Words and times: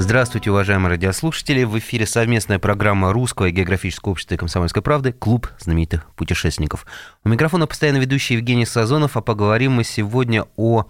Здравствуйте, 0.00 0.52
уважаемые 0.52 0.90
радиослушатели. 0.90 1.64
В 1.64 1.76
эфире 1.80 2.06
совместная 2.06 2.60
программа 2.60 3.12
Русского 3.12 3.50
географического 3.50 4.12
общества 4.12 4.34
и 4.34 4.38
комсомольской 4.38 4.80
правды 4.80 5.12
«Клуб 5.12 5.48
знаменитых 5.58 6.14
путешественников». 6.14 6.86
У 7.24 7.28
микрофона 7.28 7.66
постоянно 7.66 7.96
ведущий 7.96 8.34
Евгений 8.34 8.64
Сазонов, 8.64 9.16
а 9.16 9.22
поговорим 9.22 9.72
мы 9.72 9.82
сегодня 9.82 10.46
о 10.54 10.86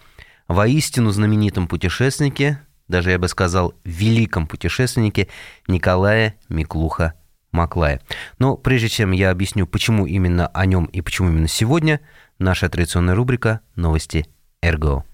воистину 0.46 1.10
знаменитом 1.10 1.68
путешественнике, 1.68 2.60
даже 2.86 3.10
я 3.10 3.18
бы 3.18 3.28
сказал, 3.28 3.72
великом 3.82 4.46
путешественнике 4.46 5.28
Николая 5.68 6.34
Миклуха 6.50 7.14
Маклая. 7.50 8.02
Но 8.38 8.58
прежде 8.58 8.90
чем 8.90 9.12
я 9.12 9.30
объясню, 9.30 9.66
почему 9.66 10.04
именно 10.04 10.48
о 10.48 10.66
нем 10.66 10.84
и 10.84 11.00
почему 11.00 11.30
именно 11.30 11.48
сегодня, 11.48 12.00
наша 12.38 12.68
традиционная 12.68 13.14
рубрика 13.14 13.60
«Новости 13.74 14.26
РГО». 14.62 15.06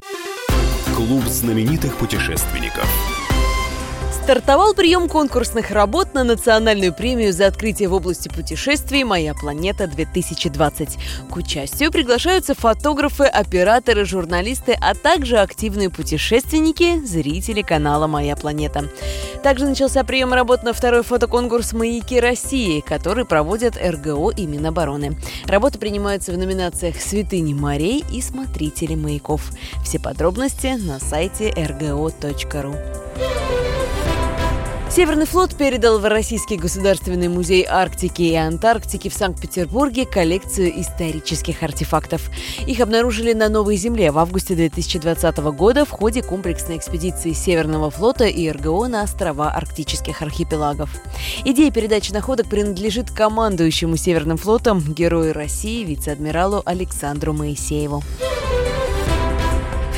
Клуб 0.96 1.24
знаменитых 1.26 1.96
путешественников. 1.96 2.88
Стартовал 4.24 4.73
прием 4.73 5.06
конкурсных 5.06 5.70
работ 5.70 6.15
на 6.15 6.24
национальную 6.24 6.95
премию 6.95 7.30
за 7.30 7.46
открытие 7.46 7.90
в 7.90 7.93
области 7.93 8.30
путешествий 8.30 9.04
«Моя 9.04 9.35
планета-2020». 9.35 10.98
К 11.29 11.37
участию 11.37 11.93
приглашаются 11.93 12.54
фотографы, 12.54 13.24
операторы, 13.24 14.07
журналисты, 14.07 14.79
а 14.80 14.95
также 14.95 15.37
активные 15.37 15.90
путешественники, 15.90 17.04
зрители 17.04 17.60
канала 17.60 18.07
«Моя 18.07 18.35
планета». 18.35 18.88
Также 19.43 19.66
начался 19.66 20.02
прием 20.04 20.32
работ 20.32 20.63
на 20.63 20.73
второй 20.73 21.02
фотоконкурс 21.02 21.74
«Маяки 21.74 22.18
России», 22.18 22.80
который 22.80 23.26
проводят 23.26 23.76
РГО 23.76 24.30
и 24.30 24.46
Минобороны. 24.46 25.18
Работы 25.45 25.79
принимаются 25.79 26.32
в 26.32 26.38
номинациях 26.38 26.96
«Святыни 26.98 27.52
морей» 27.52 28.02
и 28.10 28.23
«Смотрители 28.23 28.95
маяков». 28.95 29.51
Все 29.85 29.98
подробности 29.98 30.79
на 30.79 30.98
сайте 30.98 31.51
rgo.ru. 31.51 32.74
Северный 34.95 35.26
флот 35.26 35.56
передал 35.56 35.98
в 35.98 36.09
Российский 36.09 36.56
государственный 36.56 37.26
музей 37.26 37.66
Арктики 37.68 38.23
и 38.23 38.37
Антарктики 38.37 39.09
в 39.09 39.14
Санкт-Петербурге 39.14 40.06
коллекцию 40.06 40.80
исторических 40.80 41.64
артефактов. 41.64 42.30
Их 42.68 42.78
обнаружили 42.78 43.32
на 43.32 43.48
Новой 43.48 43.74
Земле 43.74 44.12
в 44.12 44.18
августе 44.20 44.54
2020 44.54 45.36
года 45.56 45.84
в 45.84 45.90
ходе 45.90 46.23
комплексной 46.23 46.76
экспедиции 46.76 47.32
Северного 47.32 47.90
флота 47.90 48.26
и 48.26 48.48
РГО 48.48 48.86
на 48.86 49.02
острова 49.02 49.51
арктических 49.51 50.23
архипелагов. 50.23 50.90
Идея 51.45 51.73
передачи 51.73 52.12
находок 52.12 52.46
принадлежит 52.46 53.10
командующему 53.10 53.96
Северным 53.96 54.36
флотом, 54.36 54.79
герою 54.79 55.34
России, 55.34 55.82
вице-адмиралу 55.82 56.62
Александру 56.64 57.32
Моисееву. 57.32 58.04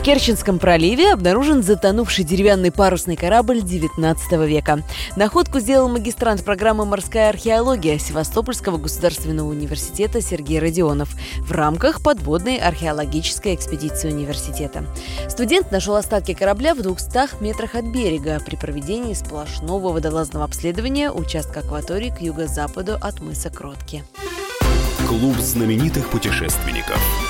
Керченском 0.06 0.60
проливе 0.60 1.12
обнаружен 1.12 1.64
затонувший 1.64 2.22
деревянный 2.22 2.70
парусный 2.70 3.16
корабль 3.16 3.58
XIX 3.58 4.46
века. 4.46 4.84
Находку 5.16 5.58
сделал 5.58 5.88
магистрант 5.88 6.44
программы 6.44 6.86
«Морская 6.86 7.28
археология» 7.28 7.98
Севастопольского 7.98 8.76
государственного 8.76 9.48
университета 9.48 10.20
Сергей 10.20 10.60
Родионов 10.60 11.08
в 11.40 11.50
рамках 11.50 12.04
подводной 12.04 12.56
археологической 12.58 13.56
экспедиции 13.56 14.12
университета. 14.12 14.84
Студент 15.28 15.72
нашел 15.72 15.96
остатки 15.96 16.34
корабля 16.34 16.76
в 16.76 16.82
200 16.82 17.42
метрах 17.42 17.74
от 17.74 17.86
берега 17.86 18.40
при 18.46 18.54
проведении 18.54 19.12
сплошного 19.12 19.92
водолазного 19.92 20.44
обследования 20.44 21.10
участка 21.10 21.58
акватории 21.58 22.14
к 22.16 22.20
юго-западу 22.20 22.96
от 23.00 23.18
мыса 23.18 23.50
Кротки. 23.50 24.04
Клуб 25.08 25.36
знаменитых 25.38 26.10
путешественников. 26.10 27.25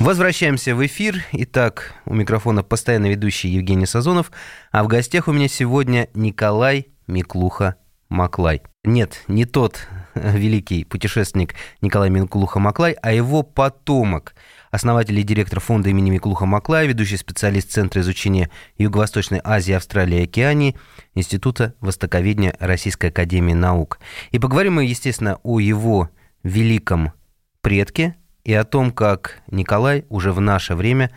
Возвращаемся 0.00 0.74
в 0.74 0.84
эфир. 0.86 1.22
Итак, 1.32 1.92
у 2.06 2.14
микрофона 2.14 2.62
постоянно 2.62 3.10
ведущий 3.10 3.50
Евгений 3.50 3.84
Сазонов, 3.84 4.32
а 4.72 4.82
в 4.82 4.88
гостях 4.88 5.28
у 5.28 5.32
меня 5.32 5.46
сегодня 5.46 6.08
Николай 6.14 6.88
Миклуха 7.06 7.76
Маклай. 8.08 8.62
Нет, 8.82 9.22
не 9.28 9.44
тот 9.44 9.86
великий 10.14 10.84
путешественник 10.84 11.54
Николай 11.82 12.08
Миклуха 12.08 12.58
Маклай, 12.60 12.92
а 13.02 13.12
его 13.12 13.42
потомок, 13.42 14.34
основатель 14.70 15.18
и 15.18 15.22
директор 15.22 15.60
фонда 15.60 15.90
имени 15.90 16.08
Миклуха 16.08 16.46
Маклая, 16.46 16.86
ведущий 16.86 17.18
специалист 17.18 17.70
Центра 17.70 18.00
изучения 18.00 18.50
Юго-Восточной 18.78 19.42
Азии, 19.44 19.74
Австралии 19.74 20.20
и 20.20 20.24
Океании, 20.24 20.78
Института 21.14 21.74
Востоковедения 21.80 22.56
Российской 22.58 23.10
Академии 23.10 23.52
Наук. 23.52 23.98
И 24.30 24.38
поговорим 24.38 24.76
мы, 24.76 24.86
естественно, 24.86 25.38
о 25.42 25.60
его 25.60 26.08
великом 26.42 27.12
предке, 27.60 28.16
и 28.44 28.52
о 28.52 28.64
том, 28.64 28.90
как 28.90 29.40
Николай 29.50 30.04
уже 30.08 30.32
в 30.32 30.40
наше 30.40 30.74
время 30.74 31.10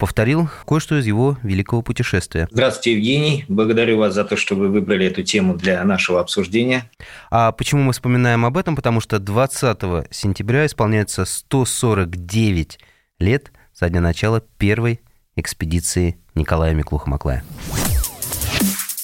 повторил 0.00 0.48
кое-что 0.66 0.98
из 0.98 1.06
его 1.06 1.38
великого 1.42 1.82
путешествия. 1.82 2.48
Здравствуйте, 2.50 2.94
Евгений. 2.94 3.44
Благодарю 3.48 3.98
вас 3.98 4.14
за 4.14 4.24
то, 4.24 4.36
что 4.36 4.54
вы 4.56 4.68
выбрали 4.68 5.06
эту 5.06 5.22
тему 5.22 5.54
для 5.54 5.84
нашего 5.84 6.20
обсуждения. 6.20 6.90
А 7.30 7.52
почему 7.52 7.82
мы 7.82 7.92
вспоминаем 7.92 8.46
об 8.46 8.56
этом? 8.56 8.74
Потому 8.74 9.00
что 9.00 9.18
20 9.18 10.10
сентября 10.10 10.64
исполняется 10.66 11.26
149 11.26 12.78
лет 13.18 13.52
со 13.74 13.90
дня 13.90 14.00
начала 14.00 14.40
первой 14.40 15.00
экспедиции 15.36 16.18
Николая 16.34 16.74
Миклуха-Маклая. 16.74 17.44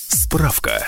Справка. 0.08 0.86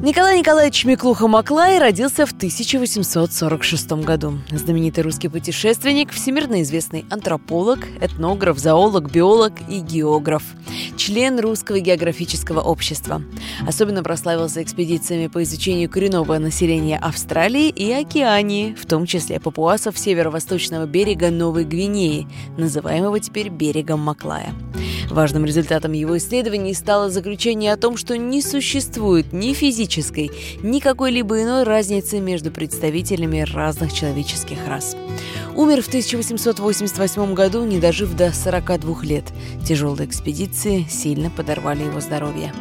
Николай 0.00 0.38
Николаевич 0.38 0.84
Миклуха-Маклай 0.84 1.80
родился 1.80 2.24
в 2.24 2.30
1846 2.30 3.90
году. 4.04 4.38
Знаменитый 4.48 5.02
русский 5.02 5.26
путешественник, 5.26 6.12
всемирно 6.12 6.62
известный 6.62 7.04
антрополог, 7.10 7.80
этнограф, 8.00 8.58
зоолог, 8.58 9.10
биолог 9.10 9.54
и 9.68 9.80
географ. 9.80 10.44
Член 10.96 11.40
Русского 11.40 11.80
географического 11.80 12.60
общества. 12.60 13.22
Особенно 13.66 14.04
прославился 14.04 14.62
экспедициями 14.62 15.26
по 15.26 15.42
изучению 15.42 15.90
коренного 15.90 16.38
населения 16.38 16.96
Австралии 16.96 17.68
и 17.68 17.90
Океании, 17.90 18.76
в 18.80 18.86
том 18.86 19.04
числе 19.04 19.40
папуасов 19.40 19.98
северо-восточного 19.98 20.86
берега 20.86 21.30
Новой 21.30 21.64
Гвинеи, 21.64 22.28
называемого 22.56 23.18
теперь 23.18 23.48
берегом 23.48 23.98
Маклая. 24.00 24.54
Важным 25.10 25.44
результатом 25.44 25.92
его 25.92 26.18
исследований 26.18 26.74
стало 26.74 27.10
заключение 27.10 27.72
о 27.72 27.76
том, 27.76 27.96
что 27.96 28.16
не 28.16 28.42
существует 28.42 29.32
ни 29.32 29.54
физической, 29.88 30.30
ни 30.62 30.80
какой-либо 30.80 31.42
иной 31.42 31.64
разницы 31.64 32.20
между 32.20 32.50
представителями 32.50 33.40
разных 33.40 33.92
человеческих 33.92 34.58
рас. 34.66 34.96
Умер 35.56 35.82
в 35.82 35.88
1888 35.88 37.34
году, 37.34 37.64
не 37.64 37.78
дожив 37.78 38.14
до 38.14 38.32
42 38.32 39.02
лет. 39.04 39.24
Тяжелые 39.66 40.06
экспедиции 40.06 40.86
сильно 40.88 41.30
подорвали 41.30 41.84
его 41.84 42.00
здоровье. 42.00 42.52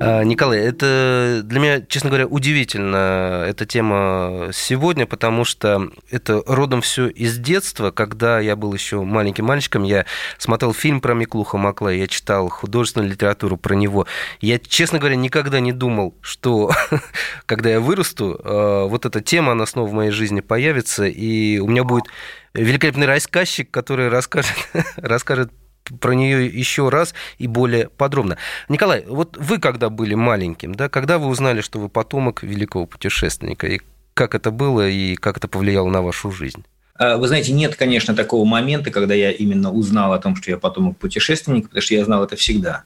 А, 0.00 0.22
Николай, 0.24 0.58
это 0.58 1.42
для 1.44 1.60
меня, 1.60 1.80
честно 1.80 2.10
говоря, 2.10 2.26
удивительно 2.26 3.44
эта 3.46 3.64
тема 3.64 4.50
сегодня, 4.52 5.06
потому 5.06 5.44
что 5.44 5.90
это 6.10 6.42
родом 6.46 6.80
все 6.80 7.06
из 7.06 7.38
детства. 7.38 7.90
Когда 7.90 8.40
я 8.40 8.56
был 8.56 8.72
еще 8.74 9.02
маленьким 9.02 9.44
мальчиком, 9.46 9.84
я 9.84 10.04
смотрел 10.38 10.74
фильм 10.74 11.00
про 11.00 11.14
Миклуха 11.14 11.58
Макла, 11.58 11.90
я 11.90 12.08
читал 12.08 12.48
художественную 12.48 13.10
литературу 13.10 13.56
про 13.56 13.74
него. 13.74 14.06
Я, 14.40 14.58
честно 14.58 14.98
говоря, 14.98 15.16
никогда 15.16 15.60
не 15.60 15.72
думал, 15.72 16.16
что 16.20 16.72
когда 17.46 17.70
я 17.70 17.80
вырасту, 17.80 18.40
а, 18.42 18.86
вот 18.86 19.06
эта 19.06 19.20
тема, 19.20 19.52
она 19.52 19.64
снова 19.66 19.88
в 19.88 19.92
моей 19.92 20.10
жизни 20.10 20.40
появится, 20.40 21.04
и 21.04 21.58
у 21.58 21.68
меня 21.68 21.84
будет 21.84 22.06
великолепный 22.52 23.06
рассказчик, 23.06 23.70
который 23.70 24.08
расскажет, 24.08 24.56
расскажет 24.96 25.52
про 26.00 26.14
нее 26.14 26.46
еще 26.46 26.88
раз 26.88 27.14
и 27.38 27.46
более 27.46 27.88
подробно. 27.88 28.38
Николай, 28.68 29.04
вот 29.06 29.36
вы 29.36 29.58
когда 29.58 29.90
были 29.90 30.14
маленьким, 30.14 30.74
да, 30.74 30.88
когда 30.88 31.18
вы 31.18 31.26
узнали, 31.26 31.60
что 31.60 31.78
вы 31.78 31.88
потомок 31.88 32.42
великого 32.42 32.86
путешественника, 32.86 33.66
и 33.66 33.80
как 34.14 34.34
это 34.34 34.50
было, 34.50 34.88
и 34.88 35.16
как 35.16 35.36
это 35.36 35.48
повлияло 35.48 35.88
на 35.88 36.02
вашу 36.02 36.30
жизнь? 36.30 36.64
А, 36.96 37.16
вы 37.16 37.26
знаете, 37.26 37.52
нет, 37.52 37.76
конечно, 37.76 38.14
такого 38.14 38.44
момента, 38.44 38.90
когда 38.90 39.14
я 39.14 39.32
именно 39.32 39.72
узнал 39.72 40.12
о 40.12 40.18
том, 40.18 40.36
что 40.36 40.50
я 40.50 40.56
потомок 40.56 40.96
путешественника, 40.96 41.68
потому 41.68 41.82
что 41.82 41.94
я 41.94 42.04
знал 42.04 42.24
это 42.24 42.36
всегда. 42.36 42.84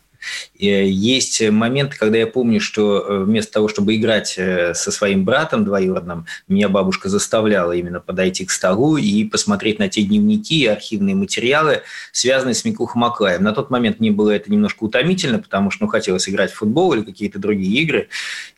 Есть 0.55 1.41
моменты, 1.51 1.97
когда 1.97 2.19
я 2.19 2.27
помню, 2.27 2.61
что 2.61 2.99
э, 2.99 3.25
вместо 3.25 3.53
того, 3.53 3.69
чтобы 3.69 3.95
играть 3.95 4.35
э, 4.37 4.75
со 4.75 4.91
своим 4.91 5.25
братом 5.25 5.65
двоюродным, 5.65 6.27
меня 6.49 6.69
бабушка 6.69 7.09
заставляла 7.09 7.73
именно 7.73 8.01
подойти 8.01 8.45
к 8.45 8.51
столу 8.51 8.97
и 8.97 9.25
посмотреть 9.25 9.79
на 9.79 9.89
те 9.89 10.03
дневники 10.03 10.63
и 10.63 10.67
архивные 10.67 11.15
материалы, 11.15 11.83
связанные 12.13 12.55
с 12.55 12.65
Микухом 12.65 13.05
Аклаем. 13.05 13.43
На 13.43 13.53
тот 13.53 13.71
момент 13.71 14.01
мне 14.01 14.11
было 14.11 14.31
это 14.31 14.51
немножко 14.51 14.85
утомительно, 14.85 15.39
потому 15.39 15.71
что 15.71 15.85
ну, 15.85 15.89
хотелось 15.89 16.29
играть 16.29 16.51
в 16.51 16.57
футбол 16.57 16.93
или 16.95 17.03
какие-то 17.03 17.39
другие 17.39 17.83
игры, 17.83 18.09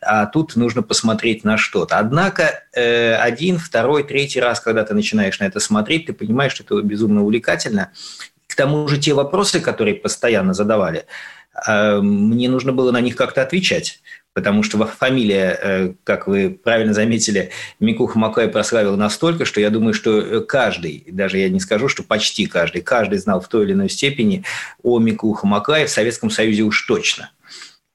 а 0.00 0.26
тут 0.26 0.56
нужно 0.56 0.82
посмотреть 0.82 1.44
на 1.44 1.58
что-то. 1.58 1.98
Однако 1.98 2.64
э, 2.72 3.14
один, 3.14 3.58
второй, 3.58 4.04
третий 4.04 4.40
раз, 4.40 4.60
когда 4.60 4.84
ты 4.84 4.94
начинаешь 4.94 5.38
на 5.38 5.44
это 5.44 5.60
смотреть, 5.60 6.06
ты 6.06 6.12
понимаешь, 6.12 6.52
что 6.52 6.64
это 6.64 6.86
безумно 6.86 7.22
увлекательно. 7.22 7.90
К 8.46 8.56
тому 8.56 8.88
же 8.88 8.98
те 8.98 9.14
вопросы, 9.14 9.60
которые 9.60 9.94
постоянно 9.94 10.54
задавали, 10.54 11.00
э, 11.00 11.04
мне 11.67 12.49
нужно 12.49 12.73
было 12.73 12.91
на 12.93 13.00
них 13.00 13.17
как-то 13.17 13.43
отвечать 13.43 14.00
потому 14.32 14.62
что 14.62 14.79
фамилия, 14.87 15.58
э, 15.61 15.93
как 16.05 16.26
вы 16.26 16.50
правильно 16.50 16.94
заметили, 16.94 17.50
Микуха 17.81 18.19
Макай 18.19 18.49
прославила 18.49 18.97
настолько, 18.97 19.44
что 19.44 19.61
я 19.61 19.70
думаю, 19.70 19.93
что 19.93 20.41
каждый, 20.43 21.05
даже 21.08 21.38
я 21.38 21.49
не 21.49 21.61
скажу, 21.61 21.88
что 21.88 22.02
почти 22.02 22.47
каждый, 22.47 22.82
каждый 22.82 23.19
знал 23.19 23.41
в 23.41 23.49
той 23.49 23.64
или 23.64 23.73
иной 23.73 23.91
степени 23.91 24.44
о 24.82 24.99
Микуха 24.99 25.47
Макае 25.47 25.87
в 25.87 25.91
Советском 25.91 26.31
Союзе 26.31 26.62
уж 26.62 26.87
точно– 26.87 27.31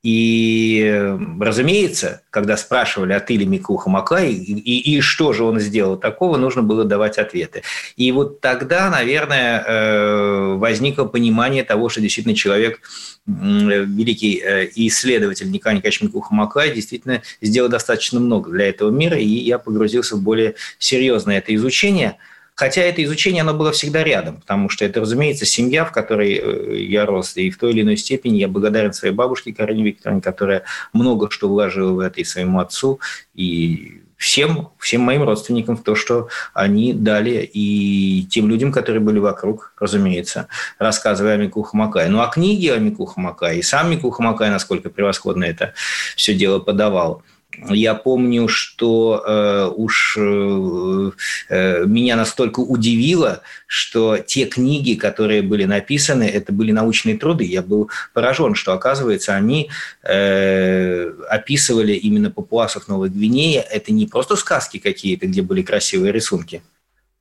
и, 0.05 1.17
разумеется, 1.39 2.21
когда 2.29 2.57
спрашивали 2.57 3.13
от 3.13 3.31
Или 3.31 3.43
Микуха 3.43 3.89
Макай, 3.89 4.33
и, 4.33 4.53
и, 4.53 4.97
и 4.97 5.01
что 5.01 5.33
же 5.33 5.43
он 5.43 5.59
сделал 5.59 5.97
такого, 5.97 6.37
нужно 6.37 6.61
было 6.61 6.83
давать 6.83 7.17
ответы. 7.17 7.63
И 7.95 8.11
вот 8.11 8.39
тогда, 8.39 8.91
наверное, 8.91 9.63
э, 9.65 10.53
возникло 10.57 11.05
понимание 11.05 11.63
того, 11.63 11.89
что 11.89 12.01
действительно 12.01 12.35
человек, 12.35 12.81
великий 13.25 14.39
э, 14.45 14.69
исследователь 14.75 15.49
Николай 15.49 15.77
Николаевич 15.77 16.03
Микуха 16.03 16.35
Макай, 16.35 16.71
действительно 16.71 17.23
сделал 17.41 17.69
достаточно 17.69 18.19
много 18.19 18.51
для 18.51 18.69
этого 18.69 18.91
мира, 18.91 19.17
и 19.17 19.25
я 19.25 19.57
погрузился 19.57 20.17
в 20.17 20.21
более 20.21 20.53
серьезное 20.77 21.39
это 21.39 21.55
изучение– 21.55 22.17
Хотя 22.55 22.83
это 22.83 23.03
изучение, 23.03 23.41
оно 23.41 23.53
было 23.53 23.73
всегда 23.73 24.01
рядом, 24.03 24.37
потому 24.37 24.69
что 24.69 24.85
это, 24.85 25.01
разумеется, 25.01 25.45
семья, 25.45 25.83
в 25.83 25.91
которой 25.91 26.39
э, 26.41 26.77
я 26.83 27.05
рос, 27.05 27.35
и 27.35 27.49
в 27.49 27.57
той 27.57 27.73
или 27.73 27.81
иной 27.81 27.97
степени 27.97 28.37
я 28.37 28.47
благодарен 28.47 28.93
своей 28.93 29.13
бабушке 29.13 29.53
Карине 29.53 29.83
Викторовне, 29.83 30.21
которая 30.21 30.63
много 30.93 31.29
что 31.29 31.49
вложила 31.49 31.91
в 31.91 31.99
это 31.99 32.21
и 32.21 32.23
своему 32.23 32.61
отцу, 32.61 33.01
и 33.33 34.01
всем, 34.15 34.69
всем 34.79 35.01
моим 35.01 35.23
родственникам 35.23 35.75
в 35.75 35.83
то, 35.83 35.95
что 35.95 36.29
они 36.53 36.93
дали 36.93 37.49
и 37.53 38.25
тем 38.29 38.47
людям, 38.47 38.71
которые 38.71 39.01
были 39.01 39.19
вокруг, 39.19 39.73
разумеется, 39.77 40.47
рассказывая 40.79 41.33
о 41.33 41.37
Мику 41.37 41.61
Хамакае. 41.61 42.07
Ну, 42.07 42.21
а 42.21 42.27
книги 42.27 42.69
о 42.69 42.77
Мику 42.77 43.05
Хамакае, 43.05 43.59
и 43.59 43.63
сам 43.63 43.91
Мику 43.91 44.11
Хамакай, 44.11 44.49
насколько 44.49 44.89
превосходно 44.89 45.43
это 45.43 45.73
все 46.15 46.33
дело 46.33 46.59
подавал– 46.59 47.21
я 47.69 47.95
помню, 47.95 48.47
что 48.47 49.23
э, 49.25 49.71
уж 49.75 50.17
э, 50.17 51.11
э, 51.49 51.85
меня 51.85 52.15
настолько 52.15 52.59
удивило, 52.59 53.41
что 53.67 54.17
те 54.17 54.45
книги, 54.45 54.95
которые 54.95 55.41
были 55.41 55.65
написаны, 55.65 56.23
это 56.23 56.51
были 56.51 56.71
научные 56.71 57.17
труды. 57.17 57.45
Я 57.45 57.61
был 57.61 57.89
поражен, 58.13 58.55
что, 58.55 58.73
оказывается, 58.73 59.35
они 59.35 59.69
э, 60.03 61.11
описывали 61.29 61.93
именно 61.93 62.31
папуасов 62.31 62.87
Новой 62.87 63.09
Гвинеи. 63.09 63.57
Это 63.57 63.91
не 63.93 64.07
просто 64.07 64.35
сказки 64.35 64.77
какие-то, 64.77 65.27
где 65.27 65.41
были 65.41 65.61
красивые 65.61 66.11
рисунки, 66.11 66.61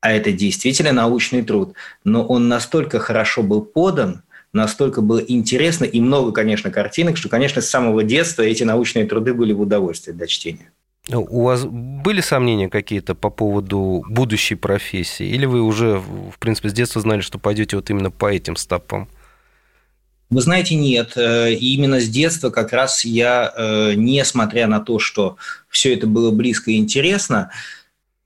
а 0.01 0.13
это 0.13 0.33
действительно 0.33 0.93
научный 0.93 1.43
труд. 1.43 1.75
Но 2.05 2.25
он 2.27 2.49
настолько 2.49 2.99
хорошо 2.99 3.43
был 3.43 3.63
подан– 3.63 4.23
настолько 4.55 5.03
было 5.03 5.19
интересно 5.19 5.85
и 5.85 6.01
много, 6.01 6.33
конечно, 6.33 6.71
картинок, 6.71 7.17
что, 7.17 7.29
конечно, 7.29 7.61
с 7.61 7.69
самого 7.69 8.03
детства 8.03 8.43
эти 8.43 8.63
научные 8.63 9.05
труды 9.05 9.35
были 9.35 9.53
в 9.53 9.61
удовольствие 9.61 10.17
для 10.17 10.27
чтения. 10.27 10.73
Ну, 11.09 11.27
у 11.29 11.45
вас 11.45 11.67
были 11.67 12.23
сомнения 12.23 12.71
какие-то 12.71 13.15
по 13.15 13.29
поводу 13.29 14.03
будущей 14.09 14.55
профессии? 14.55 15.27
Или 15.27 15.45
вы 15.45 15.61
уже, 15.61 15.99
в 15.99 16.39
принципе, 16.39 16.71
с 16.71 16.73
детства 16.73 17.03
знали, 17.03 17.21
что 17.21 17.39
пойдете 17.39 17.77
вот 17.77 17.91
именно 17.91 18.11
по 18.11 18.33
этим 18.33 18.57
стопам? 18.57 19.09
Вы 20.31 20.41
знаете, 20.41 20.75
нет. 20.77 21.13
Э, 21.17 21.53
и 21.53 21.75
именно 21.75 22.01
с 22.01 22.09
детства 22.09 22.49
как 22.49 22.73
раз 22.73 23.05
я, 23.05 23.53
э, 23.55 23.93
несмотря 23.95 24.67
на 24.67 24.81
то, 24.81 24.99
что 24.99 25.37
все 25.69 25.95
это 25.95 26.07
было 26.07 26.31
близко 26.31 26.71
и 26.71 26.79
интересно, 26.79 27.51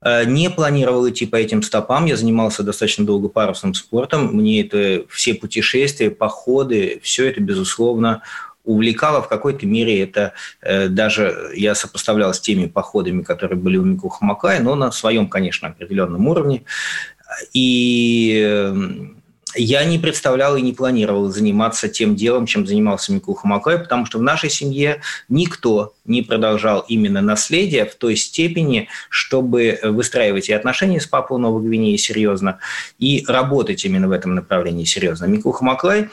не 0.03 0.49
планировал 0.49 1.09
идти 1.09 1.25
по 1.25 1.35
этим 1.35 1.61
стопам. 1.61 2.05
Я 2.05 2.15
занимался 2.15 2.63
достаточно 2.63 3.05
долго 3.05 3.27
парусным 3.27 3.73
спортом. 3.73 4.27
Мне 4.33 4.61
это 4.61 5.03
все 5.09 5.33
путешествия, 5.33 6.09
походы, 6.09 6.99
все 7.03 7.29
это, 7.29 7.41
безусловно, 7.41 8.21
увлекало 8.63 9.21
в 9.21 9.27
какой-то 9.27 9.65
мере 9.65 10.01
это 10.01 10.33
э, 10.61 10.89
даже 10.89 11.51
я 11.55 11.73
сопоставлял 11.73 12.33
с 12.33 12.39
теми 12.39 12.67
походами, 12.67 13.23
которые 13.23 13.57
были 13.57 13.77
у 13.77 13.83
Мику 13.83 14.09
Хамакая, 14.09 14.59
но 14.59 14.75
на 14.75 14.91
своем, 14.91 15.27
конечно, 15.27 15.69
определенном 15.69 16.27
уровне. 16.27 16.63
И 17.53 18.41
эм, 18.45 19.18
я 19.55 19.83
не 19.83 19.97
представлял 19.97 20.55
и 20.55 20.61
не 20.61 20.73
планировал 20.73 21.29
заниматься 21.29 21.89
тем 21.89 22.15
делом, 22.15 22.45
чем 22.45 22.67
занимался 22.67 23.11
Мику 23.13 23.33
Хамакай, 23.33 23.79
потому 23.79 24.05
что 24.05 24.19
в 24.19 24.21
нашей 24.21 24.49
семье 24.49 25.01
никто 25.27 25.93
не 26.05 26.21
продолжал 26.21 26.85
именно 26.87 27.21
наследие 27.21 27.85
в 27.85 27.95
той 27.95 28.15
степени, 28.15 28.89
чтобы 29.09 29.79
выстраивать 29.83 30.49
и 30.49 30.53
отношения 30.53 30.99
с 30.99 31.07
Папуой 31.07 31.41
Новой 31.41 31.63
Гвинеей 31.63 31.97
серьезно, 31.97 32.59
и 32.99 33.23
работать 33.27 33.85
именно 33.85 34.07
в 34.07 34.11
этом 34.11 34.35
направлении 34.35 34.85
серьезно. 34.85 35.25
Мику 35.25 35.51
Хамаклай 35.51 36.09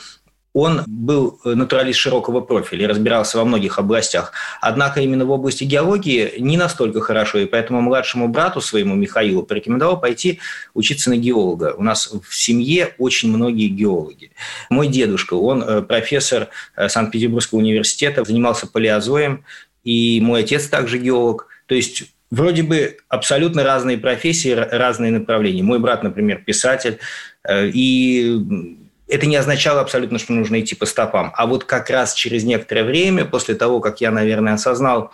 он 0.56 0.84
был 0.86 1.38
натуралист 1.44 1.98
широкого 1.98 2.40
профиля 2.40 2.84
и 2.84 2.86
разбирался 2.86 3.36
во 3.36 3.44
многих 3.44 3.78
областях. 3.78 4.32
Однако 4.62 5.02
именно 5.02 5.26
в 5.26 5.30
области 5.30 5.64
геологии 5.64 6.32
не 6.38 6.56
настолько 6.56 7.02
хорошо, 7.02 7.40
и 7.40 7.44
поэтому 7.44 7.82
младшему 7.82 8.28
брату 8.28 8.62
своему 8.62 8.94
Михаилу 8.94 9.42
порекомендовал 9.42 10.00
пойти 10.00 10.40
учиться 10.72 11.10
на 11.10 11.18
геолога. 11.18 11.74
У 11.76 11.82
нас 11.82 12.10
в 12.26 12.34
семье 12.34 12.94
очень 12.96 13.28
многие 13.36 13.68
геологи. 13.68 14.30
Мой 14.70 14.88
дедушка, 14.88 15.34
он 15.34 15.62
э, 15.62 15.82
профессор 15.82 16.48
э, 16.74 16.88
Санкт-Петербургского 16.88 17.58
университета, 17.58 18.24
занимался 18.24 18.66
палеозоем, 18.66 19.44
и 19.84 20.22
мой 20.22 20.40
отец 20.40 20.68
также 20.68 20.96
геолог. 20.96 21.48
То 21.66 21.74
есть 21.74 22.04
вроде 22.30 22.62
бы 22.62 22.96
абсолютно 23.10 23.62
разные 23.62 23.98
профессии, 23.98 24.52
разные 24.52 25.12
направления. 25.12 25.62
Мой 25.62 25.80
брат, 25.80 26.02
например, 26.02 26.42
писатель, 26.46 26.98
э, 27.44 27.68
и 27.68 28.85
это 29.08 29.26
не 29.26 29.36
означало 29.36 29.80
абсолютно, 29.80 30.18
что 30.18 30.32
нужно 30.32 30.60
идти 30.60 30.74
по 30.74 30.86
стопам. 30.86 31.32
А 31.36 31.46
вот 31.46 31.64
как 31.64 31.90
раз 31.90 32.14
через 32.14 32.44
некоторое 32.44 32.84
время, 32.84 33.24
после 33.24 33.54
того, 33.54 33.80
как 33.80 34.00
я, 34.00 34.10
наверное, 34.10 34.54
осознал, 34.54 35.12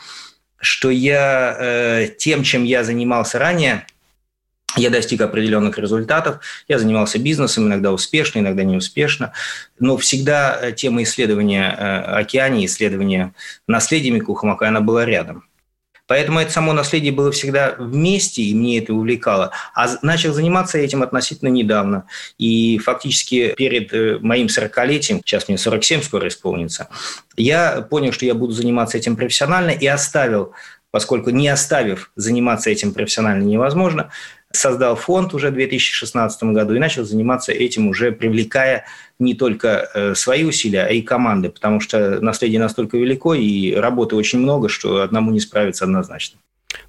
что 0.58 0.90
я 0.90 1.56
э, 1.58 2.08
тем, 2.18 2.42
чем 2.42 2.64
я 2.64 2.84
занимался 2.84 3.38
ранее, 3.38 3.86
я 4.76 4.88
достиг 4.88 5.20
определенных 5.20 5.78
результатов. 5.78 6.40
Я 6.68 6.78
занимался 6.78 7.18
бизнесом, 7.18 7.66
иногда 7.66 7.92
успешно, 7.92 8.38
иногда 8.38 8.62
неуспешно. 8.62 9.32
Но 9.78 9.98
всегда 9.98 10.58
э, 10.60 10.72
тема 10.72 11.02
исследования 11.02 11.76
э, 11.76 11.98
океане, 12.20 12.64
исследования 12.64 13.34
наследия 13.66 14.10
Микухамака, 14.10 14.68
она 14.68 14.80
была 14.80 15.04
рядом. 15.04 15.44
Поэтому 16.12 16.40
это 16.40 16.52
само 16.52 16.74
наследие 16.74 17.10
было 17.10 17.32
всегда 17.32 17.74
вместе, 17.78 18.42
и 18.42 18.54
мне 18.54 18.80
это 18.80 18.92
увлекало. 18.92 19.50
А 19.74 19.88
начал 20.02 20.34
заниматься 20.34 20.76
этим 20.76 21.02
относительно 21.02 21.48
недавно. 21.48 22.04
И 22.36 22.76
фактически 22.76 23.54
перед 23.56 23.94
э, 23.94 24.18
моим 24.20 24.48
40-летием, 24.48 25.22
сейчас 25.24 25.48
мне 25.48 25.56
47 25.56 26.02
скоро 26.02 26.28
исполнится, 26.28 26.88
я 27.34 27.80
понял, 27.80 28.12
что 28.12 28.26
я 28.26 28.34
буду 28.34 28.52
заниматься 28.52 28.98
этим 28.98 29.16
профессионально 29.16 29.70
и 29.70 29.86
оставил 29.86 30.52
поскольку 30.90 31.30
не 31.30 31.48
оставив 31.48 32.12
заниматься 32.16 32.68
этим 32.68 32.92
профессионально 32.92 33.44
невозможно, 33.44 34.10
создал 34.52 34.96
фонд 34.96 35.34
уже 35.34 35.50
в 35.50 35.54
2016 35.54 36.42
году 36.44 36.74
и 36.74 36.78
начал 36.78 37.04
заниматься 37.04 37.52
этим 37.52 37.88
уже 37.88 38.12
привлекая 38.12 38.84
не 39.18 39.34
только 39.34 39.88
э, 39.94 40.14
свои 40.14 40.44
усилия, 40.44 40.84
а 40.84 40.90
и 40.90 41.02
команды, 41.02 41.50
потому 41.50 41.80
что 41.80 42.20
наследие 42.20 42.60
настолько 42.60 42.96
велико 42.96 43.34
и 43.34 43.74
работы 43.74 44.16
очень 44.16 44.40
много, 44.40 44.68
что 44.68 45.00
одному 45.00 45.30
не 45.30 45.40
справиться 45.40 45.84
однозначно. 45.84 46.38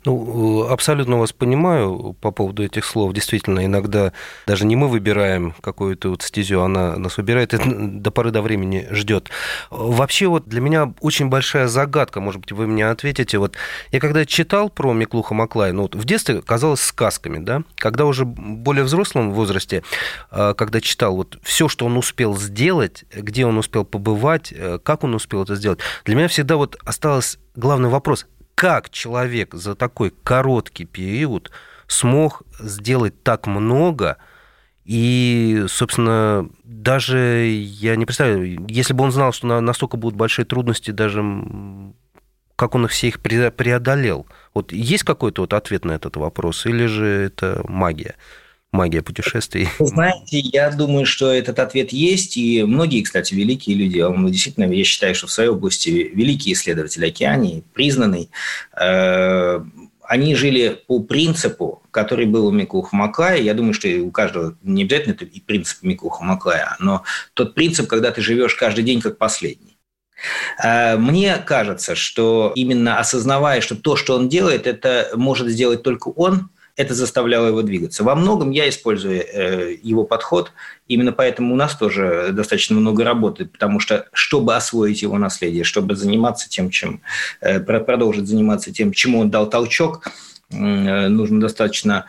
Ну, 0.06 0.68
абсолютно 0.70 1.18
вас 1.18 1.32
понимаю 1.32 2.16
по 2.20 2.32
поводу 2.32 2.64
этих 2.64 2.86
слов. 2.86 3.14
Действительно, 3.14 3.66
иногда 3.66 4.12
даже 4.48 4.66
не 4.66 4.76
мы 4.76 4.88
выбираем 4.88 5.54
какую-то 5.62 6.10
вот 6.10 6.22
стезю, 6.22 6.62
она 6.62 6.98
нас 6.98 7.18
выбирает 7.18 7.54
и 7.54 7.60
до 7.64 8.12
поры 8.12 8.32
до 8.32 8.42
времени 8.42 8.88
ждет. 8.92 9.30
Вообще 9.70 10.28
вот 10.28 10.48
для 10.48 10.62
меня 10.62 10.94
очень 11.02 11.30
большая 11.30 11.68
загадка, 11.68 12.20
может 12.20 12.42
быть, 12.42 12.52
вы 12.52 12.68
мне 12.68 12.88
ответите. 12.88 13.38
Вот 13.38 13.56
я 13.92 14.00
когда 14.00 14.26
читал 14.26 14.70
про 14.70 14.94
Миклуха 14.94 15.34
Маклай, 15.34 15.72
ну, 15.72 15.84
вот 15.84 15.96
в 15.96 16.06
детстве 16.06 16.42
казалось 16.42 16.82
сказками, 16.82 17.40
да? 17.40 17.64
Когда 17.76 18.06
уже 18.06 18.26
более 18.26 18.84
взрослом 18.84 19.32
возрасте, 19.32 19.84
а, 20.32 20.54
когда 20.54 20.82
читал 20.82 21.16
вот 21.16 21.38
все, 21.44 21.68
что 21.68 21.86
он 21.86 21.98
успел 21.98 22.38
сделать, 22.38 23.06
где 23.14 23.46
он 23.46 23.58
успел 23.58 23.86
побывать, 23.86 24.54
э, 24.56 24.80
как 24.84 25.04
он 25.04 25.16
успел 25.16 25.44
это 25.44 25.56
сделать, 25.56 25.80
для 26.06 26.16
меня 26.16 26.28
всегда 26.28 26.58
вот 26.58 26.78
осталось 26.84 27.38
главный 27.56 27.90
вопрос, 27.90 28.26
как 28.64 28.90
человек 28.92 29.54
за 29.54 29.76
такой 29.76 30.14
короткий 30.24 30.86
период 30.86 31.52
смог 31.88 32.44
сделать 32.62 33.22
так 33.22 33.46
много 33.46 34.18
И, 34.86 35.66
собственно, 35.68 36.50
даже 36.64 37.46
я 37.46 37.98
не 37.98 38.06
представляю, 38.06 38.66
если 38.70 38.94
бы 38.94 39.04
он 39.04 39.12
знал, 39.12 39.34
что 39.34 39.60
настолько 39.60 39.98
будут 39.98 40.18
большие 40.18 40.46
трудности, 40.46 40.92
даже 40.92 41.22
как 42.56 42.76
он 42.76 42.86
их 42.86 42.92
все 42.92 43.10
их 43.10 43.20
преодолел. 43.20 44.28
Вот 44.54 44.72
есть 44.72 45.04
какой-то 45.04 45.42
вот 45.42 45.54
ответ 45.54 45.84
на 45.84 45.92
этот 45.92 46.16
вопрос, 46.16 46.66
или 46.66 46.86
же 46.86 47.06
это 47.06 47.66
магия? 47.68 48.16
Магия 48.74 49.02
путешествий? 49.02 49.70
Знаете, 49.80 50.40
я 50.40 50.70
думаю, 50.72 51.06
что 51.06 51.32
этот 51.32 51.60
ответ 51.60 51.94
есть, 51.94 52.36
и 52.36 52.64
многие, 52.64 53.04
кстати, 53.04 53.34
великие 53.34 53.78
люди, 53.78 54.00
он 54.00 54.30
действительно, 54.30 54.66
я 54.74 54.84
считаю, 54.84 55.16
что 55.16 55.28
в 55.28 55.32
своей 55.32 55.50
области 55.50 55.90
великие 55.90 56.54
исследователи 56.54 57.08
океании, 57.08 57.64
признанный, 57.74 58.30
э, 58.78 59.64
они 60.04 60.36
жили 60.36 60.82
по 60.88 61.00
принципу, 61.00 61.82
который 61.92 62.26
был 62.26 62.48
у 62.48 62.52
Микуха 62.52 62.96
Маклая. 62.96 63.38
Я 63.38 63.54
думаю, 63.54 63.74
что 63.74 63.88
у 63.88 64.12
каждого 64.12 64.58
не 64.62 64.84
обязательно 64.84 65.14
это 65.14 65.26
и 65.26 65.40
принцип 65.40 65.84
Микуха 65.84 66.24
Маклая, 66.24 66.76
но 66.80 67.04
тот 67.34 67.56
принцип, 67.56 67.88
когда 67.88 68.12
ты 68.12 68.22
живешь 68.22 68.56
каждый 68.56 68.84
день 68.84 69.02
как 69.02 69.18
последний. 69.18 69.78
Э, 70.64 70.98
мне 70.98 71.38
кажется, 71.38 71.96
что 71.96 72.52
именно 72.56 73.00
осознавая, 73.00 73.62
что 73.62 73.76
то, 73.76 73.96
что 73.96 74.16
он 74.16 74.30
делает, 74.30 74.68
это 74.68 75.12
может 75.16 75.48
сделать 75.48 75.84
только 75.84 76.10
он, 76.10 76.50
это 76.76 76.94
заставляло 76.96 77.48
его 77.48 77.62
двигаться. 77.62 78.04
Во 78.04 78.16
многом 78.16 78.52
я 78.52 78.68
использую 78.68 79.22
э, 79.22 79.76
его 79.84 80.04
подход, 80.04 80.52
именно 80.88 81.12
поэтому 81.12 81.54
у 81.54 81.58
нас 81.58 81.76
тоже 81.76 82.30
достаточно 82.32 82.76
много 82.76 83.04
работы, 83.04 83.46
потому 83.46 83.80
что, 83.80 84.08
чтобы 84.12 84.56
освоить 84.56 85.04
его 85.04 85.18
наследие, 85.18 85.64
чтобы 85.64 85.96
заниматься 85.96 86.50
тем, 86.50 86.72
чем, 86.72 87.02
э, 87.42 87.60
продолжить 87.60 88.28
заниматься 88.28 88.74
тем, 88.74 88.92
чему 88.92 89.20
он 89.20 89.30
дал 89.30 89.48
толчок, 89.50 90.04
э, 90.50 90.56
нужно 91.08 91.40
достаточно 91.40 92.06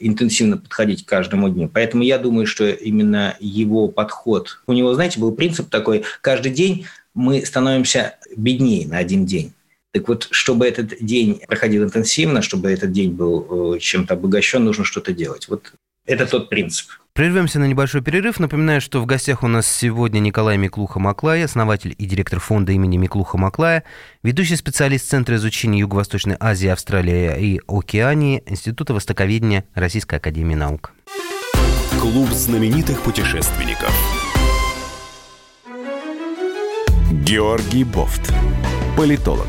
интенсивно 0.00 0.58
подходить 0.58 1.04
к 1.04 1.08
каждому 1.08 1.48
дню. 1.48 1.68
Поэтому 1.68 2.04
я 2.04 2.18
думаю, 2.18 2.46
что 2.46 2.68
именно 2.68 3.36
его 3.40 3.88
подход, 3.88 4.60
у 4.68 4.72
него, 4.72 4.94
знаете, 4.94 5.18
был 5.18 5.32
принцип 5.32 5.68
такой, 5.68 6.04
каждый 6.20 6.52
день 6.52 6.86
мы 7.14 7.44
становимся 7.44 8.14
беднее 8.36 8.86
на 8.86 8.98
один 8.98 9.26
день. 9.26 9.55
Так 9.96 10.08
вот, 10.08 10.28
чтобы 10.30 10.66
этот 10.66 10.92
день 11.00 11.40
проходил 11.48 11.82
интенсивно, 11.82 12.42
чтобы 12.42 12.70
этот 12.70 12.92
день 12.92 13.12
был 13.12 13.76
э, 13.76 13.78
чем-то 13.78 14.12
обогащен, 14.12 14.62
нужно 14.62 14.84
что-то 14.84 15.14
делать. 15.14 15.48
Вот 15.48 15.72
это 16.04 16.26
тот 16.26 16.50
принцип. 16.50 16.88
Прервемся 17.14 17.58
на 17.58 17.64
небольшой 17.64 18.02
перерыв. 18.02 18.38
Напоминаю, 18.38 18.82
что 18.82 19.00
в 19.00 19.06
гостях 19.06 19.42
у 19.42 19.48
нас 19.48 19.66
сегодня 19.66 20.18
Николай 20.18 20.58
Миклуха-Маклай, 20.58 21.42
основатель 21.42 21.94
и 21.96 22.04
директор 22.04 22.40
фонда 22.40 22.72
имени 22.72 22.98
Миклуха-Маклая, 22.98 23.84
ведущий 24.22 24.56
специалист 24.56 25.08
Центра 25.08 25.36
изучения 25.36 25.78
Юго-Восточной 25.78 26.36
Азии, 26.38 26.68
Австралии 26.68 27.54
и 27.54 27.60
Океании 27.66 28.42
Института 28.44 28.92
Востоковедения 28.92 29.64
Российской 29.72 30.16
Академии 30.16 30.56
Наук. 30.56 30.92
Клуб 31.98 32.28
знаменитых 32.32 33.00
путешественников. 33.00 33.94
Георгий 37.24 37.84
Бофт. 37.84 38.30
Политолог 38.96 39.48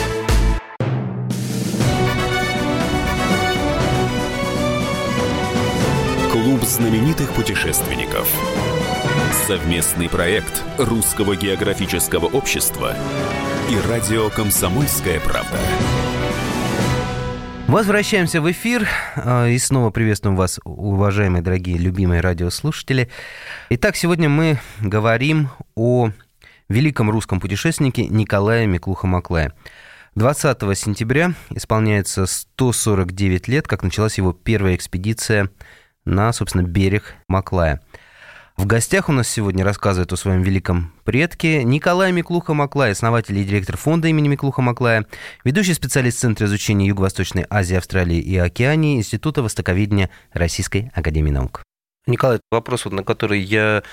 Знаменитых 6.71 7.33
путешественников. 7.33 8.33
Совместный 9.45 10.07
проект 10.07 10.63
Русского 10.77 11.35
географического 11.35 12.27
общества 12.27 12.95
и 13.69 13.89
радио 13.89 14.29
«Комсомольская 14.29 15.19
правда». 15.19 15.59
Возвращаемся 17.67 18.39
в 18.41 18.49
эфир 18.49 18.87
а, 19.17 19.47
и 19.47 19.57
снова 19.57 19.89
приветствуем 19.89 20.37
вас, 20.37 20.61
уважаемые, 20.63 21.41
дорогие, 21.41 21.77
любимые 21.77 22.21
радиослушатели. 22.21 23.09
Итак, 23.69 23.97
сегодня 23.97 24.29
мы 24.29 24.57
говорим 24.79 25.49
о 25.75 26.11
великом 26.69 27.11
русском 27.11 27.41
путешественнике 27.41 28.07
Николае 28.07 28.65
Миклуха-Маклае. 28.67 29.51
20 30.15 30.77
сентября 30.77 31.33
исполняется 31.49 32.25
149 32.25 33.47
лет, 33.49 33.67
как 33.67 33.83
началась 33.83 34.17
его 34.17 34.31
первая 34.31 34.75
экспедиция 34.75 35.49
на, 36.05 36.31
собственно, 36.33 36.63
берег 36.63 37.15
Маклая. 37.27 37.81
В 38.57 38.65
гостях 38.65 39.09
у 39.09 39.11
нас 39.11 39.27
сегодня 39.27 39.63
рассказывает 39.63 40.11
о 40.13 40.17
своем 40.17 40.41
великом 40.41 40.93
предке 41.03 41.63
Николай 41.63 42.11
Миклуха-Маклай, 42.11 42.91
основатель 42.91 43.37
и 43.37 43.43
директор 43.43 43.77
фонда 43.77 44.07
имени 44.07 44.27
Миклуха-Маклая, 44.27 45.07
ведущий 45.43 45.73
специалист 45.73 46.19
Центра 46.19 46.45
изучения 46.45 46.87
Юго-Восточной 46.87 47.45
Азии, 47.49 47.77
Австралии 47.77 48.19
и 48.19 48.37
Океании 48.37 48.97
Института 48.97 49.41
Востоковедения 49.41 50.09
Российской 50.33 50.91
Академии 50.93 51.31
Наук. 51.31 51.63
Николай, 52.07 52.39
вопрос, 52.51 52.85
на 52.85 53.03
который 53.03 53.39
я 53.39 53.83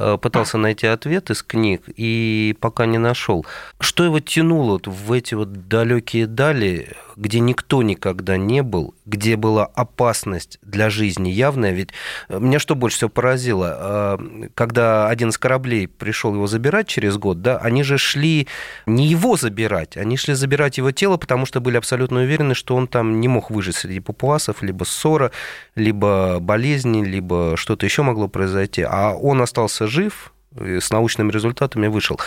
Э, 0.00 0.16
пытался 0.16 0.58
найти 0.58 0.86
ответ 0.86 1.28
из 1.30 1.42
книг 1.42 1.82
и 1.88 2.56
пока 2.60 2.86
не 2.86 2.98
нашел. 2.98 3.44
Что 3.80 4.04
его 4.04 4.20
тянуло 4.20 4.80
в 4.84 5.12
эти 5.12 5.34
вот 5.34 5.66
далекие 5.66 6.28
дали, 6.28 6.96
где 7.18 7.40
никто 7.40 7.82
никогда 7.82 8.36
не 8.36 8.62
был, 8.62 8.94
где 9.04 9.36
была 9.36 9.66
опасность 9.66 10.58
для 10.62 10.88
жизни 10.88 11.28
явная? 11.28 11.72
Ведь 11.72 11.90
э, 12.28 12.38
меня 12.38 12.58
что 12.60 12.76
больше 12.76 12.98
всего 12.98 13.10
поразило, 13.10 14.18
э, 14.20 14.48
когда 14.54 15.08
один 15.08 15.30
из 15.30 15.38
кораблей 15.38 15.88
пришел 15.88 16.32
его 16.34 16.46
забирать 16.46 16.86
через 16.86 17.16
год, 17.16 17.42
да, 17.42 17.58
они 17.58 17.82
же 17.82 17.98
шли 17.98 18.46
не 18.86 19.08
его 19.08 19.36
забирать, 19.36 19.96
они 19.96 20.16
шли 20.16 20.34
забирать 20.34 20.78
его 20.78 20.92
тело, 20.92 21.16
потому 21.16 21.44
что 21.44 21.60
были 21.60 21.76
абсолютно 21.76 22.20
уверены, 22.20 22.54
что 22.54 22.76
он 22.76 22.86
там 22.86 23.20
не 23.20 23.26
мог 23.26 23.50
выжить 23.50 23.76
среди 23.76 24.00
папуасов, 24.00 24.62
либо 24.62 24.84
ссора, 24.84 25.32
либо 25.74 26.38
болезни, 26.40 27.04
либо 27.04 27.56
что-то 27.56 27.84
еще 27.84 28.02
могло 28.02 28.28
произойти. 28.28 28.82
А 28.82 29.12
он 29.12 29.42
остался 29.42 29.88
жив, 29.88 30.32
с 30.56 30.90
научными 30.90 31.30
результатами 31.30 31.88
вышел. 31.88 32.18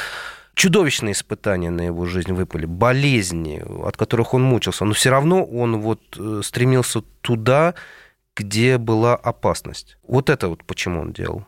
Чудовищные 0.53 1.13
испытания 1.13 1.70
на 1.70 1.81
его 1.81 2.05
жизнь 2.05 2.34
выпали, 2.34 2.65
болезни, 2.65 3.63
от 3.86 3.98
которых 3.98 4.34
он 4.34 4.43
мучился, 4.43 4.86
но 4.86 4.93
все 4.93 5.10
равно 5.10 5.43
он 5.43 5.81
вот 5.81 6.01
э, 6.17 6.41
стремился 6.43 7.01
туда, 7.22 7.74
где 8.36 8.77
была 8.77 9.15
опасность. 9.15 9.98
Вот 10.03 10.29
это 10.29 10.50
вот 10.50 10.63
почему 10.63 11.01
он 11.01 11.13
делал. 11.13 11.46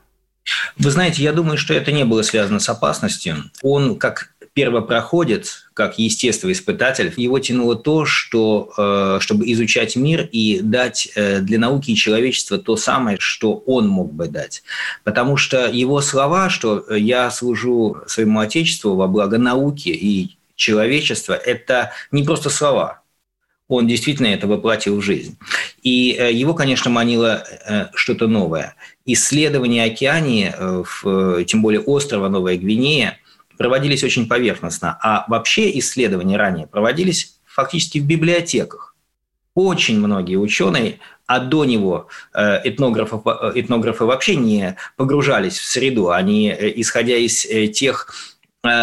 Вы 0.77 0.91
знаете, 0.91 1.23
я 1.23 1.31
думаю, 1.31 1.57
что 1.57 1.73
это 1.73 1.91
не 1.91 2.03
было 2.03 2.21
связано 2.21 2.59
с 2.59 2.67
опасностью. 2.67 3.49
Он, 3.61 3.97
как 3.97 4.32
первопроходец, 4.53 5.65
как 5.73 5.97
естествоиспытатель, 5.97 7.11
его 7.17 7.39
тянуло 7.39 7.75
то, 7.75 8.05
что, 8.05 8.71
э, 8.77 9.17
чтобы 9.19 9.51
изучать 9.51 9.95
мир 9.95 10.29
и 10.31 10.59
дать 10.61 11.11
э, 11.15 11.39
для 11.39 11.57
науки 11.57 11.91
и 11.91 11.95
человечества 11.95 12.59
то 12.59 12.75
самое, 12.75 13.17
что 13.19 13.55
он 13.65 13.87
мог 13.87 14.13
бы 14.13 14.27
дать. 14.27 14.63
Потому 15.03 15.37
что 15.37 15.67
его 15.67 16.01
слова, 16.01 16.49
что 16.49 16.85
я 16.93 17.31
служу 17.31 17.97
своему 18.05 18.39
Отечеству 18.39 18.95
во 18.95 19.07
благо 19.07 19.39
науки 19.39 19.89
и 19.89 20.37
человечества, 20.55 21.33
это 21.33 21.91
не 22.11 22.23
просто 22.23 22.51
слова, 22.51 23.01
он 23.67 23.87
действительно 23.87 24.27
это 24.27 24.45
воплотил 24.45 24.97
в 24.97 25.01
жизнь. 25.01 25.35
И 25.81 26.15
э, 26.19 26.31
его, 26.31 26.53
конечно, 26.53 26.91
манило 26.91 27.43
что-то 27.95 28.27
новое. 28.27 28.75
Исследование 29.05 29.85
океании, 29.85 30.53
тем 31.45 31.61
более 31.61 31.81
острова 31.81 32.29
Новая 32.29 32.55
Гвинея, 32.55 33.17
проводились 33.63 34.03
очень 34.03 34.27
поверхностно, 34.27 34.99
а 35.01 35.23
вообще 35.29 35.79
исследования 35.79 36.35
ранее 36.35 36.67
проводились 36.67 37.37
фактически 37.45 37.99
в 37.99 38.05
библиотеках. 38.05 38.93
Очень 39.55 39.99
многие 39.99 40.35
ученые, 40.35 40.99
а 41.27 41.39
до 41.39 41.63
него 41.63 42.09
э, 42.33 42.59
этнографы, 42.65 43.21
э, 43.25 43.51
этнографы 43.55 44.03
вообще 44.03 44.35
не 44.35 44.75
погружались 44.97 45.57
в 45.57 45.65
среду, 45.65 46.11
они, 46.11 46.49
э, 46.49 46.73
исходя 46.75 47.15
из 47.15 47.47
тех 47.71 48.13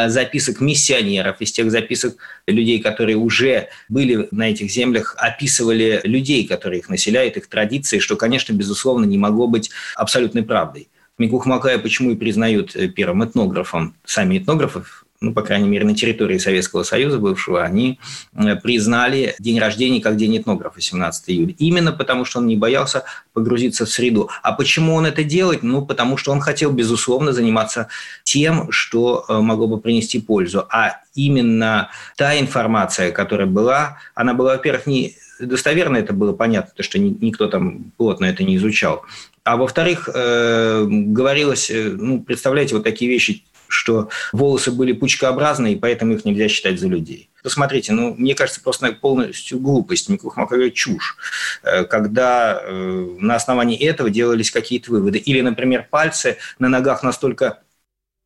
записок 0.07 0.61
миссионеров, 0.61 1.41
из 1.41 1.53
тех 1.53 1.71
записок 1.71 2.17
людей, 2.47 2.81
которые 2.81 3.17
уже 3.17 3.69
были 3.91 4.29
на 4.31 4.51
этих 4.51 4.71
землях, 4.71 5.15
описывали 5.19 6.01
людей, 6.05 6.47
которые 6.47 6.81
их 6.81 6.89
населяют, 6.89 7.37
их 7.37 7.49
традиции, 7.49 7.99
что, 7.99 8.17
конечно, 8.17 8.55
безусловно, 8.55 9.05
не 9.05 9.19
могло 9.19 9.47
быть 9.47 9.71
абсолютной 9.97 10.43
правдой. 10.43 10.89
Микух 11.21 11.47
Макая 11.47 11.79
почему 11.79 12.13
и 12.13 12.17
признают 12.17 12.75
э, 12.75 12.89
первым 12.89 13.25
этнографом, 13.25 13.95
сами 14.05 14.39
этнографы 14.39 14.83
ну, 15.21 15.35
по 15.35 15.43
крайней 15.43 15.69
мере, 15.69 15.85
на 15.85 15.95
территории 15.95 16.39
Советского 16.39 16.83
Союза 16.83 17.19
бывшего, 17.19 17.63
они 17.63 18.01
э, 18.35 18.57
признали 18.57 19.35
день 19.39 19.59
рождения 19.59 20.01
как 20.01 20.17
день 20.17 20.39
этнографа 20.39 20.81
17 20.81 21.29
июля. 21.29 21.55
Именно 21.59 21.93
потому, 21.93 22.25
что 22.25 22.39
он 22.39 22.47
не 22.47 22.57
боялся 22.57 23.05
погрузиться 23.35 23.85
в 23.85 23.91
среду. 23.91 24.31
А 24.43 24.53
почему 24.53 24.95
он 24.95 25.05
это 25.05 25.23
делает? 25.23 25.63
Ну, 25.63 25.85
потому 25.85 26.17
что 26.17 26.33
он 26.33 26.41
хотел, 26.41 26.73
безусловно, 26.73 27.33
заниматься 27.33 27.89
тем, 28.25 28.73
что 28.73 29.27
э, 29.29 29.39
могло 29.41 29.67
бы 29.67 29.79
принести 29.79 30.21
пользу. 30.21 30.67
А 30.71 31.01
именно 31.15 31.91
та 32.17 32.41
информация, 32.41 33.13
которая 33.13 33.47
была, 33.47 33.99
она 34.15 34.33
была, 34.33 34.53
во-первых, 34.53 34.87
не 34.87 35.17
достоверно 35.41 35.97
это 35.97 36.13
было 36.13 36.33
понятно, 36.33 36.71
потому 36.71 36.85
что 36.85 36.99
никто 36.99 37.49
там 37.49 37.93
плотно 37.97 38.27
это 38.27 38.45
не 38.45 38.57
изучал. 38.57 39.05
А 39.45 39.57
во-вторых, 39.57 40.09
э, 40.13 40.87
говорилось, 40.89 41.71
ну, 41.75 42.23
представляете, 42.23 42.75
вот 42.75 42.85
такие 42.85 43.11
вещи, 43.11 43.45
что 43.69 44.09
волосы 44.33 44.71
были 44.71 44.93
пучкообразные, 44.93 45.75
и 45.75 45.79
поэтому 45.79 46.15
их 46.15 46.25
нельзя 46.25 46.49
считать 46.49 46.79
за 46.79 46.89
людей. 46.89 47.31
Посмотрите, 47.43 47.93
ну, 47.93 48.15
мне 48.15 48.35
кажется, 48.35 48.61
просто 48.61 48.93
полностью 48.93 49.59
глупость, 49.59 50.09
Микухмаковая 50.09 50.71
чушь, 50.71 51.17
э, 51.63 51.85
когда 51.85 52.61
э, 52.63 53.09
на 53.19 53.37
основании 53.37 53.79
этого 53.79 54.11
делались 54.11 54.51
какие-то 54.51 54.91
выводы. 54.91 55.19
Или, 55.19 55.41
например, 55.41 55.87
пальцы 55.89 56.37
на 56.59 56.69
ногах 56.69 57.03
настолько 57.03 57.61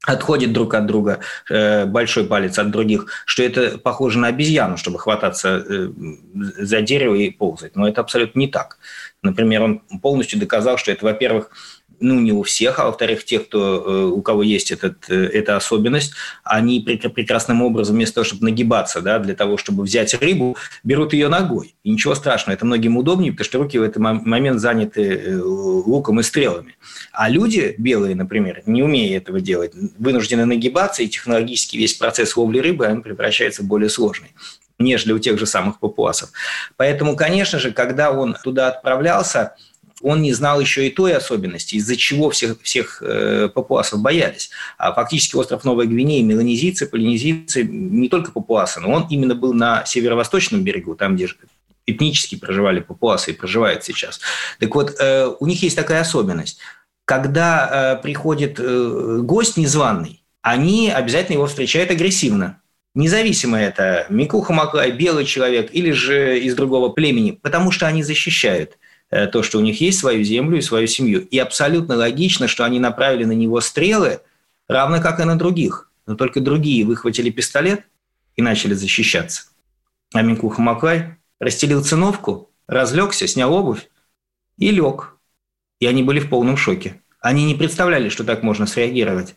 отходит 0.06 0.52
друг 0.52 0.74
от 0.74 0.86
друга 0.86 1.20
э, 1.48 1.86
большой 1.86 2.24
палец 2.24 2.58
от 2.58 2.70
других, 2.70 3.06
что 3.26 3.42
это 3.42 3.78
похоже 3.78 4.18
на 4.18 4.28
обезьяну, 4.28 4.76
чтобы 4.76 4.98
хвататься 4.98 5.64
за 5.64 6.80
дерево 6.82 7.14
и 7.14 7.30
ползать. 7.30 7.76
Но 7.76 7.88
это 7.88 8.00
абсолютно 8.00 8.38
не 8.38 8.48
так. 8.48 8.78
Например, 9.22 9.62
он 9.62 9.80
полностью 10.02 10.38
доказал, 10.38 10.76
что 10.76 10.92
это, 10.92 11.04
во-первых, 11.04 11.50
ну, 12.00 12.20
не 12.20 12.32
у 12.32 12.42
всех, 12.42 12.78
а 12.78 12.86
во-вторых, 12.86 13.24
те, 13.24 13.38
кто, 13.38 13.84
э, 13.86 14.04
у 14.06 14.22
кого 14.22 14.42
есть 14.42 14.70
этот, 14.70 15.08
э, 15.08 15.14
эта 15.14 15.56
особенность, 15.56 16.12
они 16.42 16.80
прекрасным 16.80 17.62
образом, 17.62 17.96
вместо 17.96 18.16
того, 18.16 18.24
чтобы 18.24 18.44
нагибаться, 18.44 19.00
да, 19.00 19.18
для 19.18 19.34
того, 19.34 19.56
чтобы 19.56 19.84
взять 19.84 20.14
рыбу, 20.14 20.56
берут 20.82 21.12
ее 21.12 21.28
ногой. 21.28 21.74
И 21.84 21.90
ничего 21.90 22.14
страшного, 22.14 22.54
это 22.54 22.66
многим 22.66 22.96
удобнее, 22.96 23.32
потому 23.32 23.44
что 23.44 23.58
руки 23.58 23.78
в 23.78 23.82
этот 23.82 23.98
момент 23.98 24.60
заняты 24.60 25.02
э, 25.02 25.40
луком 25.40 26.20
и 26.20 26.22
стрелами. 26.22 26.76
А 27.12 27.28
люди, 27.28 27.74
белые, 27.78 28.14
например, 28.14 28.62
не 28.66 28.82
умея 28.82 29.16
этого 29.16 29.40
делать, 29.40 29.72
вынуждены 29.98 30.44
нагибаться, 30.44 31.02
и 31.02 31.08
технологически 31.08 31.76
весь 31.76 31.94
процесс 31.94 32.36
ловли 32.36 32.58
рыбы 32.58 32.86
он 32.86 33.02
превращается 33.02 33.62
в 33.62 33.66
более 33.66 33.88
сложный 33.88 34.28
нежели 34.78 35.12
у 35.12 35.18
тех 35.18 35.38
же 35.38 35.46
самых 35.46 35.78
папуасов. 35.78 36.30
Поэтому, 36.76 37.16
конечно 37.16 37.58
же, 37.58 37.72
когда 37.72 38.10
он 38.10 38.36
туда 38.42 38.68
отправлялся, 38.68 39.54
он 40.04 40.20
не 40.20 40.32
знал 40.34 40.60
еще 40.60 40.86
и 40.86 40.90
той 40.90 41.14
особенности, 41.14 41.76
из-за 41.76 41.96
чего 41.96 42.28
всех, 42.28 42.60
всех 42.62 43.02
э, 43.02 43.48
папуасов 43.48 44.00
боялись. 44.00 44.50
А 44.76 44.92
фактически 44.92 45.34
остров 45.34 45.64
Новой 45.64 45.86
Гвинеи, 45.86 46.20
меланезийцы, 46.20 46.86
полинезийцы, 46.86 47.64
не 47.64 48.08
только 48.08 48.30
папуасы, 48.30 48.80
но 48.80 48.92
он 48.92 49.06
именно 49.08 49.34
был 49.34 49.54
на 49.54 49.84
северо-восточном 49.86 50.62
берегу, 50.62 50.94
там, 50.94 51.16
где 51.16 51.28
этнически 51.86 52.36
проживали 52.36 52.80
папуасы 52.80 53.30
и 53.30 53.34
проживают 53.34 53.82
сейчас. 53.84 54.20
Так 54.60 54.74
вот, 54.74 54.94
э, 55.00 55.26
у 55.40 55.46
них 55.46 55.62
есть 55.62 55.76
такая 55.76 56.02
особенность. 56.02 56.58
Когда 57.06 57.96
э, 57.98 58.02
приходит 58.02 58.56
э, 58.58 59.18
гость 59.22 59.56
незваный, 59.56 60.22
они 60.42 60.90
обязательно 60.90 61.36
его 61.36 61.46
встречают 61.46 61.90
агрессивно. 61.90 62.60
Независимо 62.94 63.58
это 63.58 64.06
Микуха 64.10 64.52
Маклай, 64.52 64.92
белый 64.92 65.24
человек 65.24 65.70
или 65.72 65.92
же 65.92 66.38
из 66.38 66.54
другого 66.54 66.90
племени, 66.90 67.32
потому 67.32 67.70
что 67.70 67.86
они 67.86 68.02
защищают. 68.02 68.78
Э, 69.14 69.28
то, 69.28 69.44
что 69.44 69.58
у 69.58 69.60
них 69.60 69.80
есть 69.80 70.00
свою 70.00 70.24
землю 70.24 70.58
и 70.58 70.60
свою 70.60 70.88
семью. 70.88 71.20
И 71.20 71.38
абсолютно 71.38 71.94
логично, 71.94 72.48
что 72.48 72.64
они 72.64 72.80
направили 72.80 73.22
на 73.24 73.30
него 73.30 73.60
стрелы, 73.60 74.18
равно 74.66 75.00
как 75.00 75.20
и 75.20 75.24
на 75.24 75.38
других. 75.38 75.88
Но 76.04 76.16
только 76.16 76.40
другие 76.40 76.84
выхватили 76.84 77.30
пистолет 77.30 77.84
и 78.34 78.42
начали 78.42 78.74
защищаться. 78.74 79.44
А 80.12 80.22
Минкуха 80.22 80.60
Маклай 80.60 81.14
расстелил 81.38 81.84
циновку, 81.84 82.50
разлегся, 82.66 83.28
снял 83.28 83.54
обувь 83.54 83.88
и 84.58 84.72
лег. 84.72 85.14
И 85.78 85.86
они 85.86 86.02
были 86.02 86.18
в 86.18 86.28
полном 86.28 86.56
шоке. 86.56 87.00
Они 87.20 87.44
не 87.44 87.54
представляли, 87.54 88.08
что 88.08 88.24
так 88.24 88.42
можно 88.42 88.66
среагировать 88.66 89.36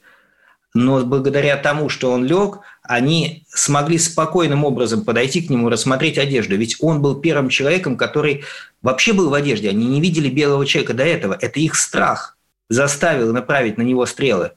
но 0.73 1.03
благодаря 1.03 1.57
тому, 1.57 1.89
что 1.89 2.11
он 2.11 2.25
лег, 2.25 2.59
они 2.83 3.45
смогли 3.49 3.97
спокойным 3.97 4.63
образом 4.63 5.03
подойти 5.03 5.41
к 5.41 5.49
нему, 5.49 5.69
рассмотреть 5.69 6.17
одежду. 6.17 6.55
Ведь 6.55 6.77
он 6.79 7.01
был 7.01 7.19
первым 7.19 7.49
человеком, 7.49 7.97
который 7.97 8.43
вообще 8.81 9.13
был 9.13 9.29
в 9.29 9.33
одежде. 9.33 9.69
Они 9.69 9.87
не 9.87 10.01
видели 10.01 10.29
белого 10.29 10.65
человека 10.65 10.93
до 10.93 11.03
этого. 11.03 11.37
Это 11.39 11.59
их 11.59 11.75
страх 11.75 12.37
заставил 12.69 13.33
направить 13.33 13.77
на 13.77 13.81
него 13.81 14.05
стрелы. 14.05 14.51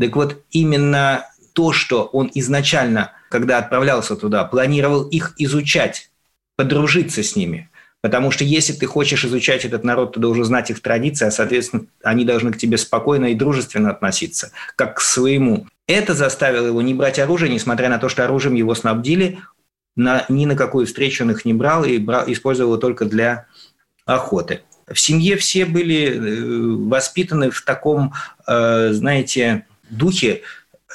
Так 0.00 0.14
вот, 0.16 0.42
именно 0.50 1.26
то, 1.52 1.72
что 1.72 2.04
он 2.04 2.30
изначально, 2.34 3.12
когда 3.30 3.58
отправлялся 3.58 4.16
туда, 4.16 4.44
планировал 4.44 5.08
их 5.08 5.34
изучать, 5.38 6.10
подружиться 6.56 7.22
с 7.22 7.36
ними– 7.36 7.68
Потому 8.00 8.30
что 8.30 8.44
если 8.44 8.72
ты 8.72 8.86
хочешь 8.86 9.24
изучать 9.24 9.64
этот 9.64 9.82
народ, 9.82 10.14
ты 10.14 10.20
должен 10.20 10.44
знать 10.44 10.70
их 10.70 10.80
традиции, 10.80 11.26
а, 11.26 11.30
соответственно, 11.32 11.86
они 12.04 12.24
должны 12.24 12.52
к 12.52 12.58
тебе 12.58 12.78
спокойно 12.78 13.26
и 13.26 13.34
дружественно 13.34 13.90
относиться, 13.90 14.52
как 14.76 14.98
к 14.98 15.00
своему. 15.00 15.66
Это 15.88 16.14
заставило 16.14 16.66
его 16.66 16.80
не 16.80 16.94
брать 16.94 17.18
оружие, 17.18 17.52
несмотря 17.52 17.88
на 17.88 17.98
то, 17.98 18.08
что 18.08 18.24
оружием 18.24 18.54
его 18.54 18.74
снабдили, 18.74 19.38
на, 19.96 20.24
ни 20.28 20.46
на 20.46 20.54
какую 20.54 20.86
встречу 20.86 21.24
он 21.24 21.32
их 21.32 21.44
не 21.44 21.54
брал 21.54 21.84
и 21.84 21.98
брал, 21.98 22.24
использовал 22.28 22.72
его 22.72 22.80
только 22.80 23.04
для 23.04 23.46
охоты. 24.06 24.62
В 24.86 24.98
семье 24.98 25.36
все 25.36 25.66
были 25.66 26.14
э, 26.14 26.88
воспитаны 26.88 27.50
в 27.50 27.62
таком, 27.62 28.14
э, 28.46 28.90
знаете, 28.92 29.66
духе 29.90 30.42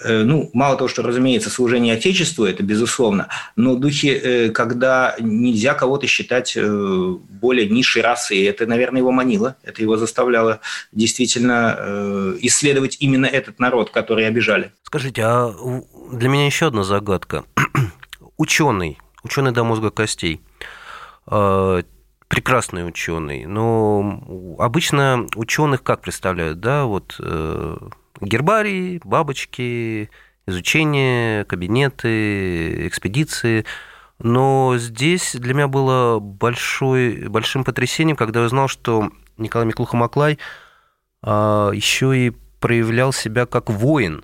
ну, 0.04 0.50
мало 0.54 0.76
того, 0.76 0.88
что, 0.88 1.04
разумеется, 1.04 1.50
служение 1.50 1.94
Отечеству, 1.94 2.46
это 2.46 2.64
безусловно, 2.64 3.28
но 3.56 3.76
духе, 3.76 4.18
э, 4.18 4.50
когда 4.50 5.16
нельзя 5.20 5.76
кого-то 5.76 6.08
считать 6.08 6.54
э, 6.56 7.16
более 7.30 7.70
низшей 7.70 8.02
расой, 8.02 8.40
это, 8.44 8.66
наверное, 8.66 9.02
его 9.02 9.12
манило, 9.12 9.56
это 9.64 9.82
его 9.84 9.98
заставляло 9.98 10.62
действительно 10.92 12.34
исследовать 12.42 12.98
именно 13.00 13.26
этот 13.26 13.60
народ, 13.60 13.92
который 13.92 14.28
обижали. 14.28 14.72
Скажите, 14.84 15.22
а 15.24 15.54
для 16.12 16.30
меня 16.30 16.46
еще 16.46 16.68
одна 16.68 16.84
загадка. 16.84 17.44
ученый, 18.38 18.98
ученый 19.24 19.52
до 19.52 19.64
мозга 19.64 19.92
костей, 19.92 20.42
прекрасный 21.26 22.88
ученый, 22.88 23.46
но 23.46 24.56
обычно 24.58 25.28
ученых 25.36 25.84
как 25.84 26.02
представляют, 26.02 26.60
да, 26.60 26.86
вот 26.86 27.20
гербарий, 28.22 29.02
бабочки, 29.04 30.10
изучение, 30.48 31.46
кабинеты, 31.46 32.88
экспедиции. 32.88 33.66
Но 34.20 34.76
здесь 34.78 35.36
для 35.36 35.54
меня 35.54 35.68
было 35.68 36.20
большой, 36.20 37.28
большим 37.28 37.64
потрясением, 37.64 38.16
когда 38.16 38.42
я 38.42 38.46
узнал, 38.46 38.68
что 38.68 39.12
Николай 39.38 39.68
Миклуха-Маклай 39.68 40.38
а, 41.22 41.72
еще 41.72 42.18
и 42.18 42.32
проявлял 42.60 43.12
себя 43.12 43.46
как 43.46 43.70
воин. 43.70 44.24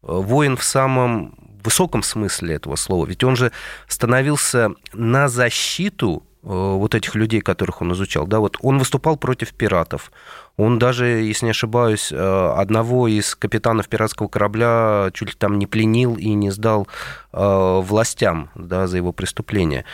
Воин 0.00 0.56
в 0.56 0.64
самом 0.64 1.34
высоком 1.62 2.02
смысле 2.02 2.54
этого 2.54 2.76
слова. 2.76 3.04
Ведь 3.06 3.24
он 3.24 3.36
же 3.36 3.52
становился 3.88 4.70
на 4.92 5.28
защиту 5.28 6.22
вот 6.42 6.94
этих 6.94 7.14
людей, 7.14 7.40
которых 7.40 7.82
он 7.82 7.92
изучал. 7.92 8.26
Да, 8.26 8.38
вот 8.38 8.56
он 8.62 8.78
выступал 8.78 9.16
против 9.16 9.52
пиратов, 9.52 10.10
он 10.58 10.80
даже, 10.80 11.06
если 11.06 11.46
не 11.46 11.50
ошибаюсь, 11.52 12.10
э, 12.10 12.16
одного 12.56 13.06
из 13.06 13.36
капитанов 13.36 13.88
пиратского 13.88 14.26
корабля 14.26 15.10
чуть 15.14 15.28
ли 15.28 15.34
там 15.38 15.56
не 15.56 15.68
пленил 15.68 16.16
и 16.16 16.34
не 16.34 16.50
сдал 16.50 16.88
э, 17.32 17.80
властям 17.84 18.50
да, 18.56 18.88
за 18.88 18.96
его 18.96 19.12
преступление. 19.12 19.84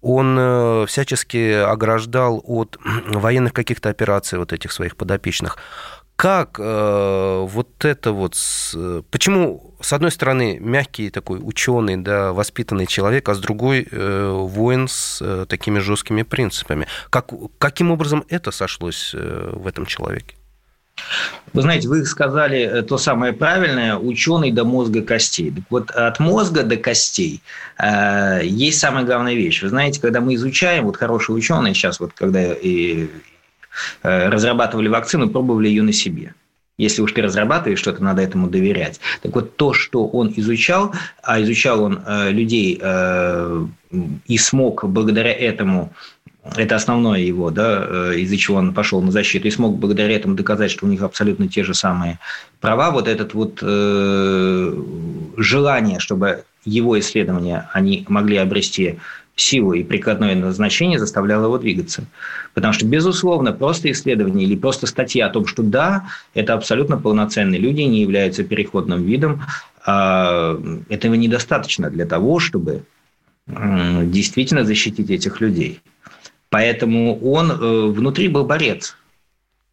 Он 0.00 0.36
э, 0.38 0.86
всячески 0.88 1.52
ограждал 1.52 2.42
от 2.46 2.78
военных 3.08 3.52
каких-то 3.52 3.90
операций 3.90 4.38
вот 4.38 4.54
этих 4.54 4.72
своих 4.72 4.96
подопечных 4.96 5.58
как 6.16 6.58
э, 6.58 7.46
вот 7.46 7.84
это 7.84 8.12
вот... 8.12 8.34
С, 8.34 8.74
почему, 9.10 9.74
с 9.80 9.92
одной 9.92 10.10
стороны, 10.10 10.58
мягкий 10.58 11.10
такой 11.10 11.38
ученый, 11.42 11.98
да, 11.98 12.32
воспитанный 12.32 12.86
человек, 12.86 13.28
а 13.28 13.34
с 13.34 13.38
другой 13.38 13.86
э, 13.90 14.30
воин 14.32 14.88
с 14.88 15.20
э, 15.20 15.44
такими 15.46 15.78
жесткими 15.78 16.22
принципами? 16.22 16.86
Как, 17.10 17.30
каким 17.58 17.90
образом 17.90 18.24
это 18.30 18.50
сошлось 18.50 19.12
э, 19.14 19.50
в 19.52 19.66
этом 19.66 19.84
человеке? 19.84 20.36
Вы 21.52 21.60
знаете, 21.60 21.88
вы 21.88 22.02
сказали 22.06 22.60
э, 22.60 22.82
то 22.82 22.96
самое 22.96 23.34
правильное, 23.34 23.98
ученый 23.98 24.52
до 24.52 24.64
мозга 24.64 25.02
костей. 25.02 25.50
Так 25.50 25.64
вот, 25.68 25.90
от 25.90 26.18
мозга 26.18 26.62
до 26.62 26.78
костей 26.78 27.42
э, 27.78 28.40
есть 28.42 28.78
самая 28.78 29.04
главная 29.04 29.34
вещь. 29.34 29.62
Вы 29.62 29.68
знаете, 29.68 30.00
когда 30.00 30.22
мы 30.22 30.34
изучаем, 30.36 30.86
вот 30.86 30.96
хорошие 30.96 31.36
ученые 31.36 31.74
сейчас, 31.74 32.00
вот 32.00 32.14
когда 32.14 32.54
и 32.54 33.04
Э, 33.04 33.08
разрабатывали 34.02 34.88
вакцину, 34.88 35.28
пробовали 35.28 35.68
ее 35.68 35.82
на 35.82 35.92
себе. 35.92 36.34
Если 36.78 37.00
уж 37.00 37.12
ты 37.12 37.22
разрабатываешь 37.22 37.78
что-то, 37.78 38.02
надо 38.04 38.20
этому 38.20 38.48
доверять. 38.48 39.00
Так 39.22 39.34
вот, 39.34 39.56
то, 39.56 39.72
что 39.72 40.06
он 40.06 40.32
изучал, 40.36 40.92
а 41.22 41.40
изучал 41.40 41.82
он 41.82 42.02
э, 42.06 42.30
людей 42.30 42.78
э, 42.80 43.66
и 44.26 44.36
смог 44.36 44.84
благодаря 44.84 45.32
этому 45.32 45.92
это 46.54 46.76
основное 46.76 47.18
его, 47.18 47.50
да, 47.50 48.14
из-за 48.14 48.36
чего 48.36 48.58
он 48.58 48.72
пошел 48.72 49.02
на 49.02 49.10
защиту, 49.10 49.48
и 49.48 49.50
смог 49.50 49.78
благодаря 49.78 50.14
этому 50.14 50.36
доказать, 50.36 50.70
что 50.70 50.86
у 50.86 50.88
них 50.88 51.02
абсолютно 51.02 51.48
те 51.48 51.64
же 51.64 51.74
самые 51.74 52.20
права. 52.60 52.92
Вот 52.92 53.08
этот 53.08 53.34
вот 53.34 53.58
желание, 55.36 55.98
чтобы 55.98 56.44
его 56.64 56.96
исследования 57.00 57.68
они 57.72 58.04
могли 58.08 58.36
обрести 58.36 59.00
силу 59.36 59.74
и 59.74 59.84
прикладное 59.84 60.34
назначение 60.34 60.98
заставляло 60.98 61.44
его 61.44 61.58
двигаться. 61.58 62.04
Потому 62.54 62.72
что, 62.72 62.86
безусловно, 62.86 63.52
просто 63.52 63.90
исследование 63.92 64.46
или 64.46 64.56
просто 64.56 64.86
статья 64.86 65.26
о 65.26 65.30
том, 65.30 65.46
что 65.46 65.62
да, 65.62 66.08
это 66.34 66.54
абсолютно 66.54 66.96
полноценные 66.96 67.60
люди, 67.60 67.82
не 67.82 68.00
являются 68.00 68.42
переходным 68.42 69.04
видом, 69.04 69.42
а, 69.84 70.58
этого 70.88 71.14
недостаточно 71.14 71.90
для 71.90 72.06
того, 72.06 72.40
чтобы 72.40 72.82
действительно 73.46 74.64
защитить 74.64 75.10
этих 75.10 75.40
людей. 75.40 75.80
Поэтому 76.48 77.18
он 77.20 77.50
э, 77.50 77.54
внутри 77.90 78.28
был 78.28 78.44
борец. 78.44 78.96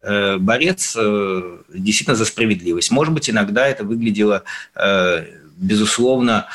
Э, 0.02 0.36
борец 0.38 0.96
э, 0.96 1.58
действительно 1.72 2.14
за 2.14 2.24
справедливость. 2.24 2.90
Может 2.90 3.14
быть, 3.14 3.30
иногда 3.30 3.66
это 3.66 3.84
выглядело 3.84 4.44
безусловно, 5.56 6.46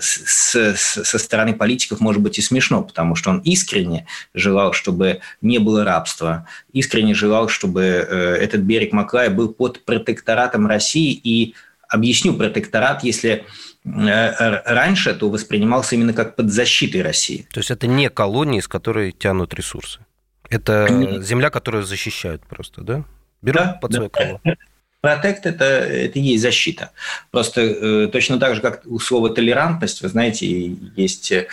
с, 0.00 0.74
со 0.76 1.18
стороны 1.18 1.54
политиков 1.54 2.00
может 2.00 2.22
быть 2.22 2.38
и 2.38 2.42
смешно, 2.42 2.82
потому 2.82 3.14
что 3.14 3.30
он 3.30 3.38
искренне 3.40 4.06
желал, 4.34 4.72
чтобы 4.72 5.20
не 5.40 5.58
было 5.58 5.84
рабства, 5.84 6.46
искренне 6.72 7.14
желал, 7.14 7.48
чтобы 7.48 7.82
этот 7.82 8.62
берег 8.62 8.92
Маклая 8.92 9.30
был 9.30 9.52
под 9.52 9.84
протекторатом 9.84 10.66
России. 10.66 11.12
И 11.12 11.54
объясню 11.88 12.34
протекторат, 12.34 13.04
если 13.04 13.44
Э, 13.86 14.62
раньше, 14.64 15.14
то 15.14 15.30
воспринимался 15.30 15.94
именно 15.94 16.12
как 16.12 16.34
под 16.34 16.50
защитой 16.50 17.02
России. 17.02 17.46
То 17.52 17.60
есть 17.60 17.70
это 17.70 17.86
не 17.86 18.10
колонии, 18.10 18.58
из 18.58 18.66
которой 18.66 19.12
тянут 19.12 19.54
ресурсы. 19.54 20.00
Это 20.48 20.88
земля, 21.22 21.50
которую 21.50 21.84
защищают 21.84 22.44
просто, 22.46 22.82
да? 22.82 23.04
Берут 23.42 23.62
да, 23.62 23.78
под 23.80 23.94
свое 23.94 24.10
да. 24.12 24.20
крыло. 24.20 24.40
Протект 25.06 25.46
это, 25.46 25.86
и 25.86 26.20
есть 26.20 26.42
защита. 26.42 26.90
Просто 27.30 27.60
э, 27.60 28.08
точно 28.08 28.40
так 28.40 28.56
же, 28.56 28.60
как 28.60 28.82
у 28.86 28.98
слова 28.98 29.30
толерантность, 29.30 30.02
вы 30.02 30.08
знаете, 30.08 30.46
есть, 30.96 31.30
э, 31.30 31.46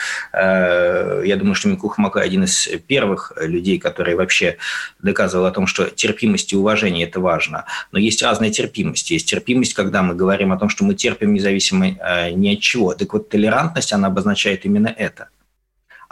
я 1.23 1.35
думаю, 1.35 1.53
что 1.53 1.69
Микуха 1.69 2.01
Макай 2.01 2.25
один 2.25 2.45
из 2.45 2.67
первых 2.87 3.31
людей, 3.39 3.77
который 3.77 4.15
вообще 4.15 4.57
доказывал 5.03 5.45
о 5.45 5.51
том, 5.51 5.67
что 5.67 5.85
терпимость 5.85 6.51
и 6.51 6.55
уважение– 6.55 7.05
это 7.07 7.19
важно. 7.19 7.65
Но 7.91 7.99
есть 7.99 8.23
разная 8.23 8.49
терпимость. 8.49 9.11
Есть 9.11 9.29
терпимость, 9.29 9.75
когда 9.75 10.01
мы 10.01 10.15
говорим 10.15 10.51
о 10.51 10.57
том, 10.57 10.67
что 10.69 10.83
мы 10.83 10.95
терпим 10.95 11.35
независимо 11.35 11.89
э, 11.89 12.31
ни 12.31 12.55
от 12.55 12.59
чего. 12.59 12.95
Так 12.95 13.13
вот, 13.13 13.29
толерантность, 13.29 13.93
она 13.93 14.07
обозначает 14.07 14.65
именно 14.65 14.87
это– 14.87 15.27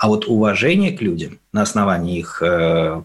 а 0.02 0.08
вот 0.08 0.26
уважение 0.26 0.98
к 0.98 1.02
людям 1.04 1.38
на 1.54 1.62
основании 1.62 2.18
их 2.18 2.42
э, 2.42 3.04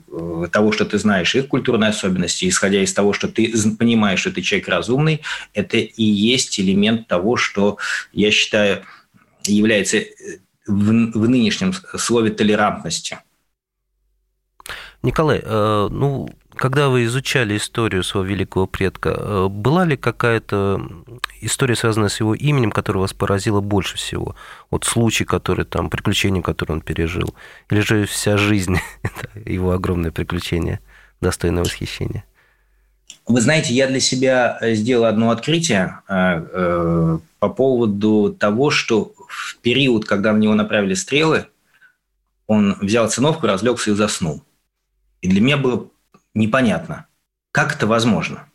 того, 0.51 0.73
что 0.73 0.87
ты 0.87 0.99
знаешь, 0.99 1.35
их 1.35 1.47
культурной 1.49 1.89
особенности, 1.89 2.49
исходя 2.49 2.83
из 2.83 2.95
того, 2.95 3.13
что 3.13 3.29
ты 3.29 3.53
понимаешь, 3.79 4.21
что 4.21 4.33
ты 4.33 4.41
человек 4.41 4.69
разумный, 4.69 5.21
это 5.53 5.77
и 5.77 6.03
есть 6.03 6.59
элемент 6.59 7.07
того, 7.07 7.37
что 7.37 7.77
я 8.15 8.31
считаю 8.31 8.83
является 9.45 9.99
э, 9.99 10.07
в, 10.67 10.89
в 10.89 11.29
нынешнем 11.29 11.75
слове 11.99 12.31
толерантностью. 12.31 13.19
Николай, 15.03 15.43
э, 15.45 15.89
ну 15.91 16.31
когда 16.57 16.89
вы 16.89 17.05
изучали 17.05 17.57
историю 17.57 18.03
своего 18.03 18.29
великого 18.29 18.67
предка, 18.67 19.15
э, 19.17 19.49
была 19.49 19.85
ли 19.85 19.97
какая-то 19.97 20.81
история, 21.41 21.77
связанная 21.77 22.09
с 22.09 22.21
его 22.21 22.35
именем, 22.35 22.73
которая 22.73 23.03
вас 23.03 23.13
поразила 23.13 23.61
больше 23.61 23.97
всего? 23.97 24.35
Вот 24.71 24.85
случай, 24.85 25.25
который 25.25 25.65
там, 25.65 25.91
приключение, 25.91 26.43
которое 26.43 26.75
он 26.75 26.81
пережил? 26.81 27.35
Или 27.71 27.81
же 27.81 28.07
вся 28.07 28.37
жизнь– 28.37 28.79
его 29.47 29.73
огромное 29.73 30.11
приключение, 30.11 30.81
достойное 31.21 31.63
восхищения? 31.63 32.25
Вы 33.27 33.41
знаете, 33.41 33.75
я 33.75 33.89
для 33.89 34.01
себя 34.01 34.59
сделал 34.63 35.05
одно 35.05 35.31
открытие 35.31 35.99
э, 36.09 37.19
по 37.39 37.49
поводу 37.49 38.37
того, 38.39 38.71
что 38.71 39.13
в 39.29 39.59
период, 39.59 40.05
когда 40.05 40.33
на 40.33 40.39
него 40.39 40.55
направили 40.55 40.95
стрелы, 40.95 41.47
он 42.47 42.77
взял 42.81 43.09
циновку, 43.11 43.47
разлегся 43.47 43.91
и 43.91 43.95
заснул. 43.95 44.43
И 45.23 45.29
для 45.29 45.41
меня 45.41 45.57
было 45.57 45.89
непонятно. 46.37 47.07
Как 47.51 47.75
это 47.75 47.87
возможно? 47.87 48.49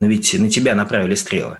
Но 0.00 0.06
ведь 0.06 0.32
на 0.38 0.50
тебя 0.50 0.74
направили 0.74 1.14
стрелы. 1.14 1.58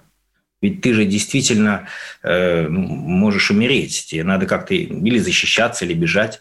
Ведь 0.63 0.81
ты 0.81 0.95
же 0.95 1.05
действительно 1.05 1.89
э, 2.23 2.67
можешь 2.69 3.51
умереть. 3.51 4.07
Тебе 4.09 4.25
надо 4.25 4.47
как-то 4.47 4.75
или 4.75 5.19
защищаться, 5.19 5.85
или 5.85 5.95
бежать. 5.95 6.41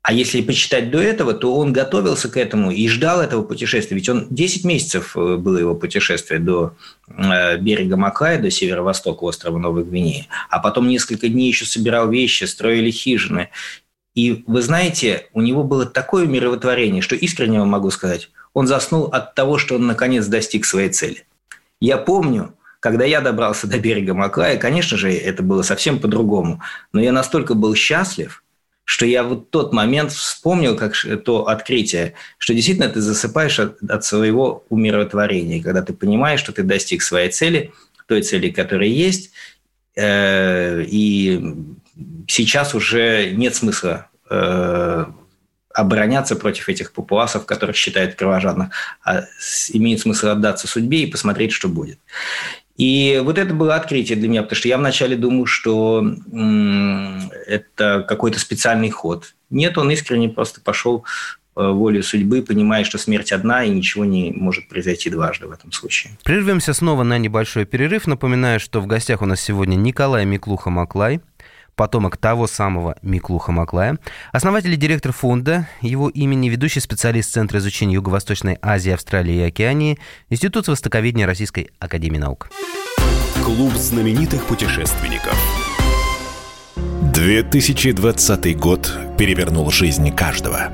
А 0.00 0.12
если 0.12 0.40
почитать 0.40 0.90
до 0.90 1.00
этого, 1.00 1.34
то 1.34 1.54
он 1.54 1.72
готовился 1.72 2.30
к 2.30 2.38
этому 2.38 2.70
и 2.70 2.88
ждал 2.88 3.20
этого 3.20 3.42
путешествия. 3.42 3.94
Ведь 3.96 4.08
он 4.08 4.26
10 4.30 4.64
месяцев 4.64 5.16
э, 5.16 5.36
было 5.36 5.58
его 5.58 5.74
путешествие 5.74 6.40
до 6.40 6.74
э, 7.08 7.58
берега 7.58 7.96
Макая, 7.96 8.40
до 8.40 8.50
северо-востока 8.50 9.24
острова 9.24 9.58
Новой 9.58 9.84
Гвинеи. 9.84 10.28
А 10.48 10.60
потом 10.60 10.88
несколько 10.88 11.28
дней 11.28 11.48
еще 11.48 11.66
собирал 11.66 12.08
вещи, 12.08 12.44
строили 12.44 12.90
хижины. 12.90 13.50
И 14.18 14.42
вы 14.48 14.62
знаете, 14.62 15.28
у 15.32 15.40
него 15.40 15.62
было 15.62 15.86
такое 15.86 16.26
мировотворение, 16.26 17.02
что 17.02 17.14
искренне 17.14 17.60
вам 17.60 17.68
могу 17.68 17.88
сказать, 17.92 18.30
он 18.52 18.66
заснул 18.66 19.04
от 19.04 19.36
того, 19.36 19.58
что 19.58 19.76
он 19.76 19.86
наконец 19.86 20.26
достиг 20.26 20.64
своей 20.64 20.88
цели. 20.88 21.24
Я 21.80 21.98
помню, 21.98 22.52
когда 22.80 23.04
я 23.04 23.20
добрался 23.20 23.68
до 23.68 23.78
берега 23.78 24.14
Маклая, 24.14 24.56
конечно 24.56 24.96
же, 24.96 25.12
это 25.12 25.44
было 25.44 25.62
совсем 25.62 26.00
по-другому, 26.00 26.60
но 26.92 27.00
я 27.00 27.12
настолько 27.12 27.54
был 27.54 27.76
счастлив, 27.76 28.42
что 28.82 29.06
я 29.06 29.22
вот 29.22 29.50
тот 29.50 29.72
момент 29.72 30.10
вспомнил, 30.10 30.76
как 30.76 30.94
то 31.24 31.46
открытие, 31.46 32.14
что 32.38 32.54
действительно 32.54 32.88
ты 32.88 33.00
засыпаешь 33.00 33.60
от, 33.60 33.80
от 33.88 34.04
своего 34.04 34.64
умиротворения, 34.68 35.62
когда 35.62 35.80
ты 35.80 35.92
понимаешь, 35.92 36.40
что 36.40 36.50
ты 36.50 36.64
достиг 36.64 37.02
своей 37.02 37.30
цели, 37.30 37.72
той 38.08 38.22
цели, 38.22 38.50
которая 38.50 38.88
есть, 38.88 39.30
э, 39.94 40.82
и 40.82 41.54
сейчас 42.26 42.74
уже 42.74 43.30
нет 43.30 43.54
смысла 43.54 44.08
э, 44.30 45.04
обороняться 45.74 46.36
против 46.36 46.68
этих 46.68 46.92
папуасов, 46.92 47.46
которых 47.46 47.76
считают 47.76 48.14
кровожадных, 48.14 48.70
а 49.04 49.24
имеет 49.72 50.00
смысл 50.00 50.28
отдаться 50.28 50.66
судьбе 50.66 51.02
и 51.02 51.10
посмотреть, 51.10 51.52
что 51.52 51.68
будет. 51.68 51.98
И 52.76 53.20
вот 53.24 53.38
это 53.38 53.52
было 53.54 53.74
открытие 53.74 54.16
для 54.16 54.28
меня, 54.28 54.42
потому 54.42 54.56
что 54.56 54.68
я 54.68 54.78
вначале 54.78 55.16
думал, 55.16 55.46
что 55.46 56.04
это 57.46 58.04
какой-то 58.08 58.38
специальный 58.38 58.90
ход. 58.90 59.34
Нет, 59.50 59.76
он 59.78 59.90
искренне 59.90 60.28
просто 60.28 60.60
пошел 60.60 61.04
э, 61.56 61.66
волю 61.66 62.04
судьбы, 62.04 62.42
понимая, 62.42 62.84
что 62.84 62.98
смерть 62.98 63.32
одна 63.32 63.64
и 63.64 63.70
ничего 63.70 64.04
не 64.04 64.30
может 64.30 64.68
произойти 64.68 65.10
дважды 65.10 65.48
в 65.48 65.50
этом 65.50 65.72
случае. 65.72 66.12
Прервемся 66.22 66.72
снова 66.72 67.02
на 67.02 67.18
небольшой 67.18 67.64
перерыв. 67.66 68.06
Напоминаю, 68.06 68.60
что 68.60 68.80
в 68.80 68.86
гостях 68.86 69.22
у 69.22 69.26
нас 69.26 69.40
сегодня 69.40 69.74
Николай 69.74 70.24
Миклуха-Маклай, 70.24 71.20
потомок 71.78 72.16
того 72.16 72.48
самого 72.48 72.96
Миклуха 73.02 73.52
Маклая, 73.52 73.98
основатель 74.32 74.72
и 74.72 74.76
директор 74.76 75.12
фонда, 75.12 75.68
его 75.80 76.10
имени 76.10 76.48
ведущий 76.48 76.80
специалист 76.80 77.32
Центра 77.32 77.60
изучения 77.60 77.94
Юго-Восточной 77.94 78.58
Азии, 78.60 78.92
Австралии 78.92 79.36
и 79.36 79.42
Океании, 79.42 79.98
Институт 80.28 80.66
востоковедения 80.66 81.26
Российской 81.26 81.70
Академии 81.78 82.18
Наук. 82.18 82.50
Клуб 83.44 83.72
знаменитых 83.74 84.44
путешественников. 84.44 85.38
2020 87.14 88.58
год 88.58 88.92
перевернул 89.16 89.70
жизнь 89.70 90.10
каждого. 90.10 90.72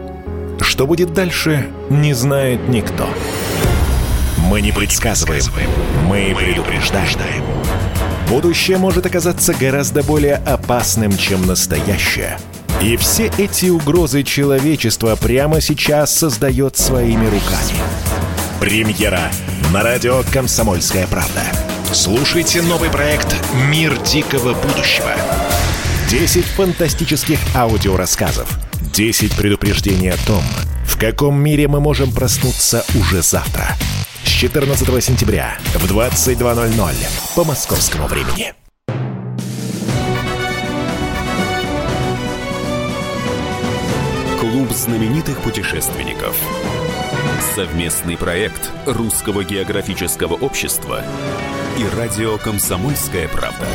Что 0.60 0.86
будет 0.86 1.12
дальше, 1.12 1.68
не 1.90 2.14
знает 2.14 2.66
никто. 2.68 3.08
Мы 4.38 4.62
не 4.62 4.72
предсказываем, 4.72 5.44
мы 6.08 6.34
предупреждаем. 6.34 7.53
Будущее 8.28 8.78
может 8.78 9.06
оказаться 9.06 9.52
гораздо 9.54 10.02
более 10.02 10.36
опасным, 10.36 11.16
чем 11.16 11.46
настоящее. 11.46 12.38
И 12.82 12.96
все 12.96 13.30
эти 13.38 13.66
угрозы 13.66 14.22
человечества 14.22 15.16
прямо 15.16 15.60
сейчас 15.60 16.14
создает 16.14 16.76
своими 16.76 17.26
руками. 17.26 17.78
Премьера 18.60 19.30
на 19.72 19.82
радио 19.82 20.22
«Комсомольская 20.32 21.06
правда». 21.06 21.42
Слушайте 21.92 22.62
новый 22.62 22.90
проект 22.90 23.36
«Мир 23.70 23.96
дикого 24.02 24.54
будущего». 24.54 25.12
10 26.10 26.44
фантастических 26.44 27.38
аудиорассказов. 27.54 28.48
10 28.92 29.36
предупреждений 29.36 30.10
о 30.10 30.26
том, 30.26 30.42
в 30.86 30.98
каком 30.98 31.38
мире 31.38 31.68
мы 31.68 31.80
можем 31.80 32.12
проснуться 32.12 32.84
уже 32.98 33.22
завтра– 33.22 33.76
с 34.24 34.26
14 34.26 35.04
сентября 35.04 35.58
в 35.74 35.84
22.00 35.84 36.94
по 37.36 37.44
московскому 37.44 38.06
времени. 38.06 38.54
Клуб 44.40 44.70
знаменитых 44.70 45.38
путешественников. 45.42 46.36
Совместный 47.54 48.16
проект 48.16 48.70
Русского 48.86 49.44
географического 49.44 50.34
общества 50.34 51.04
и 51.78 51.96
радио 51.96 52.38
«Комсомольская 52.38 53.28
правда». 53.28 53.66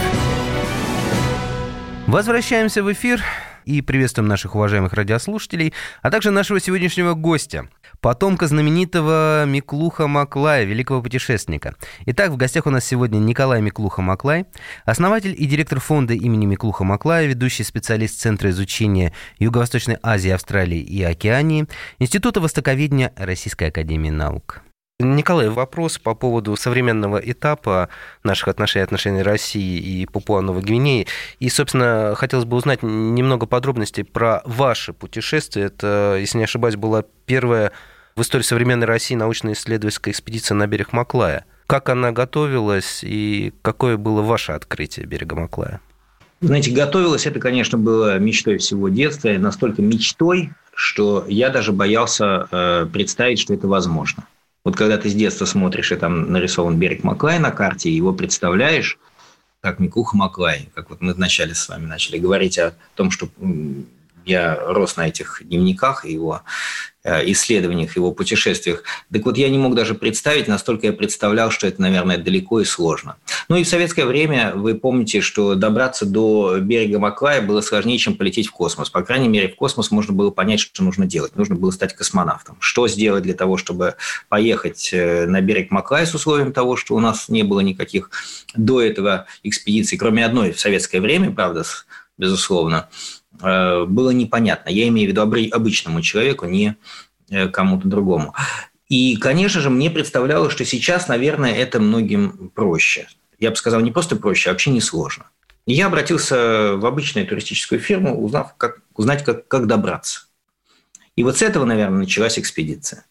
Возвращаемся 2.07 2.81
в 2.81 2.91
эфир 2.91 3.23
и 3.65 3.81
приветствуем 3.81 4.27
наших 4.27 4.55
уважаемых 4.55 4.93
радиослушателей, 4.93 5.75
а 6.01 6.09
также 6.09 6.31
нашего 6.31 6.59
сегодняшнего 6.59 7.13
гостя– 7.13 7.69
потомка 8.01 8.47
знаменитого 8.47 9.45
Миклуха 9.45 10.07
Маклая, 10.07 10.63
великого 10.63 11.01
путешественника. 11.01 11.75
Итак, 12.05 12.31
в 12.31 12.37
гостях 12.37 12.65
у 12.65 12.69
нас 12.69 12.85
сегодня 12.85 13.17
Николай 13.19 13.61
Миклуха 13.61 14.01
Маклай, 14.01 14.45
основатель 14.85 15.35
и 15.37 15.45
директор 15.45 15.79
фонда 15.79 16.13
имени 16.13 16.45
Миклуха 16.45 16.83
Маклая, 16.83 17.25
ведущий 17.25 17.63
специалист 17.63 18.19
Центра 18.19 18.49
изучения 18.49 19.13
Юго-Восточной 19.39 19.97
Азии, 20.01 20.31
Австралии 20.31 20.79
и 20.79 21.03
Океании, 21.03 21.67
Института 21.99 22.41
Востоковедения 22.41 23.13
Российской 23.17 23.65
Академии 23.65 24.09
Наук. 24.09 24.61
Николай, 25.01 25.47
вопрос 25.47 25.97
по 25.97 26.13
поводу 26.13 26.57
современного 26.57 27.17
этапа 27.17 27.87
наших 28.25 28.49
отношений, 28.49 28.83
отношений 28.83 29.21
России 29.21 29.77
и 29.79 30.05
Папуа-Новой 30.05 30.61
Гвинеи. 30.61 31.07
И, 31.39 31.47
собственно, 31.47 32.15
хотелось 32.17 32.43
бы 32.43 32.57
узнать 32.57 32.83
немного 32.83 33.45
подробностей 33.45 34.03
про 34.03 34.41
ваше 34.43 34.91
путешествие. 34.91 35.67
Это, 35.67 36.17
если 36.19 36.37
не 36.37 36.43
ошибаюсь, 36.43 36.75
была 36.75 37.05
первая 37.25 37.71
в 38.17 38.21
истории 38.21 38.43
современной 38.43 38.87
России 38.87 39.15
научно-исследовательская 39.15 40.11
экспедиция 40.11 40.55
на 40.55 40.67
берег 40.67 40.91
Маклая. 40.91 41.45
Как 41.65 41.87
она 41.87 42.11
готовилась 42.11 42.99
и 43.01 43.53
какое 43.61 43.95
было 43.95 44.21
ваше 44.21 44.51
открытие 44.51 45.05
берега 45.05 45.37
Маклая? 45.37 45.79
Знаете, 46.41 46.71
готовилась 46.71 47.25
это, 47.25 47.39
конечно, 47.39 47.77
было 47.77 48.19
мечтой 48.19 48.57
всего 48.57 48.89
детства, 48.89 49.29
настолько 49.29 49.81
мечтой, 49.81 50.51
что 50.75 51.23
я 51.29 51.49
даже 51.51 51.71
боялся 51.71 52.49
э, 52.51 52.85
представить, 52.91 53.39
что 53.39 53.53
это 53.53 53.69
возможно. 53.69 54.25
Вот 54.63 54.75
когда 54.75 54.97
ты 54.97 55.09
с 55.09 55.13
детства 55.13 55.45
смотришь, 55.45 55.91
и 55.91 55.95
там 55.95 56.31
нарисован 56.31 56.77
берег 56.77 57.03
Маклай 57.03 57.39
на 57.39 57.51
карте, 57.51 57.89
и 57.89 57.95
его 57.95 58.13
представляешь, 58.13 58.97
как 59.61 59.79
Микуха 59.79 60.17
Маклай, 60.17 60.69
как 60.73 60.89
вот 60.89 61.01
мы 61.01 61.13
вначале 61.13 61.55
с 61.55 61.67
вами 61.69 61.85
начали 61.85 62.17
говорить 62.17 62.57
о 62.57 62.73
том, 62.95 63.11
что 63.11 63.29
я 64.25 64.55
рос 64.55 64.97
на 64.97 65.07
этих 65.07 65.41
дневниках 65.43 66.05
и 66.05 66.13
его 66.13 66.43
исследованиях, 67.25 67.95
его 67.95 68.11
путешествиях. 68.11 68.83
Так 69.11 69.25
вот, 69.25 69.37
я 69.37 69.49
не 69.49 69.57
мог 69.57 69.75
даже 69.75 69.95
представить, 69.95 70.47
настолько 70.47 70.87
я 70.87 70.93
представлял, 70.93 71.51
что 71.51 71.67
это, 71.67 71.81
наверное, 71.81 72.17
далеко 72.17 72.61
и 72.61 72.65
сложно. 72.65 73.17
Ну 73.47 73.55
и 73.55 73.63
в 73.63 73.67
советское 73.67 74.05
время 74.05 74.53
вы 74.55 74.75
помните, 74.75 75.21
что 75.21 75.55
добраться 75.55 76.05
до 76.05 76.57
берега 76.59 76.99
Маклая 76.99 77.41
было 77.41 77.61
сложнее, 77.61 77.97
чем 77.97 78.15
полететь 78.15 78.47
в 78.47 78.51
космос. 78.51 78.89
По 78.89 79.01
крайней 79.01 79.27
мере, 79.27 79.49
в 79.49 79.55
космос 79.55 79.91
можно 79.91 80.13
было 80.13 80.29
понять, 80.31 80.59
что 80.59 80.83
нужно 80.83 81.05
делать. 81.05 81.35
Нужно 81.35 81.55
было 81.55 81.71
стать 81.71 81.95
космонавтом. 81.95 82.57
Что 82.59 82.87
сделать 82.87 83.23
для 83.23 83.33
того, 83.33 83.57
чтобы 83.57 83.95
поехать 84.27 84.89
э, 84.91 85.25
на 85.25 85.41
берег 85.41 85.71
Маклая 85.71 86.05
с 86.05 86.13
условием 86.13 86.53
того, 86.53 86.75
что 86.75 86.95
у 86.95 86.99
нас 86.99 87.29
не 87.29 87.43
было 87.43 87.59
никаких 87.61 88.11
до 88.55 88.81
этого 88.81 89.25
экспедиций, 89.43 89.97
кроме 89.97 90.25
одной 90.25 90.51
в 90.51 90.59
советское 90.59 91.01
время, 91.01 91.31
правда, 91.31 91.63
безусловно, 92.17 92.89
Э, 92.89 93.18
было 93.39 94.11
непонятно. 94.11 94.69
Я 94.69 94.87
имею 94.87 95.07
в 95.07 95.11
виду 95.11 95.21
обычному 95.21 96.01
человеку, 96.01 96.45
не 96.45 96.75
э, 97.29 97.47
кому-то 97.47 97.87
другому. 97.87 98.33
И, 98.89 99.15
конечно 99.17 99.61
же, 99.61 99.69
мне 99.69 99.89
представлялось, 99.91 100.51
что 100.51 100.65
сейчас, 100.65 101.07
наверное, 101.07 101.53
это 101.53 101.79
многим 101.79 102.51
проще. 102.55 103.07
Я 103.39 103.51
бы 103.51 103.55
сказал, 103.55 103.81
не 103.81 103.91
просто 103.91 104.15
проще, 104.15 104.49
а 104.49 104.53
вообще 104.53 104.71
не 104.71 104.81
сложно. 104.81 105.25
Я 105.65 105.85
обратился 105.85 106.75
в 106.75 106.85
обычную 106.85 107.27
туристическую 107.27 107.79
фирму, 107.79 108.19
узнав, 108.19 108.55
как, 108.57 108.81
узнать, 108.95 109.23
как, 109.23 109.47
как 109.47 109.67
добраться. 109.67 110.21
И 111.15 111.23
вот 111.23 111.37
с 111.37 111.41
этого, 111.43 111.65
наверное, 111.65 111.99
началась 111.99 112.39
экспедиция. 112.39 113.05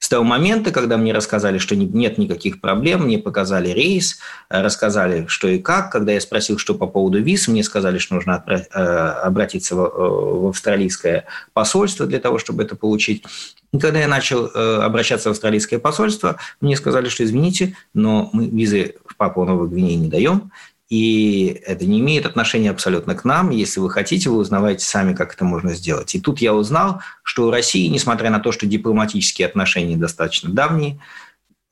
С 0.00 0.08
того 0.08 0.24
момента, 0.24 0.70
когда 0.70 0.96
мне 0.96 1.12
рассказали, 1.12 1.58
что 1.58 1.76
нет 1.76 2.16
никаких 2.16 2.62
проблем, 2.62 3.04
мне 3.04 3.18
показали 3.18 3.68
рейс, 3.68 4.18
э, 4.48 4.62
рассказали, 4.62 5.26
что 5.26 5.46
и 5.46 5.58
как. 5.58 5.92
Когда 5.92 6.12
я 6.12 6.20
спросил, 6.22 6.56
что 6.56 6.74
по 6.74 6.86
поводу 6.86 7.22
виз, 7.22 7.48
мне 7.48 7.62
сказали, 7.62 7.98
что 7.98 8.14
нужно 8.14 8.42
э, 8.46 8.80
обратиться 8.80 9.76
в 9.76 9.80
э, 9.80 10.48
австралийское 10.48 11.26
посольство 11.52 12.06
для 12.06 12.18
того, 12.18 12.38
чтобы 12.38 12.62
это 12.62 12.76
получить. 12.76 13.24
И 13.72 13.78
когда 13.78 14.00
я 14.00 14.08
начал 14.08 14.46
обращаться 14.46 15.28
в 15.28 15.32
австралийское 15.32 15.78
посольство, 15.78 16.38
мне 16.60 16.76
сказали, 16.76 17.08
что 17.08 17.22
извините, 17.22 17.76
но 17.94 18.30
мы 18.32 18.48
визы 18.48 18.96
в 19.06 19.14
Папуа 19.16 19.44
Новой 19.44 19.68
Гвинеи 19.68 19.94
не 19.94 20.08
даем, 20.08 20.50
и 20.90 21.62
это 21.66 21.86
не 21.86 22.00
имеет 22.00 22.26
отношения 22.26 22.70
абсолютно 22.70 23.14
к 23.14 23.24
нам. 23.24 23.50
Если 23.50 23.78
вы 23.78 23.90
хотите, 23.90 24.28
вы 24.28 24.38
узнавайте 24.38 24.84
сами, 24.84 25.14
как 25.14 25.34
это 25.34 25.44
можно 25.44 25.72
сделать. 25.72 26.16
И 26.16 26.20
тут 26.20 26.40
я 26.40 26.52
узнал, 26.52 27.00
что 27.22 27.46
у 27.46 27.50
России, 27.50 27.86
несмотря 27.86 28.28
на 28.28 28.40
то, 28.40 28.50
что 28.50 28.66
дипломатические 28.66 29.46
отношения 29.46 29.96
достаточно 29.96 30.50
давние, 30.50 30.98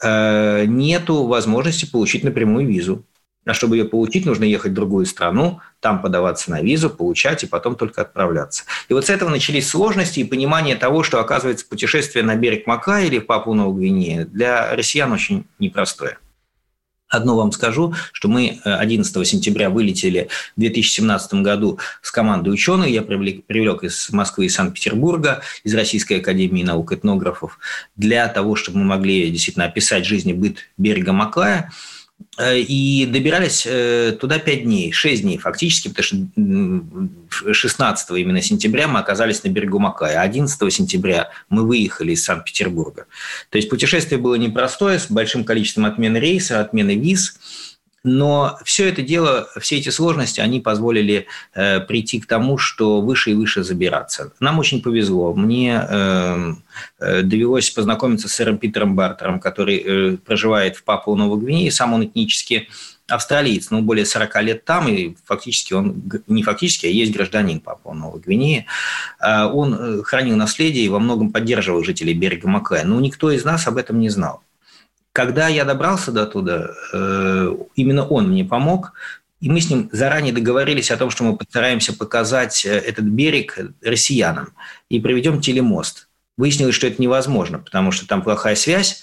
э, 0.00 0.64
нету 0.66 1.24
возможности 1.24 1.84
получить 1.84 2.22
напрямую 2.22 2.68
визу. 2.68 3.04
А 3.44 3.54
чтобы 3.54 3.76
ее 3.76 3.86
получить, 3.86 4.24
нужно 4.24 4.44
ехать 4.44 4.72
в 4.72 4.74
другую 4.74 5.06
страну, 5.06 5.60
там 5.80 6.00
подаваться 6.00 6.50
на 6.52 6.60
визу, 6.60 6.88
получать 6.88 7.42
и 7.42 7.46
потом 7.46 7.74
только 7.74 8.02
отправляться. 8.02 8.64
И 8.88 8.94
вот 8.94 9.06
с 9.06 9.10
этого 9.10 9.30
начались 9.30 9.68
сложности 9.68 10.20
и 10.20 10.24
понимание 10.24 10.76
того, 10.76 11.02
что, 11.02 11.18
оказывается, 11.18 11.66
путешествие 11.66 12.24
на 12.24 12.36
берег 12.36 12.68
Мака 12.68 13.00
или 13.00 13.18
в 13.18 13.26
Папу 13.26 13.54
Новую 13.54 13.76
Гвинею 13.78 14.26
для 14.26 14.76
россиян 14.76 15.10
очень 15.10 15.46
непростое. 15.58 16.18
Одно 17.08 17.36
вам 17.36 17.52
скажу, 17.52 17.94
что 18.12 18.28
мы 18.28 18.60
11 18.64 19.16
э, 19.16 19.24
сентября 19.24 19.70
вылетели 19.70 20.28
в 20.56 20.60
2017 20.60 21.34
году 21.34 21.78
с 22.02 22.10
командой 22.10 22.50
ученых. 22.50 22.88
Я 22.88 23.02
привлек, 23.02 23.44
привлек 23.46 23.84
из 23.84 24.10
Москвы 24.10 24.46
и 24.46 24.48
Санкт-Петербурга, 24.48 25.42
из 25.64 25.74
Российской 25.74 26.20
Академии 26.20 26.62
наук 26.62 26.92
этнографов, 26.92 27.58
для 27.96 28.28
того, 28.28 28.56
чтобы 28.56 28.78
мы 28.78 28.84
могли 28.84 29.30
действительно 29.30 29.64
описать 29.66 30.04
жизнь 30.04 30.30
и 30.30 30.34
быт 30.34 30.58
берега 30.76 31.12
Маклая– 31.12 31.72
и 32.40 33.08
добирались 33.10 33.66
э, 33.66 34.16
туда 34.18 34.38
5 34.38 34.62
дней, 34.62 34.92
6 34.92 35.22
дней 35.22 35.38
фактически, 35.38 35.88
потому 35.88 36.04
что 36.04 37.52
16 37.52 38.10
именно 38.10 38.40
сентября 38.42 38.86
мы 38.86 39.00
оказались 39.00 39.42
на 39.42 39.48
берегу 39.48 39.78
Макая, 39.78 40.20
а 40.20 40.22
11 40.22 40.72
сентября 40.72 41.30
мы 41.48 41.66
выехали 41.66 42.12
из 42.12 42.24
Санкт-Петербурга. 42.24 43.06
То 43.50 43.58
есть 43.58 43.68
путешествие 43.68 44.20
было 44.20 44.36
непростое, 44.36 44.98
с 44.98 45.10
большим 45.10 45.44
количеством 45.44 45.84
отмены 45.84 46.18
рейса, 46.18 46.60
отмены 46.60 46.96
виз– 46.96 47.38
но 48.08 48.58
все 48.64 48.88
это 48.88 49.02
дело, 49.02 49.48
все 49.60 49.76
эти 49.76 49.90
сложности, 49.90 50.40
они 50.40 50.60
позволили 50.60 51.26
э, 51.54 51.80
прийти 51.80 52.20
к 52.20 52.26
тому, 52.26 52.56
что 52.56 53.00
выше 53.00 53.32
и 53.32 53.34
выше 53.34 53.62
забираться. 53.62 54.32
Нам 54.40 54.58
очень 54.58 54.82
повезло. 54.82 55.34
Мне 55.34 55.84
э, 55.88 56.54
э, 57.00 57.22
довелось 57.22 57.70
познакомиться 57.70 58.28
с 58.28 58.32
сэром 58.32 58.58
Питером 58.58 58.96
Бартером, 58.96 59.40
который 59.40 59.76
э, 59.76 60.16
проживает 60.16 60.76
в 60.76 60.84
Папуа 60.84 61.16
Новой 61.16 61.38
Гвинее. 61.38 61.70
Сам 61.70 61.92
он 61.92 62.06
этнически 62.06 62.68
австралиец, 63.08 63.70
но 63.70 63.82
более 63.82 64.04
40 64.04 64.42
лет 64.42 64.64
там, 64.64 64.88
и 64.88 65.14
фактически 65.24 65.72
он, 65.72 66.02
не 66.26 66.42
фактически, 66.42 66.86
а 66.86 66.90
есть 66.90 67.12
гражданин 67.12 67.60
Папуа 67.60 67.94
Новой 67.94 68.20
Гвинеи. 68.20 68.66
А 69.20 69.48
он 69.48 69.74
э, 69.74 70.02
хранил 70.02 70.36
наследие 70.36 70.86
и 70.86 70.88
во 70.88 70.98
многом 70.98 71.30
поддерживал 71.30 71.84
жителей 71.84 72.14
берега 72.14 72.48
Маклая. 72.48 72.84
Но 72.84 72.98
никто 73.00 73.30
из 73.30 73.44
нас 73.44 73.66
об 73.66 73.76
этом 73.76 73.98
не 74.00 74.08
знал. 74.08 74.42
Когда 75.18 75.48
я 75.48 75.64
добрался 75.64 76.12
до 76.12 76.26
туда, 76.26 76.70
э, 76.92 77.56
именно 77.74 78.06
он 78.06 78.28
мне 78.28 78.44
помог, 78.44 78.92
и 79.40 79.50
мы 79.50 79.60
с 79.60 79.68
ним 79.68 79.88
заранее 79.90 80.32
договорились 80.32 80.92
о 80.92 80.96
том, 80.96 81.10
что 81.10 81.24
мы 81.24 81.36
постараемся 81.36 81.92
показать 81.92 82.64
э, 82.64 82.68
этот 82.70 83.04
берег 83.04 83.58
россиянам 83.82 84.52
и 84.88 85.00
проведем 85.00 85.40
телемост. 85.40 86.06
Выяснилось, 86.36 86.76
что 86.76 86.86
это 86.86 87.02
невозможно, 87.02 87.58
потому 87.58 87.90
что 87.90 88.06
там 88.06 88.22
плохая 88.22 88.54
связь, 88.54 89.02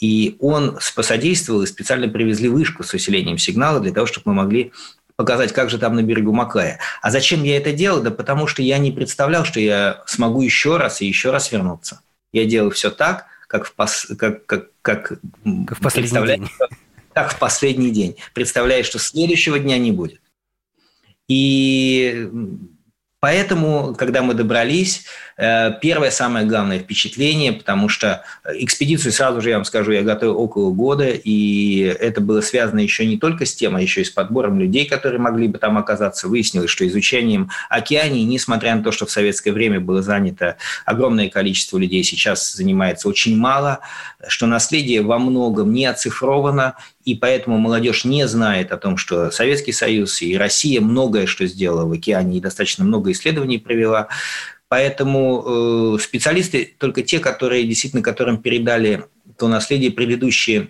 и 0.00 0.38
он 0.40 0.78
посодействовал 0.96 1.60
и 1.60 1.66
специально 1.66 2.08
привезли 2.08 2.48
вышку 2.48 2.82
с 2.82 2.94
усилением 2.94 3.36
сигнала 3.36 3.80
для 3.80 3.92
того, 3.92 4.06
чтобы 4.06 4.30
мы 4.30 4.44
могли 4.44 4.72
показать, 5.16 5.52
как 5.52 5.68
же 5.68 5.76
там 5.76 5.94
на 5.94 6.02
берегу 6.02 6.32
Макая. 6.32 6.78
А 7.02 7.10
зачем 7.10 7.42
я 7.44 7.58
это 7.58 7.72
делал? 7.72 8.00
Да 8.00 8.10
потому 8.10 8.46
что 8.46 8.62
я 8.62 8.78
не 8.78 8.92
представлял, 8.92 9.44
что 9.44 9.60
я 9.60 10.02
смогу 10.06 10.40
еще 10.40 10.78
раз 10.78 11.02
и 11.02 11.06
еще 11.06 11.30
раз 11.30 11.52
вернуться. 11.52 12.00
Я 12.32 12.46
делал 12.46 12.70
все 12.70 12.90
так, 12.90 13.26
как 13.46 13.66
в, 13.66 13.74
пос, 13.74 14.06
как, 14.16 14.46
как, 14.46 14.69
как, 14.82 15.20
как 15.66 15.78
в 15.78 15.82
последний 15.82 16.26
день. 16.26 16.48
Как 17.12 17.32
в 17.32 17.40
последний 17.40 17.90
день. 17.90 18.16
Представляешь, 18.34 18.86
что 18.86 19.00
следующего 19.00 19.58
дня 19.58 19.78
не 19.78 19.90
будет. 19.90 20.22
И 21.26 22.30
Поэтому, 23.20 23.94
когда 23.94 24.22
мы 24.22 24.32
добрались, 24.32 25.04
первое 25.80 26.10
самое 26.10 26.44
главное 26.44 26.78
впечатление, 26.78 27.52
потому 27.54 27.88
что 27.88 28.24
экспедицию, 28.44 29.12
сразу 29.12 29.40
же 29.40 29.48
я 29.48 29.56
вам 29.56 29.64
скажу, 29.64 29.92
я 29.92 30.02
готовил 30.02 30.38
около 30.38 30.70
года, 30.70 31.08
и 31.08 31.80
это 31.80 32.20
было 32.20 32.42
связано 32.42 32.80
еще 32.80 33.06
не 33.06 33.16
только 33.16 33.46
с 33.46 33.54
тем, 33.54 33.74
а 33.74 33.80
еще 33.80 34.02
и 34.02 34.04
с 34.04 34.10
подбором 34.10 34.60
людей, 34.60 34.86
которые 34.86 35.18
могли 35.18 35.48
бы 35.48 35.58
там 35.58 35.78
оказаться. 35.78 36.28
Выяснилось, 36.28 36.70
что 36.70 36.86
изучением 36.86 37.50
океании, 37.70 38.24
несмотря 38.24 38.74
на 38.74 38.82
то, 38.82 38.92
что 38.92 39.06
в 39.06 39.10
советское 39.10 39.52
время 39.52 39.80
было 39.80 40.02
занято 40.02 40.56
огромное 40.84 41.30
количество 41.30 41.78
людей, 41.78 42.04
сейчас 42.04 42.52
занимается 42.52 43.08
очень 43.08 43.36
мало, 43.36 43.80
что 44.28 44.46
наследие 44.46 45.00
во 45.00 45.18
многом 45.18 45.72
не 45.72 45.86
оцифровано, 45.86 46.74
и 47.06 47.14
поэтому 47.14 47.56
молодежь 47.56 48.04
не 48.04 48.28
знает 48.28 48.72
о 48.72 48.76
том, 48.76 48.98
что 48.98 49.30
Советский 49.30 49.72
Союз 49.72 50.20
и 50.20 50.36
Россия 50.36 50.82
многое 50.82 51.26
что 51.26 51.46
сделала 51.46 51.86
в 51.86 51.92
океане 51.92 52.36
и 52.36 52.40
достаточно 52.40 52.84
много 52.84 53.10
исследований 53.12 53.58
провела. 53.58 54.08
Поэтому 54.70 55.96
э, 55.96 55.98
специалисты 56.00 56.76
только 56.78 57.02
те, 57.02 57.18
которые 57.18 57.64
действительно 57.64 58.04
которым 58.04 58.38
передали 58.38 59.04
то 59.36 59.48
наследие 59.48 59.90
предыдущие 59.90 60.68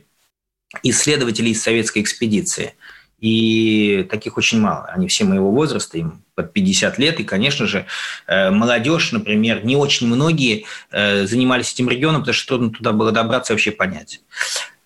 исследователи 0.82 1.50
из 1.50 1.62
советской 1.62 2.00
экспедиции. 2.00 2.72
И 3.18 4.06
таких 4.10 4.38
очень 4.38 4.58
мало. 4.58 4.86
Они 4.86 5.06
все 5.06 5.24
моего 5.24 5.50
возраста, 5.50 5.98
им 5.98 6.22
под 6.34 6.54
50 6.54 6.96
лет. 6.96 7.20
И, 7.20 7.24
конечно 7.24 7.66
же, 7.66 7.84
э, 8.26 8.50
молодежь, 8.50 9.12
например, 9.12 9.66
не 9.66 9.76
очень 9.76 10.06
многие 10.06 10.64
э, 10.90 11.26
занимались 11.26 11.74
этим 11.74 11.90
регионом, 11.90 12.22
потому 12.22 12.32
что 12.32 12.56
трудно 12.56 12.70
туда 12.70 12.92
было 12.92 13.12
добраться 13.12 13.52
и 13.52 13.54
вообще 13.54 13.70
понять. 13.70 14.22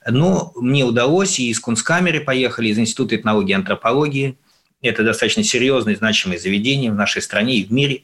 Но 0.05 0.53
мне 0.57 0.85
удалось, 0.85 1.38
и 1.38 1.50
из 1.50 1.61
Кунсткамеры 1.61 2.18
поехали, 2.18 2.66
из 2.66 2.81
Института 2.81 3.14
этнологии 3.14 3.53
и 3.53 3.55
антропологии. 3.55 4.37
Это 4.83 5.05
достаточно 5.05 5.44
серьезное, 5.44 5.94
значимое 5.94 6.37
заведение 6.37 6.90
в 6.90 6.96
нашей 6.96 7.22
стране 7.22 7.59
и 7.59 7.64
в 7.64 7.72
мире. 7.72 8.03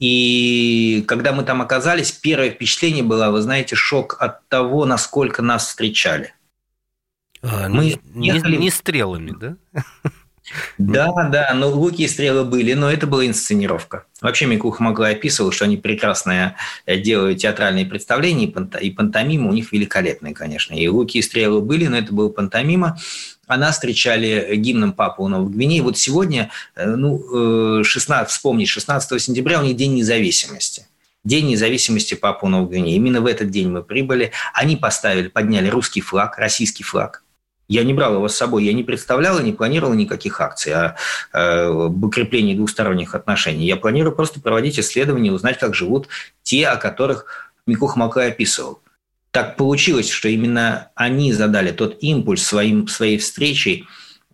И 0.00 1.04
когда 1.06 1.32
мы 1.32 1.44
там 1.44 1.62
оказались, 1.62 2.10
первое 2.10 2.50
впечатление 2.50 3.04
было, 3.04 3.30
вы 3.30 3.40
знаете, 3.42 3.76
шок 3.76 4.16
от 4.18 4.48
того, 4.48 4.84
насколько 4.84 5.42
нас 5.42 5.68
встречали– 5.68 6.34
а, 7.42 7.68
мы 7.68 7.98
не, 8.14 8.28
ехали... 8.28 8.56
не 8.56 8.70
стрелами, 8.70 9.32
да? 9.38 9.56
Да, 10.78 11.12
да, 11.30 11.52
но 11.54 11.68
луки 11.68 12.02
и 12.02 12.08
стрелы 12.08 12.44
были, 12.44 12.72
но 12.72 12.90
это 12.90 13.06
была 13.06 13.24
инсценировка. 13.24 14.06
Вообще 14.20 14.46
Микуха 14.46 14.82
могла 14.82 15.08
описывал, 15.08 15.52
что 15.52 15.64
они 15.64 15.76
прекрасно 15.76 16.56
э, 16.86 16.98
делают 16.98 17.38
театральные 17.38 17.86
представления, 17.86 18.46
и 18.80 18.90
пантомима 18.90 19.48
у 19.48 19.52
них 19.52 19.70
великолепные, 19.70 20.34
конечно. 20.34 20.74
И 20.74 20.88
луки 20.88 21.18
и 21.18 21.22
стрелы 21.22 21.60
были, 21.60 21.86
но 21.86 21.98
это 21.98 22.12
был 22.12 22.30
пантомима. 22.30 22.98
Она 23.50 23.72
встречали 23.72 24.54
гимном 24.56 24.92
Папу 24.92 25.26
Новой 25.28 25.50
Гвинеи. 25.50 25.80
Вот 25.80 25.98
сегодня, 25.98 26.50
э, 26.76 26.86
ну, 26.86 27.82
16, 27.82 28.28
э, 28.28 28.30
вспомнить, 28.30 28.68
16 28.68 29.18
сентября 29.18 29.60
у 29.60 29.64
них 29.64 29.76
День 29.76 29.94
независимости. 29.94 30.86
День 31.24 31.48
независимости 31.48 32.14
Папу 32.14 32.48
Новой 32.48 32.68
Гвинеи. 32.68 32.94
Именно 32.94 33.20
в 33.20 33.26
этот 33.26 33.50
день 33.50 33.68
мы 33.68 33.82
прибыли. 33.82 34.32
Они 34.54 34.76
поставили, 34.76 35.28
подняли 35.28 35.68
русский 35.68 36.00
флаг, 36.00 36.38
российский 36.38 36.84
флаг– 36.84 37.24
я 37.70 37.84
не 37.84 37.94
брал 37.94 38.14
его 38.14 38.26
с 38.26 38.34
собой, 38.34 38.64
я 38.64 38.72
не 38.72 38.82
представлял 38.82 39.38
и 39.38 39.44
не 39.44 39.52
планировал 39.52 39.94
никаких 39.94 40.40
акций 40.40 40.74
о, 40.74 40.96
об 41.30 42.04
укреплении 42.04 42.56
двусторонних 42.56 43.14
отношений. 43.14 43.64
Я 43.64 43.76
планирую 43.76 44.12
просто 44.12 44.40
проводить 44.40 44.80
исследования, 44.80 45.30
узнать, 45.30 45.56
как 45.56 45.72
живут 45.76 46.08
те, 46.42 46.66
о 46.66 46.76
которых 46.76 47.52
Микух 47.66 47.94
Макай 47.94 48.30
описывал. 48.30 48.80
Так 49.30 49.56
получилось, 49.56 50.10
что 50.10 50.28
именно 50.28 50.90
они 50.94 51.32
задали 51.32 51.70
тот 51.70 51.98
импульс 52.00 52.42
своим, 52.42 52.88
своей 52.88 53.18
встречей, 53.18 53.86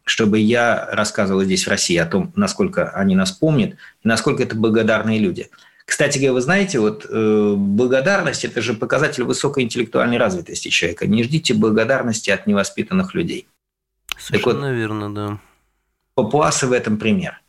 чтобы 0.05 0.39
я 0.39 0.89
рассказывал 0.93 1.43
здесь 1.43 1.67
в 1.67 1.71
России 1.71 1.97
о 1.97 2.07
том, 2.07 2.33
насколько 2.37 2.91
они 2.91 3.15
нас 3.15 3.33
помнят 3.33 3.75
и 4.03 4.09
насколько 4.09 4.43
это 4.43 4.57
благодарные 4.57 5.19
люди– 5.19 5.51
кстати 5.87 6.19
говоря, 6.19 6.33
вы 6.33 6.41
знаете, 6.41 6.81
вот 6.81 7.07
э, 7.09 7.55
благодарность– 7.57 8.45
это 8.45 8.61
же 8.61 8.75
показатель 8.75 9.23
высокой 9.23 9.63
интеллектуальной 9.63 10.19
развитости 10.19 10.69
человека. 10.69 11.07
Не 11.07 11.23
ждите 11.23 11.55
благодарности 11.55 12.31
от 12.31 12.49
невоспитанных 12.49 13.15
людей. 13.15 13.47
Совершенно 14.19 14.55
так 14.55 14.63
вот, 14.63 14.73
верно, 14.73 15.15
да. 15.15 15.39
Папуасы 16.15 16.67
в 16.67 16.73
этом 16.73 16.99
пример. 16.99 17.41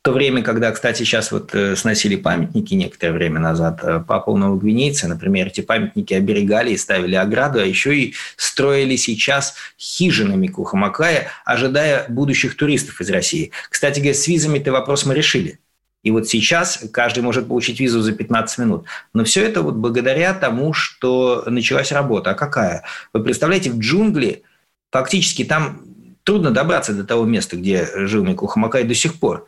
В 0.00 0.02
то 0.02 0.12
время, 0.12 0.42
когда, 0.42 0.72
кстати, 0.72 0.98
сейчас 0.98 1.30
вот 1.30 1.54
э, 1.54 1.76
сносили 1.76 2.16
памятники 2.16 2.72
некоторое 2.72 3.12
время 3.12 3.38
назад, 3.38 3.80
э, 3.82 4.02
папа 4.06 4.34
новогвинейцы, 4.34 5.06
например, 5.06 5.48
эти 5.48 5.60
памятники 5.60 6.14
оберегали 6.14 6.70
и 6.70 6.78
ставили 6.78 7.16
ограду, 7.16 7.58
а 7.58 7.64
еще 7.66 7.94
и 7.94 8.14
строили 8.36 8.96
сейчас 8.96 9.56
хижинами 9.78 10.46
Кухамакая, 10.46 11.28
ожидая 11.44 12.06
будущих 12.08 12.56
туристов 12.56 13.02
из 13.02 13.10
России. 13.10 13.50
Кстати 13.68 13.98
говоря, 13.98 14.14
с 14.14 14.26
визами-то 14.26 14.72
вопрос 14.72 15.04
мы 15.04 15.14
решили– 15.14 15.58
и 16.02 16.10
вот 16.10 16.28
сейчас 16.28 16.82
каждый 16.92 17.22
может 17.22 17.48
получить 17.48 17.78
визу 17.78 18.00
за 18.00 18.12
15 18.12 18.58
минут. 18.58 18.86
Но 19.12 19.24
все 19.24 19.44
это 19.44 19.62
вот 19.62 19.74
благодаря 19.74 20.32
тому, 20.32 20.72
что 20.72 21.44
началась 21.46 21.92
работа. 21.92 22.30
А 22.30 22.34
какая? 22.34 22.84
Вы 23.12 23.22
представляете, 23.22 23.70
в 23.70 23.78
джунгли 23.78 24.42
фактически 24.90 25.44
там 25.44 25.82
трудно 26.24 26.52
добраться 26.52 26.94
до 26.94 27.04
того 27.04 27.26
места, 27.26 27.56
где 27.56 27.86
жил 28.06 28.24
Мику 28.24 28.46
Хамакай 28.46 28.84
до 28.84 28.94
сих 28.94 29.20
пор. 29.20 29.46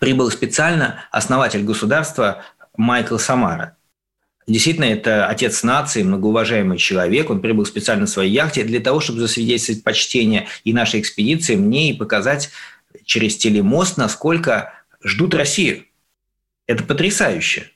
Прибыл 0.00 0.30
специально 0.30 1.04
основатель 1.10 1.62
государства 1.62 2.42
Майкл 2.76 3.18
Самара. 3.18 3.76
Действительно, 4.46 4.84
это 4.84 5.26
отец 5.26 5.62
нации, 5.62 6.02
многоуважаемый 6.02 6.76
человек. 6.76 7.30
Он 7.30 7.40
прибыл 7.40 7.64
специально 7.64 8.02
на 8.02 8.06
своей 8.06 8.30
яхте 8.30 8.62
для 8.62 8.80
того, 8.80 9.00
чтобы 9.00 9.20
засвидетельствовать 9.20 9.82
почтение 9.82 10.48
и 10.64 10.72
нашей 10.72 11.00
экспедиции, 11.00 11.56
мне 11.56 11.90
и 11.90 11.96
показать 11.96 12.50
через 13.04 13.36
телемост, 13.36 13.96
насколько 13.96 14.74
ждут 15.02 15.34
Россию. 15.34 15.84
Это 16.66 16.84
потрясающе. 16.84 17.70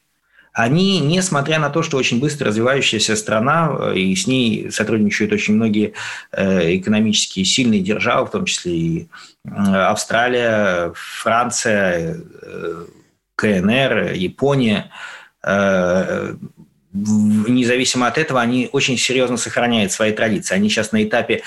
Они, 0.59 0.99
несмотря 0.99 1.61
на 1.61 1.71
то, 1.71 1.85
что 1.85 1.97
очень 1.97 2.19
быстро 2.19 2.49
развивающаяся 2.49 3.15
страна, 3.15 3.71
э, 3.79 3.97
и 3.97 4.17
с 4.17 4.27
ней 4.27 4.73
сотрудничают 4.73 5.33
очень 5.33 5.55
многие 5.55 5.93
э, 6.33 6.77
экономически 6.79 7.45
сильные 7.45 7.81
державы, 7.81 8.27
в 8.27 8.33
том 8.33 8.45
числе 8.45 8.73
и 8.73 9.09
Австралия, 9.49 10.93
Франция, 10.97 12.17
э, 12.43 12.87
КНР, 13.37 14.15
Япония, 14.15 14.91
независимо 16.93 18.09
от 18.09 18.19
этого, 18.19 18.41
они 18.41 18.69
очень 18.73 18.99
серьезно 18.99 19.37
сохраняют 19.37 19.93
свои 19.93 20.13
традиции. 20.13 20.57
Они 20.57 20.69
сейчас 20.69 20.91
на 20.91 21.05
этапе 21.05 21.43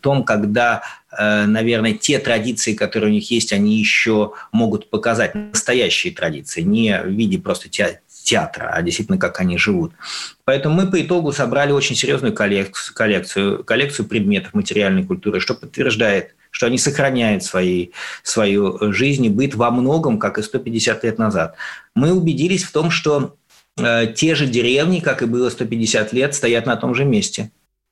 том, 0.00 0.24
когда 0.24 0.82
Э, 1.16 1.46
наверное, 1.46 1.94
те 1.94 2.18
традиции, 2.18 2.74
которые 2.74 3.10
у 3.10 3.12
них 3.12 3.30
есть, 3.30 3.52
они 3.52 3.76
еще 3.76 4.32
могут 4.52 4.90
показать 4.90 5.34
настоящие 5.34 6.12
традиции, 6.12 6.60
не 6.60 7.00
в 7.00 7.08
виде 7.08 7.38
просто 7.38 7.68
театра, 7.70 8.70
а 8.72 8.82
действительно, 8.82 9.18
как 9.18 9.40
они 9.40 9.56
живут. 9.56 9.92
Поэтому 10.44 10.74
мы 10.74 10.90
по 10.90 11.00
итогу 11.00 11.32
собрали 11.32 11.72
очень 11.72 11.96
серьезную 11.96 12.34
коллекцию, 12.34 12.94
коллекцию, 12.94 13.64
коллекцию 13.64 14.06
предметов 14.06 14.52
материальной 14.52 15.04
культуры, 15.04 15.40
что 15.40 15.54
подтверждает, 15.54 16.34
что 16.50 16.66
они 16.66 16.76
сохраняют 16.76 17.42
свои, 17.42 17.88
свою 18.22 18.92
жизнь 18.92 19.24
и 19.24 19.30
быт 19.30 19.54
во 19.54 19.70
многом, 19.70 20.18
как 20.18 20.38
и 20.38 20.42
150 20.42 21.04
лет 21.04 21.18
назад. 21.18 21.56
Мы 21.94 22.12
убедились 22.12 22.64
в 22.64 22.72
том, 22.72 22.90
что 22.90 23.36
э, 23.78 24.12
те 24.14 24.34
же 24.34 24.46
деревни, 24.46 25.00
как 25.00 25.22
и 25.22 25.26
было 25.26 25.48
150 25.48 26.12
лет, 26.12 26.34
стоят 26.34 26.66
на 26.66 26.76
том 26.76 26.94
же 26.94 27.06
месте. 27.06 27.50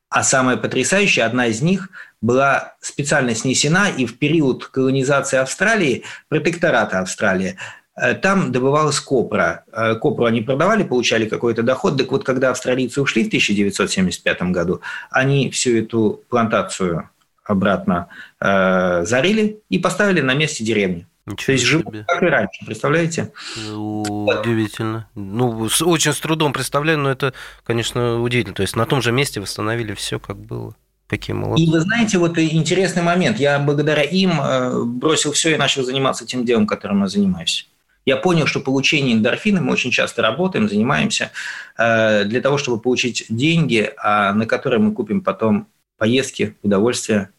А 0.09 0.23
самое 0.23 0.57
потрясающее, 0.57 1.25
одна 1.25 1.47
из 1.47 1.63
них 1.63 1.89
была 2.21 2.75
специально 2.81 3.35
снесена, 3.35 3.89
и 3.91 4.07
в 4.07 4.19
период 4.19 4.67
колонизации 4.67 5.39
Австралии, 5.39 6.05
протектората 6.29 7.01
Австралии, 7.01 7.57
э, 8.01 8.15
там 8.15 8.53
добывалась 8.53 9.01
копра. 9.01 9.65
Э, 9.73 9.97
копру 9.97 10.27
они 10.27 10.43
продавали, 10.43 10.85
получали 10.85 11.27
какой-то 11.27 11.63
доход. 11.63 11.99
Так 11.99 12.13
вот, 12.13 12.25
когда 12.25 12.51
австралийцы 12.51 13.03
ушли 13.03 13.25
в 13.25 13.29
1975 13.29 14.43
году, 14.53 14.81
они 15.11 15.51
всю 15.51 15.77
эту 15.77 16.23
плантацию 16.29 17.11
обратно 17.45 18.09
э, 18.41 19.05
зарили 19.05 19.61
и 19.69 19.79
поставили 19.79 20.21
на 20.21 20.35
месте 20.35 20.65
деревни. 20.65 21.07
Ничего 21.27 21.47
То 21.47 21.53
есть 21.53 21.65
живут 21.65 21.95
как 22.07 22.23
и 22.23 22.27
раньше, 22.27 22.65
представляете? 22.65 23.33
Удивительно. 23.57 25.09
Ну, 25.17 25.69
с, 25.69 25.83
очень 25.83 26.13
с 26.13 26.21
трудом 26.21 26.53
представляю, 26.53 26.99
но 26.99 27.11
это, 27.11 27.35
конечно, 27.65 28.21
удивительно. 28.23 28.55
То 28.55 28.63
есть 28.63 28.77
на 28.77 28.87
том 28.87 29.03
же 29.03 29.11
месте 29.11 29.41
восстановили 29.41 29.95
все, 29.95 30.21
как 30.21 30.39
было. 30.39 30.75
Какие 31.09 31.35
молодцы. 31.35 31.63
И 31.63 31.71
вы 31.71 31.81
знаете, 31.81 32.19
вот 32.19 32.37
интересный 32.39 33.03
момент. 33.03 33.39
Я 33.39 33.59
благодаря 33.61 34.03
им 34.03 34.41
э, 34.41 34.83
бросил 34.85 35.33
все 35.33 35.55
и 35.55 35.57
начал 35.57 35.85
заниматься 35.85 36.27
тем 36.27 36.45
делом, 36.45 36.67
которым 36.67 37.03
я 37.03 37.09
занимаюсь. 37.09 37.69
Я 38.05 38.17
понял, 38.17 38.47
что 38.47 38.61
получение 38.61 39.15
эндорфина, 39.15 39.61
мы 39.61 39.73
очень 39.73 39.91
часто 39.91 40.23
работаем, 40.23 40.69
занимаемся, 40.69 41.33
э, 41.77 42.25
для 42.25 42.41
того, 42.41 42.57
чтобы 42.59 42.81
получить 42.81 43.27
деньги, 43.29 43.93
а 43.99 44.33
на 44.33 44.47
которые 44.47 44.81
мы 44.81 44.93
купим 44.93 45.23
потом 45.23 45.69
поездки, 45.99 46.57
удовольствие, 46.63 47.31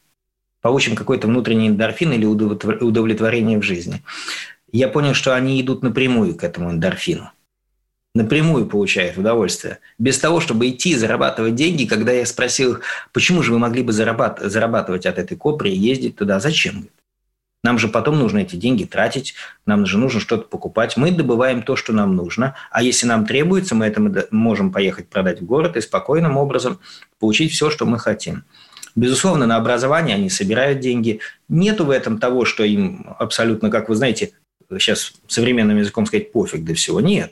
получим 0.61 0.95
какой-то 0.95 1.27
внутренний 1.27 1.67
эндорфин 1.67 2.11
или 2.13 2.25
удовлетворение 2.25 3.59
в 3.59 3.63
жизни. 3.63 4.03
Я 4.71 4.87
понял, 4.89 5.13
что 5.13 5.35
они 5.35 5.61
идут 5.61 5.83
напрямую 5.83 6.35
к 6.35 6.43
этому 6.43 6.71
эндорфину. 6.71 7.31
Напрямую 8.15 8.65
получают 8.65 9.17
удовольствие. 9.17 9.79
Без 9.99 10.17
того, 10.17 10.39
чтобы 10.39 10.69
идти 10.69 10.95
зарабатывать 10.95 11.55
деньги, 11.55 11.85
когда 11.85 12.11
я 12.11 12.25
спросил 12.25 12.73
их, 12.73 12.81
почему 13.13 13.43
же 13.43 13.51
вы 13.53 13.59
могли 13.59 13.83
бы 13.83 13.93
зарабатывать, 13.93 15.05
от 15.05 15.19
этой 15.19 15.37
копри 15.37 15.71
и 15.71 15.77
ездить 15.77 16.15
туда, 16.15 16.39
зачем? 16.39 16.89
Нам 17.63 17.77
же 17.77 17.89
потом 17.89 18.17
нужно 18.17 18.39
эти 18.39 18.55
деньги 18.55 18.85
тратить, 18.85 19.35
нам 19.65 19.85
же 19.85 19.97
нужно 19.97 20.19
что-то 20.19 20.47
покупать. 20.47 20.97
Мы 20.97 21.11
добываем 21.11 21.61
то, 21.61 21.75
что 21.75 21.93
нам 21.93 22.15
нужно, 22.15 22.55
а 22.71 22.81
если 22.81 23.05
нам 23.07 23.25
требуется, 23.25 23.75
мы 23.75 23.85
это 23.85 24.27
можем 24.31 24.71
поехать 24.71 25.09
продать 25.09 25.41
в 25.41 25.45
город 25.45 25.77
и 25.77 25.81
спокойным 25.81 26.37
образом 26.37 26.79
получить 27.19 27.51
все, 27.51 27.69
что 27.69 27.85
мы 27.85 27.99
хотим. 27.99 28.45
Безусловно, 28.97 29.45
на 29.45 29.57
образование 29.57 30.15
они 30.15 30.27
собирают 30.27 30.79
деньги. 30.79 31.19
Нету 31.47 31.85
в 31.85 31.91
этом 31.91 32.17
того, 32.17 32.45
что 32.45 32.63
им 32.63 33.05
абсолютно, 33.19 33.69
как 33.69 33.89
вы 33.89 33.95
знаете, 33.95 34.31
сейчас 34.71 35.13
современным 35.27 35.77
языком 35.77 36.07
сказать, 36.07 36.31
пофиг 36.31 36.63
до 36.65 36.73
всего. 36.73 36.99
Нет. 36.99 37.31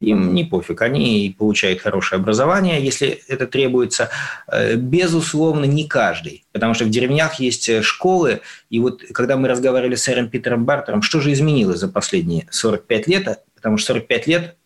Им 0.00 0.34
не 0.34 0.44
пофиг, 0.44 0.80
они 0.80 1.34
получают 1.38 1.82
хорошее 1.82 2.18
образование, 2.18 2.82
если 2.82 3.22
это 3.28 3.46
требуется. 3.46 4.08
Э, 4.48 4.76
безусловно, 4.76 5.66
не 5.66 5.86
каждый, 5.86 6.46
потому 6.52 6.72
что 6.72 6.86
в 6.86 6.90
деревнях 6.90 7.40
есть 7.40 7.82
школы, 7.82 8.40
и 8.70 8.78
вот 8.78 9.02
когда 9.12 9.36
мы 9.36 9.48
разговаривали 9.48 9.96
с 9.96 10.02
сэром 10.02 10.30
Питером 10.30 10.64
Бартером, 10.64 11.02
что 11.02 11.20
же 11.20 11.30
изменилось 11.32 11.78
за 11.78 11.88
последние 11.88 12.46
45 12.50 13.06
лет, 13.06 13.44
потому 13.54 13.76
что 13.76 13.88
45 13.88 14.26
лет 14.26 14.56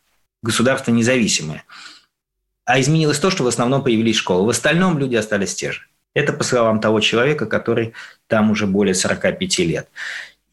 государство 0.43 0.93
независимое. 0.93 1.65
А 2.65 2.81
изменилось 2.81 3.19
то, 3.19 3.31
что 3.31 3.43
в 3.43 3.49
основном 3.49 3.83
появились 3.83 4.17
школы. 4.17 4.47
В 4.47 4.51
остальном 4.51 4.99
люди 4.99 5.17
остались 5.17 5.57
те 5.57 5.73
же. 5.73 5.90
Это 6.15 6.33
по 6.33 6.45
словам 6.45 6.81
того 6.81 7.01
человека, 7.01 7.47
который 7.47 7.93
там 8.27 8.51
уже 8.51 8.67
более 8.67 8.95
45 8.95 9.59
лет. 9.61 9.89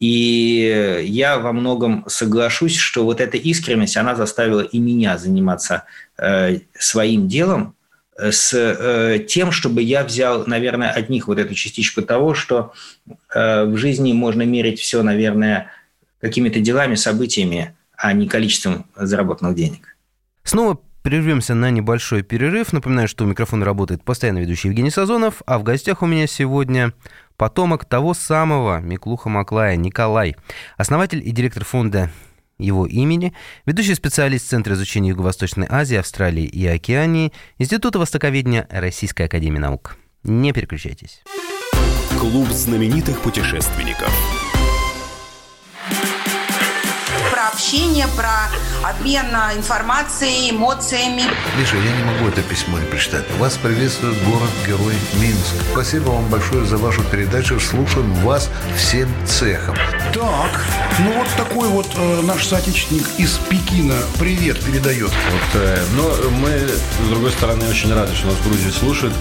И 0.00 1.02
я 1.04 1.38
во 1.38 1.52
многом 1.52 2.04
соглашусь, 2.06 2.76
что 2.76 3.04
вот 3.04 3.20
эта 3.20 3.36
искренность, 3.36 3.96
она 3.96 4.14
заставила 4.14 4.60
и 4.60 4.78
меня 4.78 5.18
заниматься 5.18 5.84
э, 6.16 6.60
своим 6.78 7.26
делом, 7.26 7.74
э, 8.16 8.30
с 8.30 8.54
э, 8.54 9.18
тем, 9.26 9.50
чтобы 9.50 9.82
я 9.82 10.04
взял, 10.04 10.46
наверное, 10.46 10.90
от 10.90 11.08
них 11.08 11.26
вот 11.26 11.38
эту 11.38 11.54
частичку 11.54 12.02
того, 12.02 12.34
что 12.34 12.72
э, 13.34 13.64
в 13.64 13.76
жизни 13.76 14.12
можно 14.12 14.42
мерить 14.42 14.78
все, 14.78 15.02
наверное, 15.02 15.72
какими-то 16.20 16.60
делами, 16.60 16.94
событиями, 16.94 17.76
а 17.96 18.12
не 18.12 18.28
количеством 18.28 18.86
заработанных 18.94 19.56
денег. 19.56 19.96
Снова 20.44 20.78
прервемся 21.08 21.54
на 21.54 21.70
небольшой 21.70 22.22
перерыв. 22.22 22.74
Напоминаю, 22.74 23.08
что 23.08 23.24
у 23.24 23.26
микрофона 23.26 23.64
работает 23.64 24.04
постоянно 24.04 24.40
ведущий 24.40 24.68
Евгений 24.68 24.90
Сазонов, 24.90 25.40
а 25.46 25.58
в 25.58 25.62
гостях 25.62 26.02
у 26.02 26.06
меня 26.06 26.26
сегодня 26.26 26.92
потомок 27.38 27.86
того 27.86 28.12
самого 28.12 28.80
Миклуха 28.80 29.30
Маклая 29.30 29.76
Николай, 29.76 30.36
основатель 30.76 31.26
и 31.26 31.30
директор 31.30 31.64
фонда 31.64 32.10
его 32.58 32.84
имени, 32.84 33.32
ведущий 33.64 33.94
специалист 33.94 34.46
Центра 34.50 34.74
изучения 34.74 35.08
Юго-Восточной 35.10 35.66
Азии, 35.70 35.96
Австралии 35.96 36.44
и 36.44 36.66
Океании, 36.66 37.32
Института 37.56 37.98
Востоковедения 37.98 38.66
Российской 38.68 39.22
Академии 39.22 39.60
Наук. 39.60 39.96
Не 40.24 40.52
переключайтесь. 40.52 41.22
Клуб 42.20 42.48
знаменитых 42.48 43.18
путешественников– 43.22 44.12
общение, 47.58 48.06
про 48.16 48.48
обмен 48.88 49.26
информацией, 49.56 50.52
эмоциями. 50.52 51.24
Миша, 51.58 51.76
я 51.76 51.96
не 51.96 52.04
могу 52.04 52.28
это 52.28 52.40
письмо 52.42 52.78
не 52.78 52.86
прочитать. 52.86 53.24
Вас 53.38 53.56
приветствует 53.56 54.16
город-герой 54.22 54.94
Минск. 55.14 55.54
Спасибо 55.72 56.10
вам 56.10 56.28
большое 56.28 56.64
за 56.64 56.76
вашу 56.76 57.02
передачу. 57.02 57.58
Слушаем 57.58 58.12
вас 58.14 58.48
всем 58.76 59.08
цехом. 59.26 59.76
Так, 60.14 60.64
ну 61.00 61.12
вот 61.12 61.28
такой 61.36 61.68
вот 61.68 61.86
э, 61.94 62.22
наш 62.22 62.46
соотечественник 62.46 63.06
из 63.18 63.38
Пекина 63.50 63.96
привет 64.18 64.58
передает. 64.64 65.10
Вот, 65.10 65.62
э, 65.62 65.84
но 65.94 66.30
мы, 66.30 66.50
с 66.50 67.08
другой 67.08 67.30
стороны, 67.30 67.68
очень 67.68 67.92
рады, 67.92 68.14
что 68.14 68.26
нас 68.28 68.36
в 68.36 68.48
Грузии 68.48 68.70
слушают. 68.70 69.14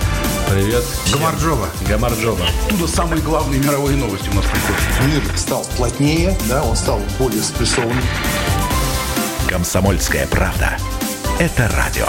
Привет. 0.49 0.83
Гамарджова. 1.11 1.67
Гамарджова. 1.89 2.45
Оттуда 2.65 2.87
самые 2.87 3.21
главные 3.21 3.59
мировые 3.59 3.97
новости 3.97 4.29
у 4.29 4.33
нас 4.33 4.45
приходят. 4.45 5.25
Мир 5.25 5.37
стал 5.37 5.65
плотнее, 5.75 6.37
да, 6.47 6.63
он 6.63 6.75
стал 6.75 7.01
более 7.19 7.43
спрессованным. 7.43 8.03
Комсомольская 9.49 10.25
правда. 10.27 10.77
Это 11.39 11.69
радио. 11.75 12.07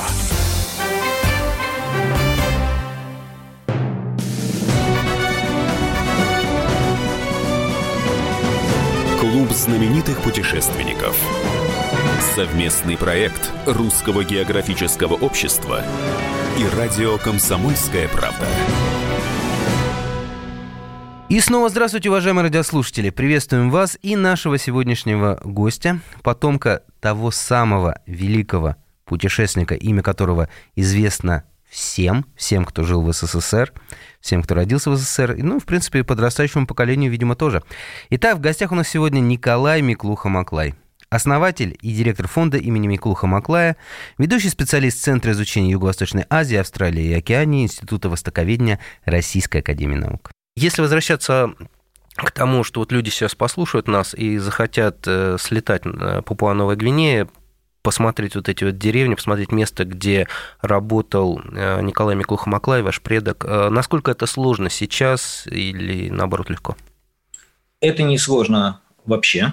Знаменитых 9.59 10.23
путешественников. 10.23 11.21
Совместный 12.37 12.97
проект 12.97 13.51
Русского 13.67 14.23
географического 14.23 15.15
общества 15.15 15.83
и 16.57 16.77
радио 16.77 17.19
«Комсомольская 17.19 18.07
правда». 18.09 18.47
И 21.29 21.41
снова 21.41 21.69
здравствуйте, 21.71 22.09
уважаемые 22.09 22.45
радиослушатели. 22.45 23.11
Приветствуем 23.11 23.71
вас 23.71 23.99
и 24.01 24.15
нашего 24.15 24.59
сегодняшнего 24.59 25.41
гостя, 25.43 25.99
потомка 26.23 26.85
того 27.01 27.33
самого 27.33 28.01
великого 28.07 28.77
путешественника, 29.05 29.75
имя 29.75 30.03
которого 30.03 30.49
известно 30.77 31.43
всем, 31.71 32.27
всем, 32.37 32.65
кто 32.65 32.83
жил 32.83 33.03
в 33.03 33.13
СССР, 33.13 33.73
всем, 34.21 34.43
кто 34.43 34.55
родился 34.55 34.91
в 34.91 34.97
СССР, 34.97 35.37
ну, 35.39 35.59
в 35.61 35.65
принципе, 35.65 36.05
подрастающему 36.05 36.67
поколению, 36.67 37.11
видимо, 37.11 37.37
тоже. 37.37 37.63
Итак, 38.11 38.39
в 38.39 38.41
гостях 38.41 38.73
у 38.73 38.75
нас 38.75 38.89
сегодня 38.89 39.21
Николай 39.21 39.83
Миклуха-Маклай. 39.83 40.75
Основатель 41.11 41.79
и 41.81 41.95
директор 41.95 42.29
фонда 42.29 42.59
имени 42.59 42.87
Миклуха 42.87 43.27
Маклая, 43.27 43.79
ведущий 44.19 44.51
специалист 44.51 45.03
Центра 45.03 45.33
изучения 45.33 45.71
Юго-Восточной 45.71 46.27
Азии, 46.29 46.57
Австралии 46.57 47.07
и 47.07 47.15
Океании 47.15 47.65
Института 47.65 48.11
Востоковедения 48.11 48.79
Российской 49.07 49.59
Академии 49.59 49.97
Наук. 49.97 50.31
Если 50.57 50.83
возвращаться 50.83 51.55
к 52.15 52.31
тому, 52.33 52.63
что 52.63 52.81
вот 52.81 52.93
люди 52.93 53.09
сейчас 53.09 53.35
послушают 53.35 53.89
нас 53.89 54.13
и 54.13 54.37
захотят 54.37 55.05
э, 55.07 55.39
слетать 55.41 55.87
на 55.87 56.21
Папуа-Новая 56.21 56.77
Гвинея, 56.77 57.29
посмотреть 57.83 58.35
вот 58.35 58.49
эти 58.49 58.65
вот 58.65 58.79
деревни, 58.79 59.15
посмотреть 59.15 59.53
место, 59.53 59.85
где 59.85 60.27
работал 60.61 61.41
э, 61.41 61.81
Николай 61.83 62.17
Миклуха-Маклай, 62.17 62.83
ваш 62.83 63.01
предок. 63.01 63.45
Э, 63.47 63.69
насколько 63.71 64.11
это 64.11 64.27
сложно 64.27 64.71
сейчас 64.71 65.47
или, 65.47 66.11
наоборот, 66.11 66.51
легко? 66.51 66.77
Это 67.81 68.03
не 68.03 68.19
сложно 68.19 68.81
вообще. 69.05 69.53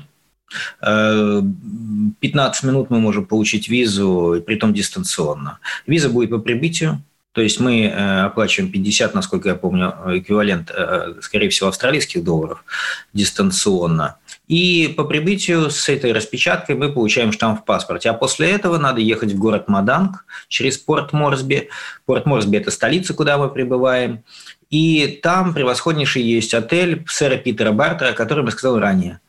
15 0.79 2.63
минут 2.63 2.89
мы 2.89 2.99
можем 2.99 3.25
получить 3.25 3.67
визу, 3.67 4.43
при 4.45 4.55
том 4.55 4.73
дистанционно. 4.73 5.59
Виза 5.87 6.09
будет 6.09 6.29
по 6.29 6.37
прибытию, 6.37 7.01
то 7.35 7.41
есть 7.41 7.59
мы 7.59 7.81
э, 7.81 8.21
оплачиваем 8.21 8.71
50, 8.71 9.13
насколько 9.13 9.49
я 9.49 9.55
помню, 9.55 9.93
эквивалент, 10.07 10.71
э, 10.73 11.15
скорее 11.19 11.49
всего, 11.49 11.67
австралийских 11.67 12.23
долларов 12.23 12.63
дистанционно. 13.11 14.15
И 14.47 14.93
по 14.95 15.03
прибытию 15.03 15.69
с 15.69 15.89
этой 15.89 16.13
распечаткой 16.13 16.75
мы 16.75 16.93
получаем 16.93 17.33
штамп 17.33 17.59
в 17.59 17.65
паспорте. 17.65 18.09
А 18.09 18.13
после 18.13 18.51
этого 18.51 18.77
надо 18.77 19.01
ехать 19.01 19.33
в 19.33 19.37
город 19.37 19.67
Маданг 19.67 20.25
через 20.47 20.77
порт 20.77 21.11
Морсби. 21.11 21.67
Порт 22.05 22.25
Морсби– 22.25 22.55
это 22.59 22.71
столица, 22.71 23.13
куда 23.13 23.37
мы 23.37 23.49
прибываем. 23.49 24.23
И 24.69 25.19
там 25.21 25.53
превосходнейший 25.53 26.23
есть 26.23 26.53
отель 26.53 27.03
сэра 27.05 27.35
Питера 27.35 27.73
Бартера, 27.73 28.11
о 28.11 28.13
котором 28.13 28.45
я 28.45 28.51
сказал 28.51 28.79
ранее. 28.79 29.19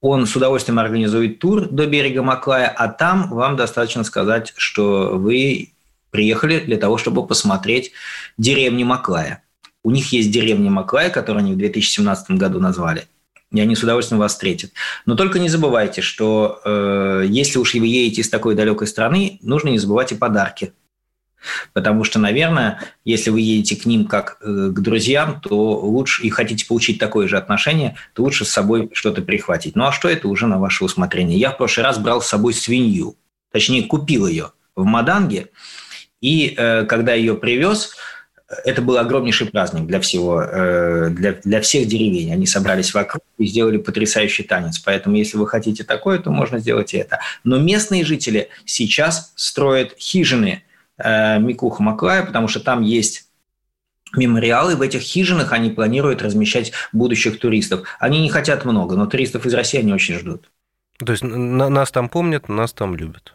Он 0.00 0.26
с 0.26 0.34
удовольствием 0.34 0.80
организует 0.80 1.38
тур 1.38 1.68
до 1.68 1.86
берега 1.86 2.24
Маклая, 2.24 2.66
а 2.66 2.88
там 2.88 3.30
вам 3.30 3.54
достаточно 3.54 4.02
сказать, 4.02 4.52
что 4.56 5.16
вы 5.16 5.68
приехали 6.12 6.60
для 6.60 6.76
того, 6.76 6.98
чтобы 6.98 7.26
посмотреть 7.26 7.90
деревню 8.38 8.86
Маклая. 8.86 9.42
У 9.82 9.90
них 9.90 10.12
есть 10.12 10.30
деревня 10.30 10.70
Маклая, 10.70 11.10
которую 11.10 11.40
они 11.40 11.54
в 11.54 11.56
2017 11.56 12.32
году 12.32 12.60
назвали. 12.60 13.06
И 13.50 13.60
они 13.60 13.74
с 13.74 13.82
удовольствием 13.82 14.20
вас 14.20 14.32
встретят. 14.32 14.70
Но 15.04 15.16
только 15.16 15.38
не 15.38 15.48
забывайте, 15.48 16.00
что 16.00 16.60
э, 16.64 17.24
если 17.28 17.58
уж 17.58 17.74
вы 17.74 17.86
едете 17.86 18.20
из 18.20 18.30
такой 18.30 18.54
далекой 18.54 18.86
страны, 18.86 19.40
нужно 19.42 19.70
не 19.70 19.78
забывать 19.78 20.12
и 20.12 20.14
подарки. 20.14 20.72
Потому 21.72 22.04
что, 22.04 22.18
наверное, 22.18 22.80
если 23.04 23.30
вы 23.30 23.40
едете 23.40 23.76
к 23.76 23.84
ним 23.84 24.06
как 24.06 24.38
э, 24.40 24.70
к 24.70 24.80
друзьям, 24.80 25.40
то 25.40 25.80
лучше 25.80 26.22
и 26.22 26.30
хотите 26.30 26.66
получить 26.66 26.98
такое 26.98 27.26
же 27.26 27.36
отношение, 27.36 27.96
то 28.14 28.22
лучше 28.22 28.44
с 28.44 28.50
собой 28.50 28.90
что-то 28.92 29.22
прихватить. 29.22 29.76
Ну 29.76 29.84
а 29.84 29.92
что 29.92 30.08
это 30.08 30.28
уже 30.28 30.46
на 30.46 30.58
ваше 30.58 30.84
усмотрение? 30.84 31.38
Я 31.38 31.50
в 31.50 31.58
прошлый 31.58 31.84
раз 31.84 31.98
брал 31.98 32.22
с 32.22 32.28
собой 32.28 32.54
свинью, 32.54 33.16
точнее 33.50 33.82
купил 33.82 34.26
ее 34.26 34.52
в 34.76 34.84
Маданге, 34.84 35.48
и 36.22 36.54
э, 36.56 36.86
когда 36.86 37.12
ее 37.12 37.34
привез, 37.34 37.94
это 38.64 38.80
был 38.82 38.98
огромнейший 38.98 39.48
праздник 39.48 39.86
для 39.86 40.00
всего, 40.00 40.42
э, 40.42 41.10
для, 41.10 41.32
для 41.44 41.60
всех 41.60 41.88
деревень. 41.88 42.32
Они 42.32 42.46
собрались 42.46 42.94
вокруг 42.94 43.22
и 43.38 43.46
сделали 43.46 43.78
потрясающий 43.78 44.42
танец. 44.42 44.78
Поэтому, 44.78 45.16
если 45.16 45.36
вы 45.36 45.46
хотите 45.46 45.84
такое, 45.84 46.18
то 46.18 46.30
можно 46.30 46.58
сделать 46.58 46.94
и 46.94 46.98
это. 46.98 47.20
Но 47.44 47.58
местные 47.58 48.04
жители 48.04 48.48
сейчас 48.64 49.32
строят 49.36 49.96
хижины 49.98 50.62
э, 50.98 51.38
Микуха 51.38 51.82
Маклая, 51.82 52.24
потому 52.24 52.48
что 52.48 52.60
там 52.60 52.82
есть 52.82 53.28
мемориалы. 54.14 54.76
В 54.76 54.82
этих 54.82 55.00
хижинах 55.00 55.52
они 55.52 55.70
планируют 55.70 56.22
размещать 56.22 56.72
будущих 56.92 57.38
туристов. 57.40 57.86
Они 57.98 58.20
не 58.20 58.28
хотят 58.28 58.64
много, 58.64 58.96
но 58.96 59.06
туристов 59.06 59.46
из 59.46 59.54
России 59.54 59.78
они 59.78 59.92
очень 59.92 60.18
ждут. 60.18 60.50
То 61.04 61.12
есть 61.12 61.24
нас 61.24 61.90
там 61.90 62.08
помнят, 62.08 62.48
нас 62.48 62.72
там 62.72 62.94
любят. 62.94 63.34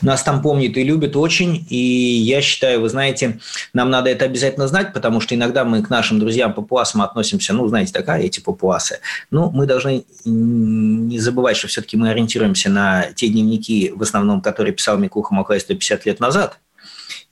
Нас 0.00 0.22
там 0.22 0.40
помнят 0.40 0.76
и 0.76 0.82
любят 0.82 1.16
очень, 1.16 1.66
и 1.68 1.76
я 1.76 2.40
считаю, 2.40 2.80
вы 2.80 2.88
знаете, 2.88 3.40
нам 3.74 3.90
надо 3.90 4.08
это 4.08 4.24
обязательно 4.24 4.66
знать, 4.66 4.92
потому 4.94 5.20
что 5.20 5.34
иногда 5.34 5.64
мы 5.64 5.82
к 5.82 5.90
нашим 5.90 6.18
друзьям 6.18 6.54
папуасам 6.54 7.02
относимся, 7.02 7.52
ну, 7.52 7.68
знаете, 7.68 7.92
такая 7.92 8.22
эти 8.22 8.40
папуасы. 8.40 9.00
Ну, 9.30 9.50
мы 9.50 9.66
должны 9.66 10.04
не 10.24 11.18
забывать, 11.18 11.56
что 11.56 11.68
все-таки 11.68 11.96
мы 11.96 12.10
ориентируемся 12.10 12.70
на 12.70 13.12
те 13.14 13.28
дневники, 13.28 13.92
в 13.94 14.02
основном, 14.02 14.40
которые 14.40 14.72
писал 14.72 14.96
Микуха 14.96 15.34
Маклай 15.34 15.60
150 15.60 16.06
лет 16.06 16.20
назад, 16.20 16.58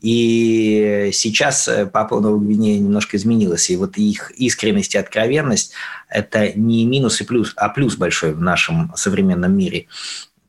и 0.00 1.10
сейчас 1.12 1.68
Папа 1.92 2.20
Новой 2.20 2.46
Гвинея 2.46 2.78
немножко 2.78 3.16
изменилась. 3.16 3.68
И 3.70 3.76
вот 3.76 3.96
их 3.96 4.30
искренность 4.32 4.94
и 4.94 4.98
откровенность– 4.98 5.72
это 6.08 6.52
не 6.52 6.84
минус 6.84 7.20
и 7.20 7.24
плюс, 7.24 7.52
а 7.56 7.68
плюс 7.68 7.96
большой 7.96 8.32
в 8.32 8.40
нашем 8.40 8.92
современном 8.94 9.56
мире. 9.56 9.86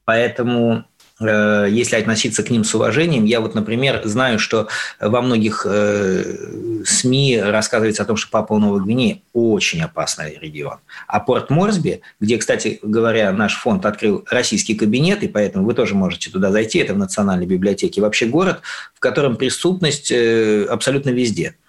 Поэтому 0.06 0.84
Э, 0.84 0.89
если 1.22 1.98
относиться 1.98 2.44
к 2.44 2.50
ним 2.50 2.64
с 2.64 2.74
уважением. 2.74 3.26
Я 3.26 3.42
вот, 3.42 3.54
например, 3.54 4.02
знаю, 4.06 4.40
что 4.40 4.68
во 5.00 5.22
многих 5.22 5.66
э, 5.70 6.84
СМИ 6.86 7.42
рассказывается 7.42 8.04
о 8.04 8.06
том, 8.06 8.16
что 8.16 8.30
Папуа 8.32 8.60
Новой 8.60 8.82
Гвинеи 8.82 9.24
очень 9.34 9.82
опасный 9.82 10.38
регион. 10.40 10.78
А 11.08 11.20
порт 11.20 11.50
Морсби, 11.50 12.02
где, 12.20 12.38
кстати 12.38 12.80
говоря, 12.82 13.32
наш 13.34 13.56
фонд 13.56 13.86
открыл 13.86 14.26
российский 14.32 14.76
кабинет, 14.76 15.24
и 15.24 15.28
поэтому 15.28 15.66
вы 15.66 15.74
тоже 15.74 15.96
можете 15.96 16.32
туда 16.32 16.52
зайти, 16.52 16.80
это 16.80 16.94
в 16.94 16.98
Национальной 16.98 17.46
библиотеке, 17.48 18.02
вообще 18.02 18.26
город, 18.26 18.62
в 18.94 19.00
котором 19.00 19.36
преступность 19.36 20.12
э, 20.12 20.66
абсолютно 20.66 21.10
везде– 21.10 21.56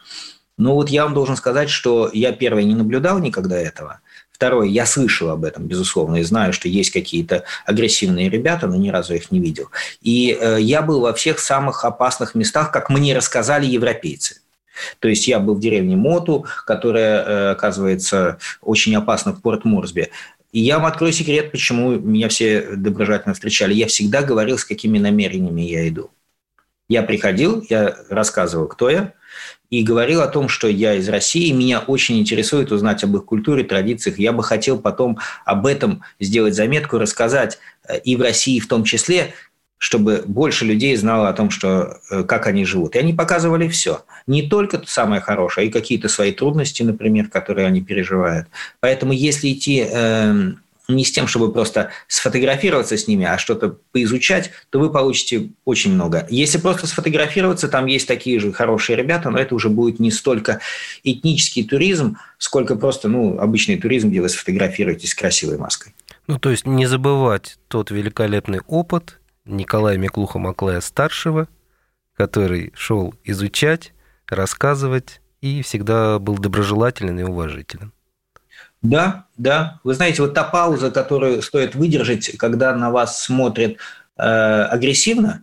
Но 0.60 0.74
вот 0.74 0.90
я 0.90 1.04
вам 1.04 1.14
должен 1.14 1.36
сказать, 1.36 1.70
что 1.70 2.10
я, 2.12 2.32
первое, 2.32 2.64
не 2.64 2.74
наблюдал 2.74 3.18
никогда 3.18 3.56
этого. 3.58 4.00
Второе, 4.40 4.68
я 4.68 4.86
слышал 4.86 5.28
об 5.28 5.44
этом, 5.44 5.66
безусловно, 5.66 6.16
и 6.16 6.22
знаю, 6.22 6.54
что 6.54 6.66
есть 6.66 6.92
какие-то 6.92 7.44
агрессивные 7.66 8.30
ребята, 8.30 8.66
но 8.68 8.74
ни 8.74 8.88
разу 8.88 9.12
их 9.12 9.30
не 9.30 9.38
видел. 9.38 9.68
И 10.00 10.34
э, 10.40 10.56
я 10.62 10.80
был 10.80 11.00
во 11.00 11.12
всех 11.12 11.40
самых 11.40 11.84
опасных 11.84 12.34
местах, 12.34 12.72
как 12.72 12.88
мне 12.88 13.14
рассказали 13.14 13.66
европейцы. 13.66 14.40
То 14.98 15.08
есть 15.08 15.28
я 15.28 15.40
был 15.40 15.56
в 15.56 15.60
деревне 15.60 15.94
Моту, 15.94 16.46
которая, 16.64 17.22
э, 17.22 17.50
оказывается, 17.50 18.38
очень 18.62 18.96
опасна 18.96 19.34
в 19.34 19.42
Порт 19.42 19.66
Морсби. 19.66 20.08
И 20.52 20.60
я 20.60 20.78
вам 20.78 20.86
открою 20.86 21.12
секрет, 21.12 21.52
почему 21.52 21.90
меня 21.90 22.30
все 22.30 22.62
доброжательно 22.62 23.34
встречали. 23.34 23.74
Я 23.74 23.88
всегда 23.88 24.22
говорил, 24.22 24.56
с 24.56 24.64
какими 24.64 24.98
намерениями 24.98 25.60
я 25.60 25.86
иду. 25.86 26.10
Я 26.88 27.02
приходил, 27.02 27.62
я 27.68 27.94
рассказывал, 28.08 28.68
кто 28.68 28.88
я, 28.88 29.12
и 29.70 29.82
говорил 29.84 30.20
о 30.20 30.26
том, 30.26 30.48
что 30.48 30.68
я 30.68 30.94
из 30.94 31.08
России, 31.08 31.52
меня 31.52 31.78
очень 31.78 32.18
интересует 32.18 32.72
узнать 32.72 33.04
об 33.04 33.16
их 33.16 33.24
культуре, 33.24 33.62
традициях. 33.62 34.18
Я 34.18 34.32
бы 34.32 34.42
хотел 34.42 34.78
потом 34.78 35.18
об 35.44 35.66
этом 35.66 36.02
сделать 36.18 36.54
заметку, 36.54 36.98
рассказать 36.98 37.58
э, 37.88 37.98
и 38.00 38.16
в 38.16 38.22
России 38.22 38.58
в 38.58 38.66
том 38.66 38.82
числе, 38.84 39.32
чтобы 39.78 40.24
больше 40.26 40.64
людей 40.64 40.94
знало 40.96 41.28
о 41.28 41.32
том, 41.32 41.50
что, 41.50 42.00
э, 42.10 42.24
как 42.24 42.48
они 42.48 42.64
живут. 42.64 42.96
И 42.96 42.98
они 42.98 43.14
показывали 43.14 43.68
все. 43.68 44.04
Не 44.26 44.42
только 44.42 44.82
самое 44.86 45.20
хорошее, 45.20 45.66
а 45.66 45.68
и 45.68 45.72
какие-то 45.72 46.08
свои 46.08 46.32
трудности, 46.32 46.82
например, 46.82 47.28
которые 47.28 47.68
они 47.68 47.80
переживают. 47.80 48.48
Поэтому 48.80 49.12
если 49.12 49.52
идти 49.52 49.86
э, 49.88 50.52
не 50.96 51.04
с 51.04 51.12
тем, 51.12 51.26
чтобы 51.26 51.52
просто 51.52 51.90
сфотографироваться 52.08 52.96
с 52.96 53.06
ними, 53.06 53.24
а 53.24 53.38
что-то 53.38 53.76
поизучать, 53.92 54.50
то 54.70 54.78
вы 54.78 54.90
получите 54.90 55.50
очень 55.64 55.94
много. 55.94 56.26
Если 56.30 56.58
просто 56.58 56.86
сфотографироваться, 56.86 57.68
там 57.68 57.86
есть 57.86 58.06
такие 58.08 58.38
же 58.40 58.52
хорошие 58.52 58.96
ребята, 58.96 59.30
но 59.30 59.38
это 59.38 59.54
уже 59.54 59.68
будет 59.68 60.00
не 60.00 60.10
столько 60.10 60.60
этнический 61.04 61.64
туризм, 61.64 62.16
сколько 62.38 62.76
просто 62.76 63.08
ну, 63.08 63.38
обычный 63.38 63.76
туризм, 63.76 64.10
где 64.10 64.20
вы 64.20 64.28
сфотографируетесь 64.28 65.10
с 65.10 65.14
красивой 65.14 65.58
маской. 65.58 65.94
Ну, 66.26 66.38
то 66.38 66.50
есть 66.50 66.66
не 66.66 66.86
забывать 66.86 67.58
тот 67.68 67.90
великолепный 67.90 68.60
опыт 68.66 69.18
Николая 69.44 69.96
Миклуха-Маклая-старшего, 69.96 71.48
который 72.16 72.72
шел 72.74 73.14
изучать, 73.24 73.92
рассказывать 74.28 75.20
и 75.40 75.62
всегда 75.62 76.18
был 76.18 76.36
доброжелателен 76.36 77.18
и 77.18 77.22
уважителен. 77.22 77.92
Да, 78.82 79.26
да. 79.36 79.80
Вы 79.84 79.94
знаете, 79.94 80.22
вот 80.22 80.34
та 80.34 80.44
пауза, 80.44 80.90
которую 80.90 81.42
стоит 81.42 81.74
выдержать, 81.74 82.36
когда 82.38 82.74
на 82.74 82.90
вас 82.90 83.22
смотрят 83.22 83.76
э, 84.16 84.22
агрессивно, 84.22 85.42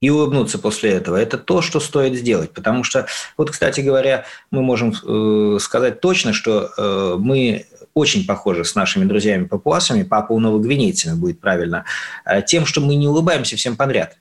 и 0.00 0.10
улыбнуться 0.10 0.58
после 0.58 0.92
этого. 0.92 1.16
Это 1.16 1.38
то, 1.38 1.60
что 1.60 1.80
стоит 1.80 2.14
сделать. 2.14 2.52
Потому 2.52 2.84
что, 2.84 3.06
вот, 3.36 3.50
кстати 3.50 3.80
говоря, 3.80 4.26
мы 4.50 4.62
можем 4.62 4.92
э, 4.92 5.58
сказать 5.60 6.00
точно, 6.00 6.32
что 6.32 6.70
э, 6.76 7.16
мы 7.18 7.66
очень 7.94 8.26
похожи 8.26 8.64
с 8.64 8.74
нашими 8.74 9.04
друзьями-папуасами, 9.04 10.04
папуа-новогвинейцами 10.04 11.18
будет 11.18 11.40
правильно, 11.40 11.84
э, 12.24 12.42
тем, 12.42 12.64
что 12.64 12.80
мы 12.80 12.94
не 12.94 13.08
улыбаемся 13.08 13.56
всем 13.56 13.76
подряд. 13.76 14.18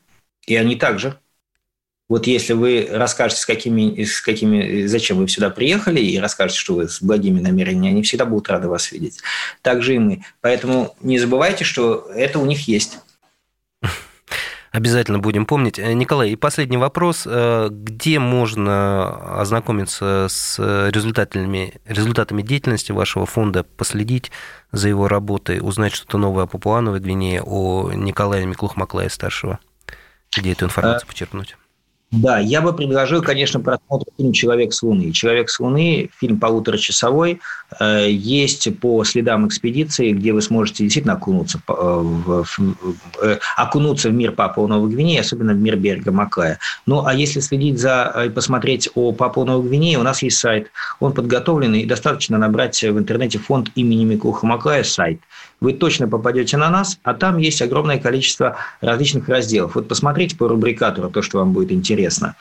И 0.47 0.55
они 0.55 0.75
также. 0.75 1.19
Вот 2.09 2.25
если 2.25 2.53
вы 2.53 2.87
расскажете, 2.89 3.41
с 3.41 3.45
какими, 3.45 4.03
с 4.03 4.21
какими, 4.21 4.85
зачем 4.85 5.17
вы 5.17 5.27
сюда 5.27 5.49
приехали, 5.49 5.99
и 5.99 6.19
расскажете, 6.19 6.59
что 6.59 6.75
вы 6.75 6.87
с 6.87 7.01
благими 7.01 7.41
намерениями, 7.41 7.89
они 7.89 8.03
всегда 8.03 8.25
будут 8.25 8.49
рады 8.49 8.69
вас 8.69 8.91
видеть. 8.91 9.19
Так 9.61 9.81
же 9.81 9.95
и 9.95 9.99
мы. 9.99 10.23
Поэтому 10.39 10.95
не 11.01 11.19
забывайте, 11.19 11.65
что 11.65 12.07
это 12.15 12.39
у 12.39 12.45
них 12.45 12.67
есть. 12.67 12.99
Обязательно 14.71 15.17
будем 15.17 15.45
помнить. 15.45 15.79
Э, 15.79 15.93
Николай, 15.93 16.29
и 16.29 16.35
последний 16.35 16.77
вопрос. 16.77 17.23
Э, 17.25 17.69
где 17.71 18.19
можно 18.19 19.39
ознакомиться 19.41 20.27
с 20.29 20.59
результатами, 20.91 21.81
результатами 21.85 22.41
деятельности 22.41 22.91
вашего 22.91 23.25
фонда, 23.25 23.63
последить 23.63 24.31
за 24.71 24.87
его 24.89 25.07
работой, 25.07 25.59
узнать 25.61 25.93
что-то 25.93 26.17
новое 26.17 26.43
о 26.43 26.47
Папуановой 26.47 26.99
Гвинее, 26.99 27.41
о 27.43 27.91
Николае 27.91 28.45
Миклух-Маклае 28.45 29.09
старшего? 29.09 29.59
Где 30.37 30.51
эту 30.51 30.65
информацию 30.65 31.07
а... 31.07 31.11
почерпнуть? 31.11 31.57
Да, 32.11 32.39
я 32.39 32.61
бы 32.61 32.71
предложил, 32.71 33.21
конечно, 33.21 33.59
просмотр 33.59 34.05
фильм 34.15 34.31
«Человек 34.31 34.71
с 34.71 34.81
Луны». 34.81 35.11
«Человек 35.11 35.49
с 35.49 35.59
Луны»– 35.59 36.09
фильм 36.19 36.39
полуторачасовой, 36.39 37.41
э, 37.81 38.07
есть 38.09 38.79
по 38.79 39.03
следам 39.03 39.45
экспедиции, 39.45 40.13
где 40.13 40.31
вы 40.31 40.41
сможете 40.41 40.83
действительно 40.83 41.15
окунуться, 41.15 41.59
э, 41.67 41.73
в, 41.73 42.43
в, 42.45 42.59
э, 43.21 43.39
окунуться 43.57 44.09
в 44.09 44.13
мир 44.13 44.31
Папуа 44.31 44.67
Новой 44.67 44.89
Гвинеи, 44.89 45.17
особенно 45.17 45.51
в 45.51 45.57
мир 45.57 45.75
берега 45.75 46.13
Маклая. 46.13 46.59
Ну, 46.85 47.05
а 47.05 47.13
если 47.13 47.41
следить 47.41 47.77
за 47.77 48.23
и 48.25 48.29
посмотреть 48.29 48.89
о 48.95 49.11
Папуа 49.11 49.43
Новой 49.43 49.67
Гвинеи, 49.67 49.97
у 49.97 50.03
нас 50.03 50.23
есть 50.23 50.37
сайт, 50.37 50.71
он 51.01 51.11
подготовленный, 51.11 51.81
и 51.81 51.85
достаточно 51.85 52.37
набрать 52.37 52.81
в 52.81 52.97
интернете 52.97 53.37
фонд 53.37 53.69
имени 53.75 54.05
Микуха 54.05 54.45
Маклая 54.45 54.83
сайт– 54.83 55.19
вы 55.59 55.73
точно 55.73 56.07
попадете 56.07 56.57
на 56.57 56.69
нас, 56.69 56.99
а 57.03 57.13
там 57.13 57.37
есть 57.37 57.61
огромное 57.61 57.99
количество 57.99 58.57
различных 58.81 59.27
разделов. 59.27 59.75
Вот 59.75 59.87
посмотрите 59.87 60.35
по 60.35 60.47
рубрикатору 60.47 61.09
то, 61.09 61.21
что 61.21 61.39
вам 61.39 61.53
будет 61.53 61.71
интересно, 61.71 62.35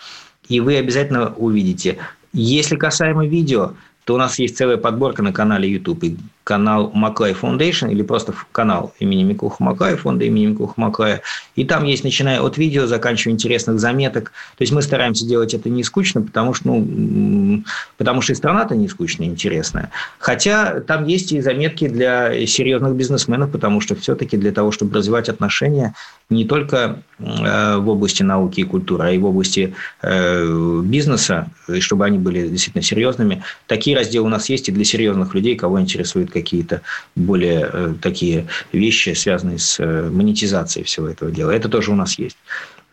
и 0.49 0.61
вы 0.61 0.77
обязательно 0.77 1.33
увидите. 1.35 1.99
Если 2.33 2.77
касаемо 2.77 3.27
видео, 3.27 3.73
то 4.05 4.14
у 4.14 4.19
нас 4.19 4.39
есть 4.39 4.57
целая 4.57 4.77
подборка 4.77 5.23
на 5.23 5.33
канале 5.33 5.69
YouTube. 5.71 6.05
И 6.05 6.17
канал 6.47 6.93
Маклай 6.95 7.33
Foundation 7.33 7.91
или 7.91 8.03
просто 8.03 8.33
канал 8.53 8.95
имени 9.01 9.25
Микуха 9.25 9.57
Маклая, 9.65 9.97
фонда 9.97 10.27
имени 10.27 10.47
Микуха 10.47 10.75
Маклая. 10.77 11.23
И 11.57 11.65
там 11.65 11.83
есть, 11.83 12.05
начиная 12.05 12.41
от 12.41 12.57
видео, 12.57 12.87
заканчивая 12.87 13.35
интересных 13.35 13.81
заметок. 13.81 14.31
То 14.57 14.63
есть 14.63 14.73
мы 14.73 14.81
стараемся 14.81 15.27
делать 15.27 15.55
это 15.55 15.69
не 15.69 15.83
скучно, 15.83 16.23
потому 16.23 16.55
что, 16.55 16.69
ну, 16.69 17.65
потому 17.97 18.23
что 18.23 18.33
и 18.33 18.37
страна-то 18.37 18.77
не 18.77 18.87
скучная, 18.87 19.27
интересная. 19.27 19.91
Хотя 20.21 20.79
там 20.79 21.09
есть 21.09 21.33
и 21.33 21.41
заметки 21.41 21.89
для 21.89 22.47
серьезных 22.47 22.95
бизнесменов, 22.95 23.51
потому 23.51 23.81
что 23.81 23.97
все-таки 23.97 24.37
для 24.37 24.53
того, 24.53 24.71
чтобы 24.71 24.95
развивать 24.95 25.29
отношения 25.29 25.95
не 26.31 26.45
только 26.45 27.03
э, 27.19 27.77
в 27.77 27.89
области 27.89 28.23
науки 28.23 28.61
и 28.61 28.65
культуры, 28.65 29.05
а 29.05 29.11
и 29.11 29.19
в 29.19 29.25
области 29.25 29.75
э, 30.03 30.81
бизнеса, 30.85 31.51
и 31.69 31.81
чтобы 31.81 32.05
они 32.05 32.19
были 32.19 32.47
действительно 32.47 32.83
серьезными, 32.83 33.43
такие 33.67 33.97
разделы 33.97 34.27
у 34.27 34.31
нас 34.31 34.49
есть 34.49 34.69
и 34.69 34.73
для 34.73 34.85
серьезных 34.85 35.35
людей, 35.35 35.57
кого 35.57 35.81
интересует 35.81 36.36
какие-то 36.41 36.82
более 37.14 37.70
э, 37.72 37.95
такие 38.01 38.47
вещи, 38.72 39.14
связанные 39.14 39.59
с 39.59 39.80
э, 39.80 40.11
монетизацией 40.11 40.84
всего 40.84 41.09
этого 41.09 41.30
дела. 41.30 41.51
Это 41.51 41.68
тоже 41.68 41.91
у 41.93 41.95
нас 41.95 42.18
есть. 42.18 42.37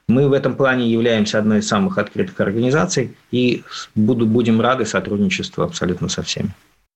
Мы 0.08 0.28
в 0.28 0.34
этом 0.34 0.56
плане 0.56 0.90
являемся 0.90 1.40
одной 1.40 1.60
из 1.60 1.68
самых 1.68 1.98
открытых 1.98 2.40
организаций 2.40 3.16
и 3.32 3.64
буду, 3.96 4.26
будем 4.26 4.62
рады 4.62 4.86
сотрудничеству 4.86 5.64
абсолютно 5.64 6.10
со 6.10 6.22
всеми. 6.22 6.50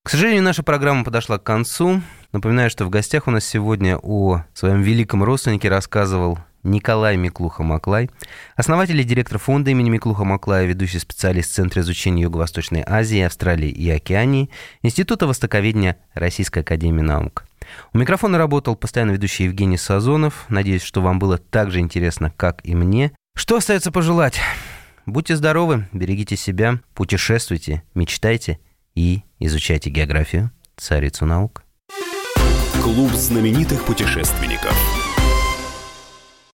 К 0.04 0.10
сожалению, 0.10 0.44
наша 0.44 0.64
программа 0.64 1.04
подошла 1.04 1.38
к 1.38 1.44
концу. 1.44 2.02
Напоминаю, 2.32 2.70
что 2.70 2.86
в 2.86 2.90
гостях 2.90 3.28
у 3.28 3.32
нас 3.32 3.46
сегодня 3.46 3.98
о 4.02 4.44
своем 4.54 4.82
великом 4.82 5.24
родственнике 5.24 5.70
рассказывал 5.70 6.40
Николай 6.68 7.16
Миклуха-Маклай, 7.18 8.10
основатель 8.56 9.00
и 9.00 9.04
директор 9.04 9.40
фонда 9.40 9.72
имени 9.72 9.90
Миклуха-Маклая, 9.90 10.66
ведущий 10.66 11.00
специалист 11.00 11.54
Центра 11.54 11.82
изучения 11.82 12.24
Юго-Восточной 12.24 12.84
Азии, 12.86 13.22
Австралии 13.22 13.70
и 13.70 13.90
Океании, 13.90 14.50
Института 14.82 15.28
Востоковедения 15.28 15.98
Российской 16.14 16.60
Академии 16.60 17.02
Наук. 17.02 17.46
У 17.94 17.98
микрофона 17.98 18.38
работал 18.38 18.76
постоянно 18.76 19.12
ведущий 19.12 19.46
Евгений 19.46 19.78
Сазонов. 19.78 20.46
Надеюсь, 20.50 20.84
что 20.84 21.02
вам 21.02 21.20
было 21.20 21.38
так 21.38 21.72
же 21.72 21.80
интересно, 21.80 22.32
как 22.36 22.62
и 22.64 22.76
мне. 22.76 23.12
Что 23.36 23.58
остается 23.58 23.92
пожелать? 23.92 24.40
Будьте 25.06 25.36
здоровы, 25.36 25.88
берегите 25.94 26.36
себя, 26.36 26.82
путешествуйте, 26.94 27.84
мечтайте 27.94 28.60
и 28.94 29.24
изучайте 29.40 29.90
географию, 29.90 30.52
царицу 30.76 31.26
наук. 31.26 31.64
Клуб 32.82 33.12
знаменитых 33.12 33.86
путешественников– 33.86 34.76